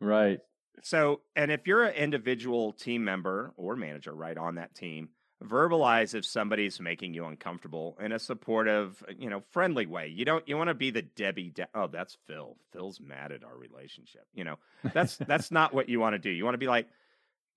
right. 0.00 0.40
So, 0.82 1.20
and 1.36 1.50
if 1.50 1.66
you're 1.66 1.84
an 1.84 1.94
individual 1.94 2.72
team 2.72 3.04
member 3.04 3.52
or 3.56 3.76
manager, 3.76 4.12
right, 4.12 4.36
on 4.36 4.56
that 4.56 4.74
team, 4.74 5.08
verbalize 5.42 6.14
if 6.14 6.24
somebody's 6.24 6.80
making 6.80 7.14
you 7.14 7.24
uncomfortable 7.26 7.96
in 8.00 8.12
a 8.12 8.18
supportive, 8.18 9.02
you 9.18 9.30
know, 9.30 9.42
friendly 9.50 9.86
way. 9.86 10.08
You 10.08 10.24
don't 10.24 10.46
you 10.48 10.56
want 10.56 10.68
to 10.68 10.74
be 10.74 10.90
the 10.90 11.02
Debbie. 11.02 11.50
De- 11.50 11.68
oh, 11.74 11.86
that's 11.86 12.16
Phil. 12.26 12.56
Phil's 12.72 13.00
mad 13.00 13.32
at 13.32 13.44
our 13.44 13.56
relationship. 13.56 14.26
You 14.34 14.44
know, 14.44 14.56
that's 14.92 15.16
that's 15.16 15.50
not 15.50 15.74
what 15.74 15.88
you 15.88 16.00
want 16.00 16.14
to 16.14 16.18
do. 16.18 16.30
You 16.30 16.44
want 16.44 16.54
to 16.54 16.58
be 16.58 16.68
like, 16.68 16.88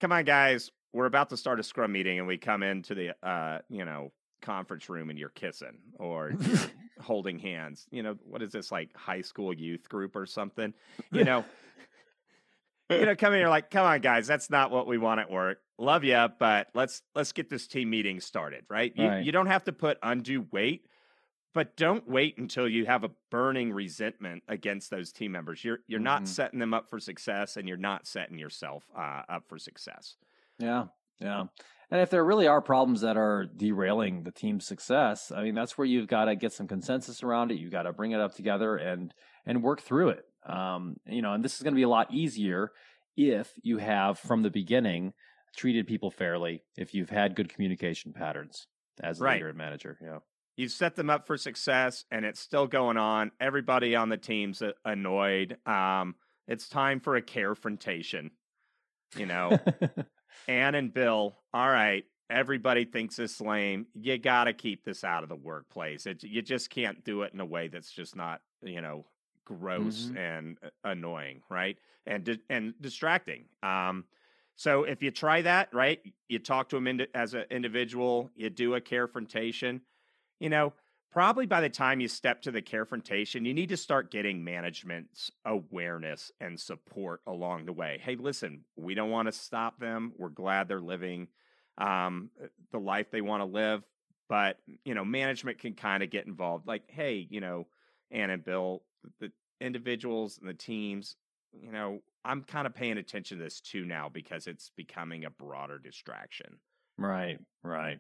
come 0.02 0.12
on, 0.12 0.26
guys, 0.26 0.72
we're 0.94 1.06
about 1.06 1.30
to 1.30 1.38
start 1.38 1.60
a 1.60 1.64
scrum 1.64 1.92
meeting, 1.92 2.20
and 2.20 2.28
we 2.28 2.38
come 2.38 2.64
into 2.64 2.96
the 2.96 3.16
uh, 3.28 3.60
you 3.70 3.86
know, 3.86 4.12
conference 4.42 4.90
room 4.90 5.10
and 5.10 5.18
you're 5.18 5.30
kissing 5.30 5.78
or 5.98 6.34
you're 6.40 6.60
holding 7.02 7.40
hands. 7.40 7.88
You 7.92 8.04
know, 8.04 8.18
what 8.24 8.42
is 8.42 8.52
this 8.52 8.72
like 8.72 8.96
high 8.96 9.22
school 9.22 9.54
youth 9.54 9.88
group 9.90 10.16
or 10.16 10.26
something? 10.26 10.74
You 11.12 11.24
know. 11.26 11.46
You 12.90 13.06
know, 13.06 13.16
come 13.16 13.34
in 13.34 13.40
here 13.40 13.50
like, 13.50 13.70
come 13.70 13.86
on, 13.86 14.02
guys, 14.02 14.28
that's 14.28 14.50
not 14.50 14.72
what 14.72 14.88
we 14.88 14.98
want 14.98 15.20
at 15.20 15.30
work 15.30 15.60
love 15.78 16.04
you, 16.04 16.28
but 16.40 16.68
let's 16.74 17.02
let's 17.16 17.32
get 17.32 17.50
this 17.50 17.68
team 17.68 17.90
meeting 17.90 18.20
started, 18.20 18.66
right? 18.70 18.92
You, 18.96 19.08
right. 19.08 19.26
you 19.26 19.32
don't 19.32 19.48
have 19.48 19.64
to 19.66 19.74
put 19.74 19.98
undue 20.02 20.46
weight, 20.52 20.86
but 21.54 21.78
don't 21.78 22.08
wait 22.10 22.38
until 22.38 22.68
you 22.68 22.86
have 22.86 23.04
a 23.04 23.12
burning 23.32 23.72
resentment 23.72 24.44
against 24.48 24.90
those 24.90 25.12
team 25.12 25.32
members. 25.32 25.64
You're 25.64 25.80
you're 25.88 26.00
mm-hmm. 26.00 26.06
not 26.06 26.28
setting 26.28 26.60
them 26.60 26.74
up 26.74 26.90
for 26.90 27.00
success, 27.00 27.58
and 27.58 27.68
you're 27.68 27.78
not 27.78 28.08
setting 28.08 28.38
yourself 28.38 28.84
uh, 28.98 29.24
up 29.30 29.44
for 29.48 29.58
success. 29.58 30.16
Yeah, 30.60 30.86
yeah. 31.20 31.46
And 31.90 32.02
if 32.02 32.10
there 32.10 32.26
really 32.26 32.48
are 32.48 32.62
problems 32.62 33.02
that 33.02 33.16
are 33.16 33.46
derailing 33.46 34.24
the 34.24 34.32
team's 34.32 34.66
success, 34.66 35.32
I 35.34 35.44
mean, 35.44 35.56
that's 35.56 35.78
where 35.78 35.88
you've 35.88 36.10
got 36.10 36.26
to 36.26 36.36
get 36.36 36.52
some 36.52 36.68
consensus 36.68 37.24
around 37.24 37.50
it. 37.52 37.60
You've 37.60 37.72
got 37.72 37.84
to 37.84 37.94
bring 37.94 38.12
it 38.12 38.20
up 38.20 38.36
together 38.36 38.76
and 38.76 39.14
and 39.46 39.64
work 39.64 39.82
through 39.82 40.10
it. 40.10 40.26
Um, 40.48 40.96
you 41.06 41.22
know, 41.22 41.34
and 41.34 41.44
this 41.44 41.56
is 41.56 41.62
going 41.62 41.74
to 41.74 41.78
be 41.78 41.84
a 41.84 41.90
lot 41.90 42.12
easier 42.12 42.72
if 43.16 43.52
you 43.64 43.78
have 43.78 44.18
from 44.18 44.44
the 44.44 44.50
beginning 44.50 45.14
treated 45.56 45.88
people 45.88 46.12
fairly, 46.12 46.64
if 46.78 46.94
you've 46.94 47.10
had 47.10 47.36
good 47.36 47.50
communication 47.50 48.14
patterns 48.14 48.68
as 49.02 49.20
a 49.20 49.24
right. 49.24 49.34
leader 49.34 49.50
and 49.50 49.58
manager. 49.58 49.98
Yeah. 50.02 50.20
You've 50.56 50.72
set 50.72 50.96
them 50.96 51.10
up 51.10 51.28
for 51.28 51.38
success 51.38 52.06
and 52.12 52.26
it's 52.26 52.40
still 52.40 52.68
going 52.68 52.98
on. 52.98 53.32
Everybody 53.40 53.96
on 53.96 54.10
the 54.10 54.18
team's 54.18 54.64
annoyed. 54.86 55.58
Um, 55.66 56.16
it's 56.48 56.70
time 56.70 57.00
for 57.00 57.16
a 57.16 57.22
carefrontation. 57.22 58.32
You 59.16 59.26
know, 59.26 59.58
Ann 60.48 60.76
and 60.76 60.94
Bill, 60.94 61.38
all 61.54 61.70
right, 61.70 62.04
everybody 62.30 62.86
thinks 62.86 63.16
this 63.16 63.40
lame. 63.40 63.88
You 63.94 64.18
got 64.18 64.46
to 64.46 64.54
keep 64.54 64.84
this 64.84 65.04
out 65.04 65.24
of 65.24 65.30
the 65.30 65.36
workplace. 65.36 66.06
It, 66.06 66.24
you 66.24 66.42
just 66.42 66.70
can't 66.70 67.04
do 67.04 67.22
it 67.22 67.34
in 67.34 67.40
a 67.40 67.46
way 67.46 67.68
that's 67.68 67.92
just 67.92 68.16
not, 68.16 68.42
you 68.62 68.82
know, 68.82 69.06
gross 69.48 70.06
mm-hmm. 70.06 70.18
and 70.18 70.58
uh, 70.64 70.70
annoying, 70.84 71.42
right? 71.50 71.78
And 72.06 72.24
di- 72.24 72.42
and 72.50 72.74
distracting. 72.82 73.46
Um, 73.64 74.06
so 74.56 74.84
if 74.84 75.02
you 75.02 75.12
try 75.12 75.42
that, 75.44 75.74
right, 75.74 76.02
you 76.28 76.40
talk 76.40 76.70
to 76.70 76.80
them 76.80 77.00
as 77.14 77.34
an 77.34 77.46
individual, 77.50 78.32
you 78.36 78.50
do 78.50 78.76
a 78.76 78.82
carefrontation, 78.82 79.82
you 80.40 80.50
know, 80.50 80.74
probably 81.12 81.46
by 81.46 81.62
the 81.62 81.70
time 81.70 82.00
you 82.00 82.08
step 82.08 82.42
to 82.42 82.52
the 82.52 82.62
carefrontation, 82.62 83.46
you 83.46 83.54
need 83.54 83.70
to 83.70 83.78
start 83.78 84.12
getting 84.12 84.44
management's 84.44 85.32
awareness 85.46 86.32
and 86.42 86.60
support 86.60 87.22
along 87.28 87.66
the 87.66 87.74
way. 87.74 88.02
Hey, 88.04 88.16
listen, 88.16 88.62
we 88.76 88.96
don't 88.96 89.12
want 89.12 89.28
to 89.28 89.32
stop 89.32 89.80
them. 89.80 90.12
We're 90.18 90.30
glad 90.30 90.68
they're 90.68 90.82
living 90.82 91.28
um, 91.78 92.32
the 92.72 92.80
life 92.80 93.12
they 93.12 93.22
want 93.22 93.42
to 93.42 93.46
live, 93.46 93.84
but 94.28 94.58
you 94.84 94.96
know, 94.96 95.06
management 95.06 95.60
can 95.60 95.74
kind 95.74 96.02
of 96.02 96.10
get 96.10 96.26
involved. 96.26 96.68
Like, 96.68 96.84
hey, 96.88 97.28
you 97.30 97.42
know, 97.42 97.68
Ann 98.10 98.32
and 98.32 98.44
Bill, 98.44 98.82
the 99.20 99.32
individuals 99.62 100.38
and 100.40 100.50
the 100.50 100.54
teams, 100.54 101.16
you 101.52 101.72
know, 101.72 102.00
I'm 102.26 102.44
kind 102.44 102.68
of 102.68 102.76
paying 102.76 102.98
attention 102.98 103.38
to 103.38 103.44
this 103.44 103.62
too 103.62 103.86
now 103.86 104.10
because 104.10 104.48
it's 104.48 104.72
becoming 104.76 105.26
a 105.26 105.30
broader 105.30 105.80
distraction. 105.80 106.60
Right, 106.98 107.40
right. 107.64 108.00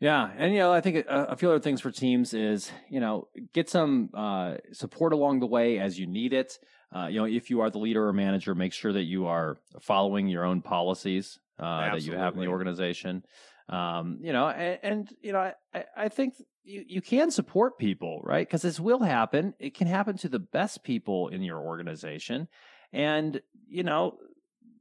Yeah, 0.00 0.30
and 0.36 0.52
you 0.52 0.58
know, 0.58 0.72
I 0.72 0.80
think 0.80 1.06
a, 1.08 1.26
a 1.30 1.36
few 1.36 1.48
other 1.48 1.60
things 1.60 1.80
for 1.80 1.90
teams 1.90 2.34
is 2.34 2.70
you 2.90 3.00
know 3.00 3.28
get 3.52 3.70
some 3.70 4.10
uh, 4.12 4.56
support 4.72 5.12
along 5.12 5.40
the 5.40 5.46
way 5.46 5.78
as 5.78 5.98
you 5.98 6.06
need 6.06 6.32
it. 6.32 6.58
Uh, 6.94 7.06
you 7.06 7.18
know, 7.18 7.24
if 7.24 7.50
you 7.50 7.60
are 7.60 7.70
the 7.70 7.78
leader 7.78 8.06
or 8.06 8.12
manager, 8.12 8.54
make 8.54 8.72
sure 8.72 8.92
that 8.92 9.04
you 9.04 9.26
are 9.26 9.56
following 9.80 10.28
your 10.28 10.44
own 10.44 10.62
policies 10.62 11.38
uh, 11.58 11.92
that 11.92 12.02
you 12.02 12.12
have 12.12 12.34
in 12.34 12.40
the 12.40 12.48
organization. 12.48 13.24
Um, 13.68 14.18
you 14.20 14.32
know, 14.32 14.48
and, 14.48 14.78
and 14.82 15.16
you 15.22 15.32
know, 15.32 15.52
I, 15.74 15.84
I 15.96 16.08
think 16.08 16.34
you, 16.64 16.84
you 16.86 17.00
can 17.00 17.30
support 17.30 17.78
people, 17.78 18.20
right? 18.22 18.46
Because 18.46 18.62
this 18.62 18.78
will 18.78 19.00
happen. 19.00 19.54
It 19.58 19.74
can 19.74 19.86
happen 19.86 20.16
to 20.18 20.28
the 20.28 20.38
best 20.38 20.84
people 20.84 21.28
in 21.28 21.42
your 21.42 21.58
organization. 21.58 22.48
And, 22.92 23.40
you 23.68 23.82
know, 23.82 24.18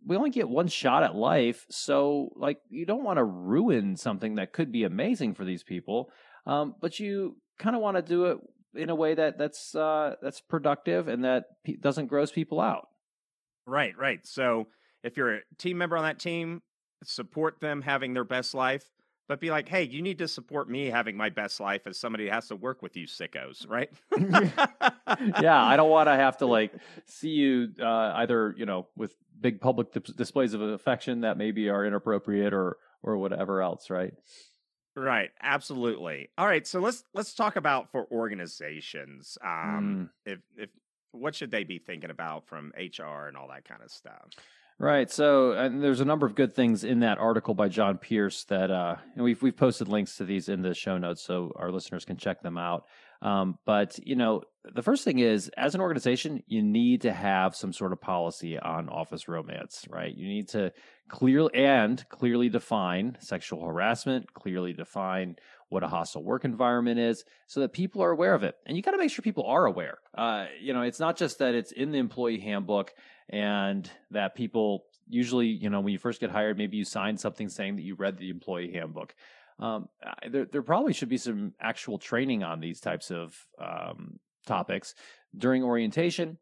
we 0.06 0.18
only 0.18 0.30
get 0.30 0.50
one 0.50 0.68
shot 0.68 1.04
at 1.04 1.16
life. 1.16 1.66
So, 1.70 2.34
like, 2.36 2.60
you 2.70 2.86
don't 2.86 3.04
want 3.04 3.18
to 3.18 3.24
ruin 3.24 3.96
something 3.96 4.36
that 4.36 4.54
could 4.54 4.72
be 4.72 4.84
amazing 4.84 5.34
for 5.34 5.46
these 5.46 5.64
people. 5.64 6.10
Um, 6.46 6.76
but 6.82 7.00
you 7.00 7.38
kind 7.58 7.76
of 7.76 7.82
want 7.82 7.98
to 7.98 8.04
do 8.04 8.26
it 8.26 8.38
in 8.76 8.90
a 8.90 8.96
way 8.96 9.14
that 9.14 9.38
that's 9.38 9.76
uh, 9.76 10.16
that's 10.22 10.42
productive 10.42 11.08
and 11.08 11.24
that 11.24 11.46
doesn't 11.80 12.08
gross 12.08 12.32
people 12.32 12.60
out. 12.60 12.88
Right, 13.66 13.98
right. 13.98 14.20
So 14.24 14.68
if 15.04 15.16
you're 15.16 15.36
a 15.36 15.42
team 15.58 15.78
member 15.78 15.96
on 15.96 16.04
that 16.04 16.20
team, 16.20 16.62
support 17.04 17.60
them 17.60 17.82
having 17.82 18.14
their 18.14 18.24
best 18.24 18.54
life 18.54 18.90
but 19.28 19.40
be 19.40 19.50
like, 19.50 19.70
hey, 19.70 19.84
you 19.84 20.02
need 20.02 20.18
to 20.18 20.28
support 20.28 20.70
me 20.70 20.88
having 20.88 21.16
my 21.16 21.30
best 21.30 21.60
life 21.60 21.88
as 21.88 21.98
somebody 21.98 22.26
who 22.26 22.32
has 22.32 22.48
to 22.50 22.56
work 22.56 22.82
with 22.82 22.98
you 22.98 23.08
sickos, 23.08 23.68
right? 23.70 23.90
yeah, 25.42 25.64
I 25.66 25.78
don't 25.78 25.90
want 25.90 26.08
to 26.08 26.16
have 26.16 26.38
to 26.38 26.46
like 26.46 26.74
see 27.06 27.30
you 27.30 27.70
uh, 27.82 28.14
either, 28.16 28.54
you 28.58 28.66
know, 28.66 28.88
with 28.96 29.16
big 29.40 29.62
public 29.62 29.94
di- 29.94 30.14
displays 30.16 30.54
of 30.54 30.62
affection 30.62 31.22
that 31.22 31.38
maybe 31.38 31.70
are 31.70 31.86
inappropriate 31.86 32.54
or 32.54 32.78
or 33.02 33.18
whatever 33.18 33.62
else, 33.62 33.90
right? 33.90 34.14
Right, 34.96 35.32
absolutely. 35.42 36.30
All 36.38 36.46
right, 36.46 36.68
so 36.68 36.80
let's 36.80 37.04
let's 37.14 37.34
talk 37.34 37.56
about 37.56 37.92
for 37.92 38.06
organizations. 38.12 39.38
Um, 39.44 40.10
mm. 40.28 40.32
If 40.34 40.40
if 40.58 40.70
what 41.12 41.34
should 41.36 41.52
they 41.52 41.64
be 41.64 41.80
thinking 41.80 42.10
about 42.10 42.48
from 42.48 42.74
HR 42.78 43.28
and 43.28 43.38
all 43.38 43.48
that 43.50 43.66
kind 43.66 43.82
of 43.82 43.92
stuff? 43.92 44.30
Right. 44.80 45.10
So 45.10 45.52
and 45.52 45.82
there's 45.82 46.02
a 46.02 46.06
number 46.06 46.26
of 46.26 46.36
good 46.36 46.56
things 46.56 46.84
in 46.84 47.00
that 47.02 47.18
article 47.18 47.54
by 47.54 47.70
John 47.70 47.98
Pearce 47.98 48.44
that 48.46 48.72
uh, 48.72 48.96
and 49.16 49.24
we've 49.24 49.42
we've 49.42 49.56
posted 49.56 49.88
links 49.88 50.18
to 50.18 50.26
these 50.26 50.50
in 50.50 50.62
the 50.62 50.74
show 50.74 50.98
notes 50.98 51.24
so 51.24 51.52
our 51.56 51.72
listeners 51.72 52.06
can 52.06 52.18
check 52.18 52.42
them 52.42 52.58
out. 52.58 52.86
Um, 53.22 53.58
but 53.66 53.98
you 54.06 54.16
know, 54.16 54.42
the 54.76 54.82
first 54.82 55.06
thing 55.06 55.20
is, 55.20 55.50
as 55.56 55.76
an 55.76 55.82
organization, 55.82 56.44
you 56.48 56.62
need 56.62 57.02
to 57.02 57.14
have 57.14 57.56
some 57.56 57.72
sort 57.72 57.94
of 57.94 58.02
policy 58.02 58.60
on 58.60 58.90
office 58.90 59.28
romance, 59.28 59.86
right? 59.90 60.14
You 60.14 60.28
need 60.28 60.50
to 60.50 60.74
clearly 61.08 61.54
and 61.54 62.04
clearly 62.10 62.50
define 62.50 63.18
sexual 63.20 63.66
harassment, 63.66 64.34
clearly 64.34 64.74
define 64.74 65.38
what 65.70 65.84
a 65.84 65.88
hostile 65.88 66.24
work 66.24 66.46
environment 66.46 67.00
is, 67.00 67.24
so 67.48 67.60
that 67.60 67.74
people 67.74 68.02
are 68.02 68.12
aware 68.12 68.34
of 68.34 68.44
it. 68.44 68.56
And 68.66 68.78
you 68.78 68.84
got 68.84 68.92
to 68.92 68.98
make 68.98 69.12
sure 69.12 69.24
people 69.24 69.46
are 69.46 69.66
aware. 69.66 70.00
Uh, 70.16 70.46
you 70.62 70.74
know, 70.74 70.82
it's 70.82 71.00
not 71.00 71.18
just 71.18 71.40
that 71.40 71.56
it's 71.56 71.72
in 71.72 71.92
the 71.92 71.98
employee 71.98 72.40
handbook 72.40 72.94
and 73.30 73.90
that 74.12 74.36
people 74.36 74.86
usually, 75.08 75.48
you 75.48 75.70
know, 75.70 75.82
when 75.82 75.94
you 75.94 76.00
first 76.00 76.20
get 76.20 76.32
hired, 76.32 76.58
maybe 76.58 76.78
you 76.78 76.86
sign 76.86 77.18
something 77.18 77.50
saying 77.50 77.76
that 77.76 77.84
you 77.84 77.96
read 77.96 78.18
the 78.18 78.30
employee 78.30 78.72
handbook. 78.72 79.16
Um, 79.60 79.88
there, 80.30 80.46
there 80.46 80.62
probably 80.62 80.94
should 80.94 81.10
be 81.10 81.18
some 81.18 81.54
actual 81.60 81.98
training 81.98 82.44
on 82.44 82.60
these 82.60 82.80
types 82.80 83.12
of 83.12 83.36
um, 83.60 84.20
topics 84.46 84.96
during 85.38 85.64
orientation, 85.64 86.38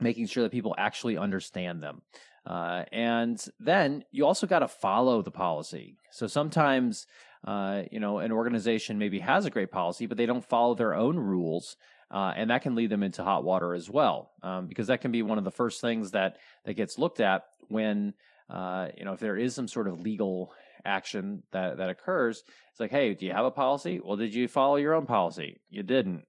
making 0.00 0.26
sure 0.26 0.42
that 0.42 0.52
people 0.52 0.74
actually 0.78 1.16
understand 1.16 1.82
them. 1.82 2.02
Uh, 2.46 2.84
and 2.92 3.44
then 3.60 4.04
you 4.10 4.24
also 4.24 4.46
got 4.46 4.60
to 4.60 4.68
follow 4.68 5.20
the 5.20 5.30
policy. 5.30 5.96
So 6.10 6.26
sometimes, 6.26 7.06
uh, 7.46 7.82
you 7.90 8.00
know, 8.00 8.18
an 8.18 8.32
organization 8.32 8.98
maybe 8.98 9.20
has 9.20 9.46
a 9.46 9.50
great 9.50 9.70
policy, 9.70 10.06
but 10.06 10.16
they 10.16 10.26
don't 10.26 10.44
follow 10.44 10.74
their 10.74 10.94
own 10.94 11.16
rules. 11.16 11.76
Uh, 12.10 12.32
and 12.36 12.50
that 12.50 12.62
can 12.62 12.74
lead 12.74 12.90
them 12.90 13.02
into 13.02 13.22
hot 13.22 13.44
water 13.44 13.74
as 13.74 13.90
well, 13.90 14.30
um, 14.42 14.66
because 14.66 14.86
that 14.86 15.00
can 15.02 15.12
be 15.12 15.22
one 15.22 15.36
of 15.36 15.44
the 15.44 15.50
first 15.50 15.80
things 15.80 16.12
that 16.12 16.38
that 16.64 16.72
gets 16.74 16.98
looked 16.98 17.20
at 17.20 17.44
when 17.68 18.14
uh, 18.48 18.88
you 18.96 19.04
know 19.04 19.12
if 19.12 19.20
there 19.20 19.36
is 19.36 19.54
some 19.54 19.68
sort 19.68 19.86
of 19.86 20.00
legal 20.00 20.50
action 20.84 21.42
that 21.52 21.76
that 21.76 21.90
occurs. 21.90 22.42
It's 22.70 22.80
like, 22.80 22.90
hey, 22.90 23.14
do 23.14 23.26
you 23.26 23.32
have 23.32 23.44
a 23.44 23.50
policy? 23.50 24.00
Well, 24.02 24.16
did 24.16 24.34
you 24.34 24.48
follow 24.48 24.76
your 24.76 24.94
own 24.94 25.06
policy? 25.06 25.60
You 25.68 25.82
didn't. 25.82 26.24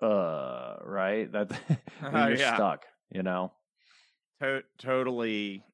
Uh, 0.00 0.76
right? 0.84 1.30
That 1.32 1.50
you're 2.02 2.34
yeah. 2.36 2.54
stuck. 2.54 2.84
You 3.10 3.22
know. 3.22 3.52
To- 4.40 4.62
totally. 4.78 5.64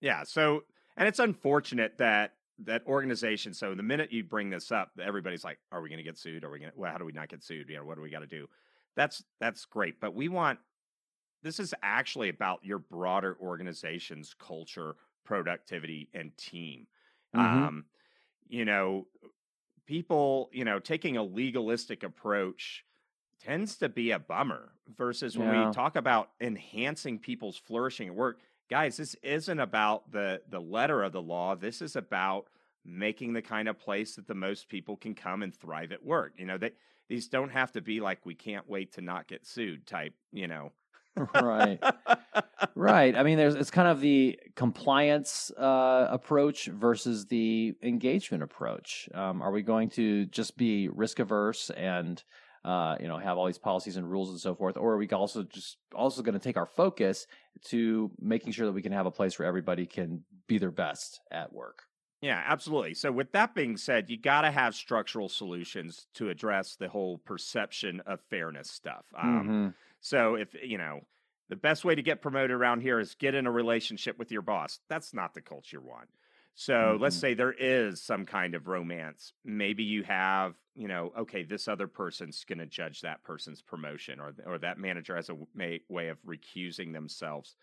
Yeah. 0.00 0.22
So, 0.24 0.62
and 0.96 1.08
it's 1.08 1.18
unfortunate 1.18 1.98
that 1.98 2.32
that 2.64 2.82
organization. 2.86 3.54
So 3.54 3.74
the 3.74 3.82
minute 3.82 4.12
you 4.12 4.24
bring 4.24 4.50
this 4.50 4.72
up, 4.72 4.90
everybody's 5.00 5.44
like, 5.44 5.58
"Are 5.72 5.80
we 5.80 5.88
going 5.88 5.98
to 5.98 6.04
get 6.04 6.18
sued? 6.18 6.44
Are 6.44 6.50
we 6.50 6.58
going? 6.58 6.72
to 6.72 6.78
Well, 6.78 6.90
how 6.90 6.98
do 6.98 7.04
we 7.04 7.12
not 7.12 7.28
get 7.28 7.42
sued? 7.42 7.68
You 7.68 7.76
know, 7.76 7.84
what 7.84 7.96
do 7.96 8.02
we 8.02 8.10
got 8.10 8.20
to 8.20 8.26
do?" 8.26 8.48
That's 8.96 9.22
that's 9.40 9.64
great, 9.64 10.00
but 10.00 10.14
we 10.14 10.28
want. 10.28 10.58
This 11.42 11.60
is 11.60 11.72
actually 11.82 12.30
about 12.30 12.64
your 12.64 12.80
broader 12.80 13.36
organization's 13.40 14.34
culture, 14.34 14.96
productivity, 15.24 16.08
and 16.12 16.36
team. 16.36 16.88
Mm-hmm. 17.34 17.64
Um, 17.64 17.84
you 18.48 18.64
know, 18.64 19.06
people, 19.86 20.50
you 20.52 20.64
know, 20.64 20.80
taking 20.80 21.16
a 21.16 21.22
legalistic 21.22 22.02
approach 22.02 22.84
tends 23.40 23.76
to 23.76 23.88
be 23.88 24.10
a 24.10 24.18
bummer 24.18 24.72
versus 24.96 25.38
when 25.38 25.48
yeah. 25.48 25.68
we 25.68 25.72
talk 25.72 25.96
about 25.96 26.30
enhancing 26.40 27.18
people's 27.18 27.56
flourishing 27.56 28.08
at 28.08 28.14
work. 28.14 28.40
Guys, 28.70 28.96
this 28.96 29.14
isn't 29.22 29.60
about 29.60 30.10
the 30.12 30.42
the 30.48 30.60
letter 30.60 31.02
of 31.02 31.12
the 31.12 31.22
law. 31.22 31.54
This 31.54 31.80
is 31.80 31.96
about 31.96 32.46
making 32.84 33.32
the 33.32 33.42
kind 33.42 33.68
of 33.68 33.78
place 33.78 34.16
that 34.16 34.26
the 34.26 34.34
most 34.34 34.68
people 34.68 34.96
can 34.96 35.14
come 35.14 35.42
and 35.42 35.54
thrive 35.54 35.92
at 35.92 36.04
work. 36.04 36.34
You 36.36 36.46
know, 36.46 36.58
that 36.58 36.74
these 37.08 37.28
don't 37.28 37.50
have 37.50 37.72
to 37.72 37.80
be 37.80 38.00
like 38.00 38.24
we 38.24 38.34
can't 38.34 38.68
wait 38.68 38.92
to 38.92 39.00
not 39.00 39.26
get 39.26 39.46
sued 39.46 39.86
type, 39.86 40.14
you 40.32 40.46
know, 40.46 40.72
right 41.34 41.78
right 42.74 43.16
i 43.16 43.22
mean 43.22 43.36
there's 43.38 43.54
it's 43.54 43.70
kind 43.70 43.88
of 43.88 44.00
the 44.00 44.38
compliance 44.54 45.50
uh, 45.58 46.06
approach 46.10 46.66
versus 46.66 47.26
the 47.26 47.74
engagement 47.82 48.42
approach 48.42 49.08
um, 49.14 49.42
are 49.42 49.50
we 49.50 49.62
going 49.62 49.88
to 49.88 50.26
just 50.26 50.56
be 50.56 50.88
risk 50.88 51.18
averse 51.18 51.70
and 51.70 52.22
uh, 52.64 52.96
you 53.00 53.08
know 53.08 53.18
have 53.18 53.38
all 53.38 53.46
these 53.46 53.58
policies 53.58 53.96
and 53.96 54.10
rules 54.10 54.30
and 54.30 54.40
so 54.40 54.54
forth 54.54 54.76
or 54.76 54.94
are 54.94 54.98
we 54.98 55.08
also 55.08 55.42
just 55.42 55.78
also 55.94 56.22
going 56.22 56.34
to 56.34 56.40
take 56.40 56.56
our 56.56 56.66
focus 56.66 57.26
to 57.64 58.10
making 58.20 58.52
sure 58.52 58.66
that 58.66 58.72
we 58.72 58.82
can 58.82 58.92
have 58.92 59.06
a 59.06 59.10
place 59.10 59.38
where 59.38 59.48
everybody 59.48 59.86
can 59.86 60.22
be 60.46 60.58
their 60.58 60.70
best 60.70 61.20
at 61.30 61.52
work 61.52 61.84
yeah, 62.20 62.42
absolutely. 62.44 62.94
So, 62.94 63.12
with 63.12 63.30
that 63.30 63.54
being 63.54 63.76
said, 63.76 64.10
you 64.10 64.18
got 64.18 64.40
to 64.40 64.50
have 64.50 64.74
structural 64.74 65.28
solutions 65.28 66.08
to 66.14 66.30
address 66.30 66.74
the 66.74 66.88
whole 66.88 67.18
perception 67.18 68.02
of 68.06 68.18
fairness 68.28 68.72
stuff. 68.72 69.04
Um, 69.16 69.30
mm-hmm. 69.30 69.68
So 70.00 70.34
if 70.34 70.48
you 70.62 70.78
know 70.78 71.00
the 71.48 71.56
best 71.56 71.84
way 71.84 71.94
to 71.94 72.02
get 72.02 72.22
promoted 72.22 72.50
around 72.50 72.82
here 72.82 73.00
is 73.00 73.14
get 73.14 73.34
in 73.34 73.46
a 73.46 73.50
relationship 73.50 74.18
with 74.18 74.30
your 74.30 74.42
boss. 74.42 74.80
That's 74.88 75.14
not 75.14 75.34
the 75.34 75.40
culture 75.40 75.78
you 75.78 75.88
want. 75.88 76.08
So 76.54 76.74
mm-hmm. 76.74 77.02
let's 77.02 77.16
say 77.16 77.34
there 77.34 77.54
is 77.56 78.02
some 78.02 78.26
kind 78.26 78.54
of 78.54 78.66
romance. 78.66 79.32
Maybe 79.44 79.84
you 79.84 80.02
have, 80.02 80.54
you 80.74 80.88
know, 80.88 81.12
okay, 81.18 81.44
this 81.44 81.68
other 81.68 81.86
person's 81.86 82.44
going 82.44 82.58
to 82.58 82.66
judge 82.66 83.02
that 83.02 83.22
person's 83.22 83.62
promotion, 83.62 84.18
or 84.20 84.34
or 84.44 84.58
that 84.58 84.78
manager 84.78 85.14
has 85.14 85.30
a 85.30 85.36
way 85.54 86.08
of 86.08 86.18
recusing 86.26 86.92
themselves 86.92 87.54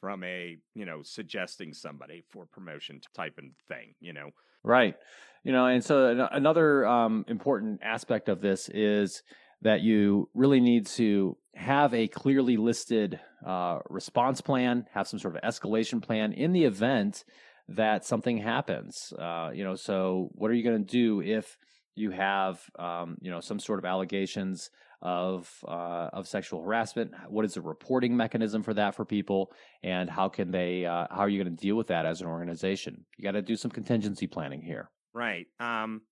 from 0.00 0.22
a, 0.22 0.58
you 0.74 0.84
know, 0.84 1.02
suggesting 1.02 1.72
somebody 1.72 2.22
for 2.30 2.46
promotion 2.46 3.00
type 3.14 3.38
of 3.38 3.44
thing. 3.66 3.94
You 4.00 4.12
know, 4.12 4.30
right? 4.62 4.94
You 5.42 5.52
know, 5.52 5.66
and 5.66 5.84
so 5.84 6.28
another 6.32 6.86
um, 6.86 7.24
important 7.28 7.80
aspect 7.82 8.28
of 8.28 8.40
this 8.40 8.68
is 8.68 9.22
that 9.62 9.80
you 9.80 10.28
really 10.34 10.60
need 10.60 10.86
to 10.86 11.36
have 11.54 11.94
a 11.94 12.08
clearly 12.08 12.56
listed 12.56 13.18
uh, 13.44 13.78
response 13.88 14.40
plan, 14.40 14.86
have 14.92 15.08
some 15.08 15.18
sort 15.18 15.36
of 15.36 15.42
escalation 15.42 16.02
plan 16.02 16.32
in 16.32 16.52
the 16.52 16.64
event 16.64 17.24
that 17.68 18.04
something 18.04 18.38
happens. 18.38 19.12
Uh, 19.18 19.50
you 19.52 19.64
know, 19.64 19.74
so 19.74 20.28
what 20.32 20.50
are 20.50 20.54
you 20.54 20.64
going 20.64 20.84
to 20.84 20.92
do 20.92 21.20
if 21.20 21.56
you 21.94 22.10
have 22.10 22.60
um, 22.78 23.16
you 23.20 23.30
know 23.30 23.40
some 23.40 23.58
sort 23.58 23.78
of 23.78 23.84
allegations 23.84 24.70
of 25.02 25.50
uh, 25.66 26.08
of 26.12 26.28
sexual 26.28 26.62
harassment? 26.62 27.12
What 27.28 27.44
is 27.44 27.54
the 27.54 27.62
reporting 27.62 28.16
mechanism 28.16 28.62
for 28.62 28.74
that 28.74 28.94
for 28.94 29.04
people, 29.04 29.52
and 29.82 30.08
how 30.08 30.28
can 30.28 30.50
they? 30.50 30.86
Uh, 30.86 31.06
how 31.10 31.20
are 31.20 31.28
you 31.28 31.42
going 31.42 31.56
to 31.56 31.62
deal 31.62 31.76
with 31.76 31.88
that 31.88 32.06
as 32.06 32.20
an 32.20 32.26
organization? 32.26 33.04
You 33.16 33.24
got 33.24 33.32
to 33.32 33.42
do 33.42 33.56
some 33.56 33.70
contingency 33.70 34.26
planning 34.26 34.62
here. 34.62 34.90
Right. 35.12 35.46
Um, 35.58 36.02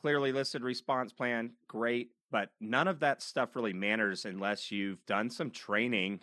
clearly 0.00 0.32
listed 0.32 0.62
response 0.62 1.12
plan, 1.12 1.52
great. 1.68 2.10
But 2.30 2.48
none 2.60 2.88
of 2.88 3.00
that 3.00 3.22
stuff 3.22 3.54
really 3.54 3.72
matters 3.72 4.24
unless 4.24 4.72
you've 4.72 5.04
done 5.06 5.30
some 5.30 5.50
training, 5.50 6.20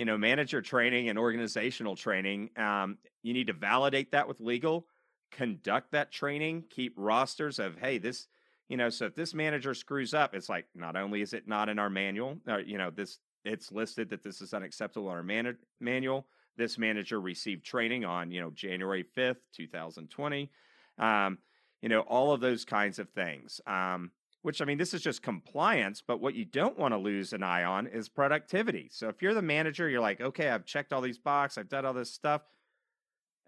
you 0.00 0.06
know, 0.06 0.16
manager 0.16 0.62
training 0.62 1.10
and 1.10 1.18
organizational 1.18 1.94
training. 1.94 2.48
Um, 2.56 2.96
you 3.22 3.34
need 3.34 3.48
to 3.48 3.52
validate 3.52 4.12
that 4.12 4.26
with 4.26 4.40
legal, 4.40 4.86
conduct 5.30 5.92
that 5.92 6.10
training, 6.10 6.64
keep 6.70 6.94
rosters 6.96 7.58
of, 7.58 7.76
hey, 7.76 7.98
this, 7.98 8.26
you 8.70 8.78
know, 8.78 8.88
so 8.88 9.04
if 9.04 9.14
this 9.14 9.34
manager 9.34 9.74
screws 9.74 10.14
up, 10.14 10.34
it's 10.34 10.48
like 10.48 10.64
not 10.74 10.96
only 10.96 11.20
is 11.20 11.34
it 11.34 11.46
not 11.46 11.68
in 11.68 11.78
our 11.78 11.90
manual, 11.90 12.38
or, 12.48 12.54
uh, 12.54 12.58
you 12.60 12.78
know, 12.78 12.88
this 12.88 13.18
it's 13.44 13.70
listed 13.72 14.08
that 14.08 14.22
this 14.22 14.40
is 14.40 14.54
unacceptable 14.54 15.10
in 15.10 15.16
our 15.16 15.22
man- 15.22 15.58
manual. 15.80 16.26
This 16.56 16.78
manager 16.78 17.20
received 17.20 17.66
training 17.66 18.06
on, 18.06 18.30
you 18.30 18.40
know, 18.40 18.50
January 18.52 19.04
5th, 19.04 19.42
2020. 19.54 20.50
Um, 20.96 21.36
you 21.82 21.90
know, 21.90 22.00
all 22.00 22.32
of 22.32 22.40
those 22.40 22.64
kinds 22.64 22.98
of 22.98 23.10
things. 23.10 23.60
Um, 23.66 24.12
which 24.42 24.62
I 24.62 24.64
mean, 24.64 24.78
this 24.78 24.94
is 24.94 25.02
just 25.02 25.22
compliance, 25.22 26.02
but 26.06 26.20
what 26.20 26.34
you 26.34 26.44
don't 26.44 26.78
want 26.78 26.92
to 26.92 26.98
lose 26.98 27.32
an 27.32 27.42
eye 27.42 27.64
on 27.64 27.86
is 27.86 28.08
productivity. 28.08 28.88
So 28.90 29.08
if 29.08 29.20
you're 29.20 29.34
the 29.34 29.42
manager, 29.42 29.88
you're 29.88 30.00
like, 30.00 30.20
okay, 30.20 30.48
I've 30.48 30.64
checked 30.64 30.92
all 30.92 31.00
these 31.00 31.18
boxes, 31.18 31.58
I've 31.58 31.68
done 31.68 31.84
all 31.84 31.92
this 31.92 32.12
stuff. 32.12 32.42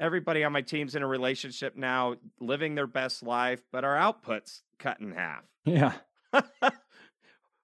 Everybody 0.00 0.42
on 0.42 0.52
my 0.52 0.62
team's 0.62 0.96
in 0.96 1.02
a 1.02 1.06
relationship 1.06 1.76
now, 1.76 2.16
living 2.40 2.74
their 2.74 2.86
best 2.86 3.22
life, 3.22 3.62
but 3.70 3.84
our 3.84 3.96
output's 3.96 4.62
cut 4.78 5.00
in 5.00 5.12
half. 5.12 5.44
Yeah. 5.64 5.92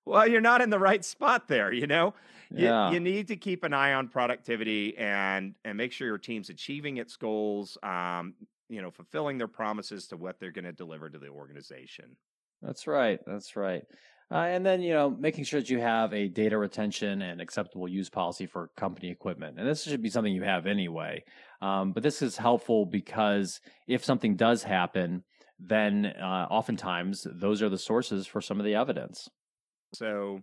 well, 0.05 0.29
you're 0.29 0.43
not 0.43 0.61
in 0.61 0.71
the 0.71 0.79
right 0.79 1.05
spot 1.05 1.49
there, 1.49 1.73
you 1.73 1.87
know? 1.87 2.15
Yeah. 2.51 2.89
You, 2.89 2.95
you, 2.95 3.01
need 3.01 3.29
to 3.29 3.37
keep 3.37 3.65
an 3.65 3.73
eye 3.73 3.95
on 3.95 4.09
productivity 4.09 4.97
and 4.97 5.55
and 5.65 5.77
make 5.77 5.91
sure 5.93 6.07
your 6.07 6.19
team's 6.19 6.49
achieving 6.49 6.99
its 6.99 7.17
goals, 7.17 7.77
um, 7.83 8.35
you 8.69 8.83
know, 8.83 8.91
fulfilling 8.91 9.39
their 9.39 9.49
promises 9.49 10.07
to 10.09 10.17
what 10.17 10.39
they're 10.39 10.53
going 10.53 10.65
to 10.65 10.73
deliver 10.73 11.11
to 11.11 11.19
the 11.19 11.29
organization. 11.29 12.17
That's 12.63 12.87
right. 12.87 13.21
That's 13.27 13.57
right. 13.57 13.83
Uh, 14.31 14.37
and 14.37 14.65
then, 14.65 14.83
you 14.83 14.93
know, 14.93 15.09
making 15.09 15.45
sure 15.45 15.61
that 15.61 15.71
you 15.71 15.81
have 15.81 16.13
a 16.13 16.29
data 16.29 16.59
retention 16.59 17.23
and 17.23 17.41
acceptable 17.41 17.89
use 17.89 18.11
policy 18.11 18.45
for 18.45 18.71
company 18.77 19.11
equipment. 19.11 19.59
And 19.59 19.67
this 19.67 19.85
should 19.85 20.03
be 20.03 20.11
something 20.11 20.35
you 20.35 20.43
have 20.43 20.67
anyway. 20.67 21.25
Um, 21.63 21.93
but 21.93 22.03
this 22.03 22.21
is 22.21 22.37
helpful 22.37 22.85
because 22.85 23.61
if 23.87 24.05
something 24.05 24.37
does 24.37 24.63
happen, 24.63 25.25
then 25.59 26.07
uh, 26.07 26.47
oftentimes 26.51 27.27
those 27.33 27.63
are 27.63 27.71
the 27.71 27.79
sources 27.79 28.27
for 28.27 28.43
some 28.43 28.61
of 28.61 28.67
the 28.67 28.75
evidence. 28.75 29.29
So, 29.95 30.41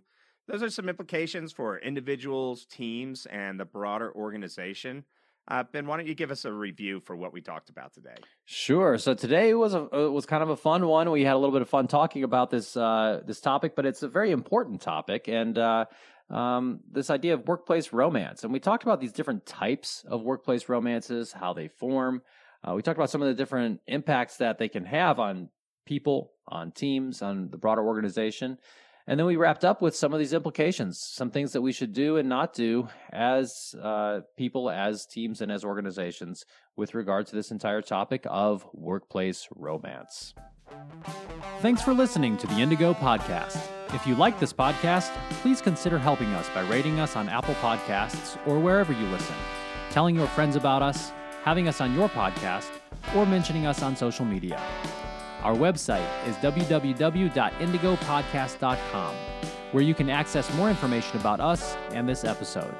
those 0.48 0.62
are 0.62 0.70
some 0.70 0.88
implications 0.88 1.52
for 1.52 1.78
individuals, 1.78 2.66
teams, 2.66 3.26
and 3.26 3.58
the 3.58 3.64
broader 3.64 4.12
organization. 4.14 5.04
Uh, 5.48 5.62
ben, 5.72 5.86
why 5.86 5.96
don't 5.96 6.06
you 6.06 6.14
give 6.14 6.30
us 6.32 6.44
a 6.44 6.52
review 6.52 7.00
for 7.00 7.14
what 7.14 7.32
we 7.32 7.40
talked 7.40 7.70
about 7.70 7.94
today? 7.94 8.16
Sure. 8.44 8.98
So 8.98 9.14
today 9.14 9.54
was 9.54 9.74
a 9.74 9.82
uh, 9.94 10.10
was 10.10 10.26
kind 10.26 10.42
of 10.42 10.48
a 10.48 10.56
fun 10.56 10.86
one. 10.86 11.10
We 11.10 11.24
had 11.24 11.34
a 11.34 11.38
little 11.38 11.52
bit 11.52 11.62
of 11.62 11.68
fun 11.68 11.86
talking 11.86 12.24
about 12.24 12.50
this 12.50 12.76
uh, 12.76 13.20
this 13.24 13.40
topic, 13.40 13.76
but 13.76 13.86
it's 13.86 14.02
a 14.02 14.08
very 14.08 14.32
important 14.32 14.80
topic, 14.80 15.28
and 15.28 15.56
uh, 15.56 15.84
um, 16.30 16.80
this 16.90 17.10
idea 17.10 17.34
of 17.34 17.46
workplace 17.46 17.92
romance. 17.92 18.42
And 18.42 18.52
we 18.52 18.58
talked 18.58 18.82
about 18.82 19.00
these 19.00 19.12
different 19.12 19.46
types 19.46 20.04
of 20.08 20.22
workplace 20.22 20.68
romances, 20.68 21.32
how 21.32 21.52
they 21.52 21.68
form. 21.68 22.22
Uh, 22.66 22.74
we 22.74 22.82
talked 22.82 22.98
about 22.98 23.10
some 23.10 23.22
of 23.22 23.28
the 23.28 23.34
different 23.34 23.80
impacts 23.86 24.38
that 24.38 24.58
they 24.58 24.68
can 24.68 24.84
have 24.84 25.20
on 25.20 25.48
people, 25.86 26.32
on 26.48 26.72
teams, 26.72 27.22
on 27.22 27.50
the 27.50 27.58
broader 27.58 27.86
organization. 27.86 28.58
And 29.08 29.20
then 29.20 29.26
we 29.26 29.36
wrapped 29.36 29.64
up 29.64 29.80
with 29.80 29.94
some 29.94 30.12
of 30.12 30.18
these 30.18 30.32
implications, 30.32 30.98
some 30.98 31.30
things 31.30 31.52
that 31.52 31.62
we 31.62 31.72
should 31.72 31.92
do 31.92 32.16
and 32.16 32.28
not 32.28 32.52
do 32.52 32.88
as 33.12 33.74
uh, 33.80 34.20
people, 34.36 34.68
as 34.68 35.06
teams, 35.06 35.40
and 35.40 35.52
as 35.52 35.64
organizations 35.64 36.44
with 36.74 36.92
regard 36.92 37.28
to 37.28 37.36
this 37.36 37.52
entire 37.52 37.82
topic 37.82 38.26
of 38.26 38.66
workplace 38.72 39.46
romance. 39.54 40.34
Thanks 41.60 41.82
for 41.82 41.94
listening 41.94 42.36
to 42.38 42.48
the 42.48 42.56
Indigo 42.56 42.94
Podcast. 42.94 43.60
If 43.94 44.04
you 44.08 44.16
like 44.16 44.40
this 44.40 44.52
podcast, 44.52 45.12
please 45.40 45.62
consider 45.62 45.98
helping 45.98 46.28
us 46.34 46.48
by 46.50 46.68
rating 46.68 46.98
us 46.98 47.14
on 47.14 47.28
Apple 47.28 47.54
Podcasts 47.56 48.36
or 48.44 48.58
wherever 48.58 48.92
you 48.92 49.06
listen, 49.06 49.36
telling 49.90 50.16
your 50.16 50.26
friends 50.26 50.56
about 50.56 50.82
us, 50.82 51.12
having 51.44 51.68
us 51.68 51.80
on 51.80 51.94
your 51.94 52.08
podcast, 52.08 52.70
or 53.14 53.24
mentioning 53.24 53.66
us 53.66 53.82
on 53.82 53.94
social 53.94 54.24
media. 54.24 54.60
Our 55.42 55.54
website 55.54 56.06
is 56.26 56.36
www.indigopodcast.com, 56.36 59.14
where 59.72 59.82
you 59.82 59.94
can 59.94 60.10
access 60.10 60.54
more 60.56 60.68
information 60.68 61.18
about 61.20 61.40
us 61.40 61.76
and 61.90 62.08
this 62.08 62.24
episode. 62.24 62.74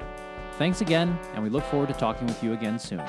Thanks 0.57 0.81
again, 0.81 1.17
and 1.33 1.43
we 1.43 1.49
look 1.49 1.63
forward 1.65 1.89
to 1.89 1.93
talking 1.93 2.27
with 2.27 2.41
you 2.43 2.53
again 2.53 2.79
soon. 2.79 3.03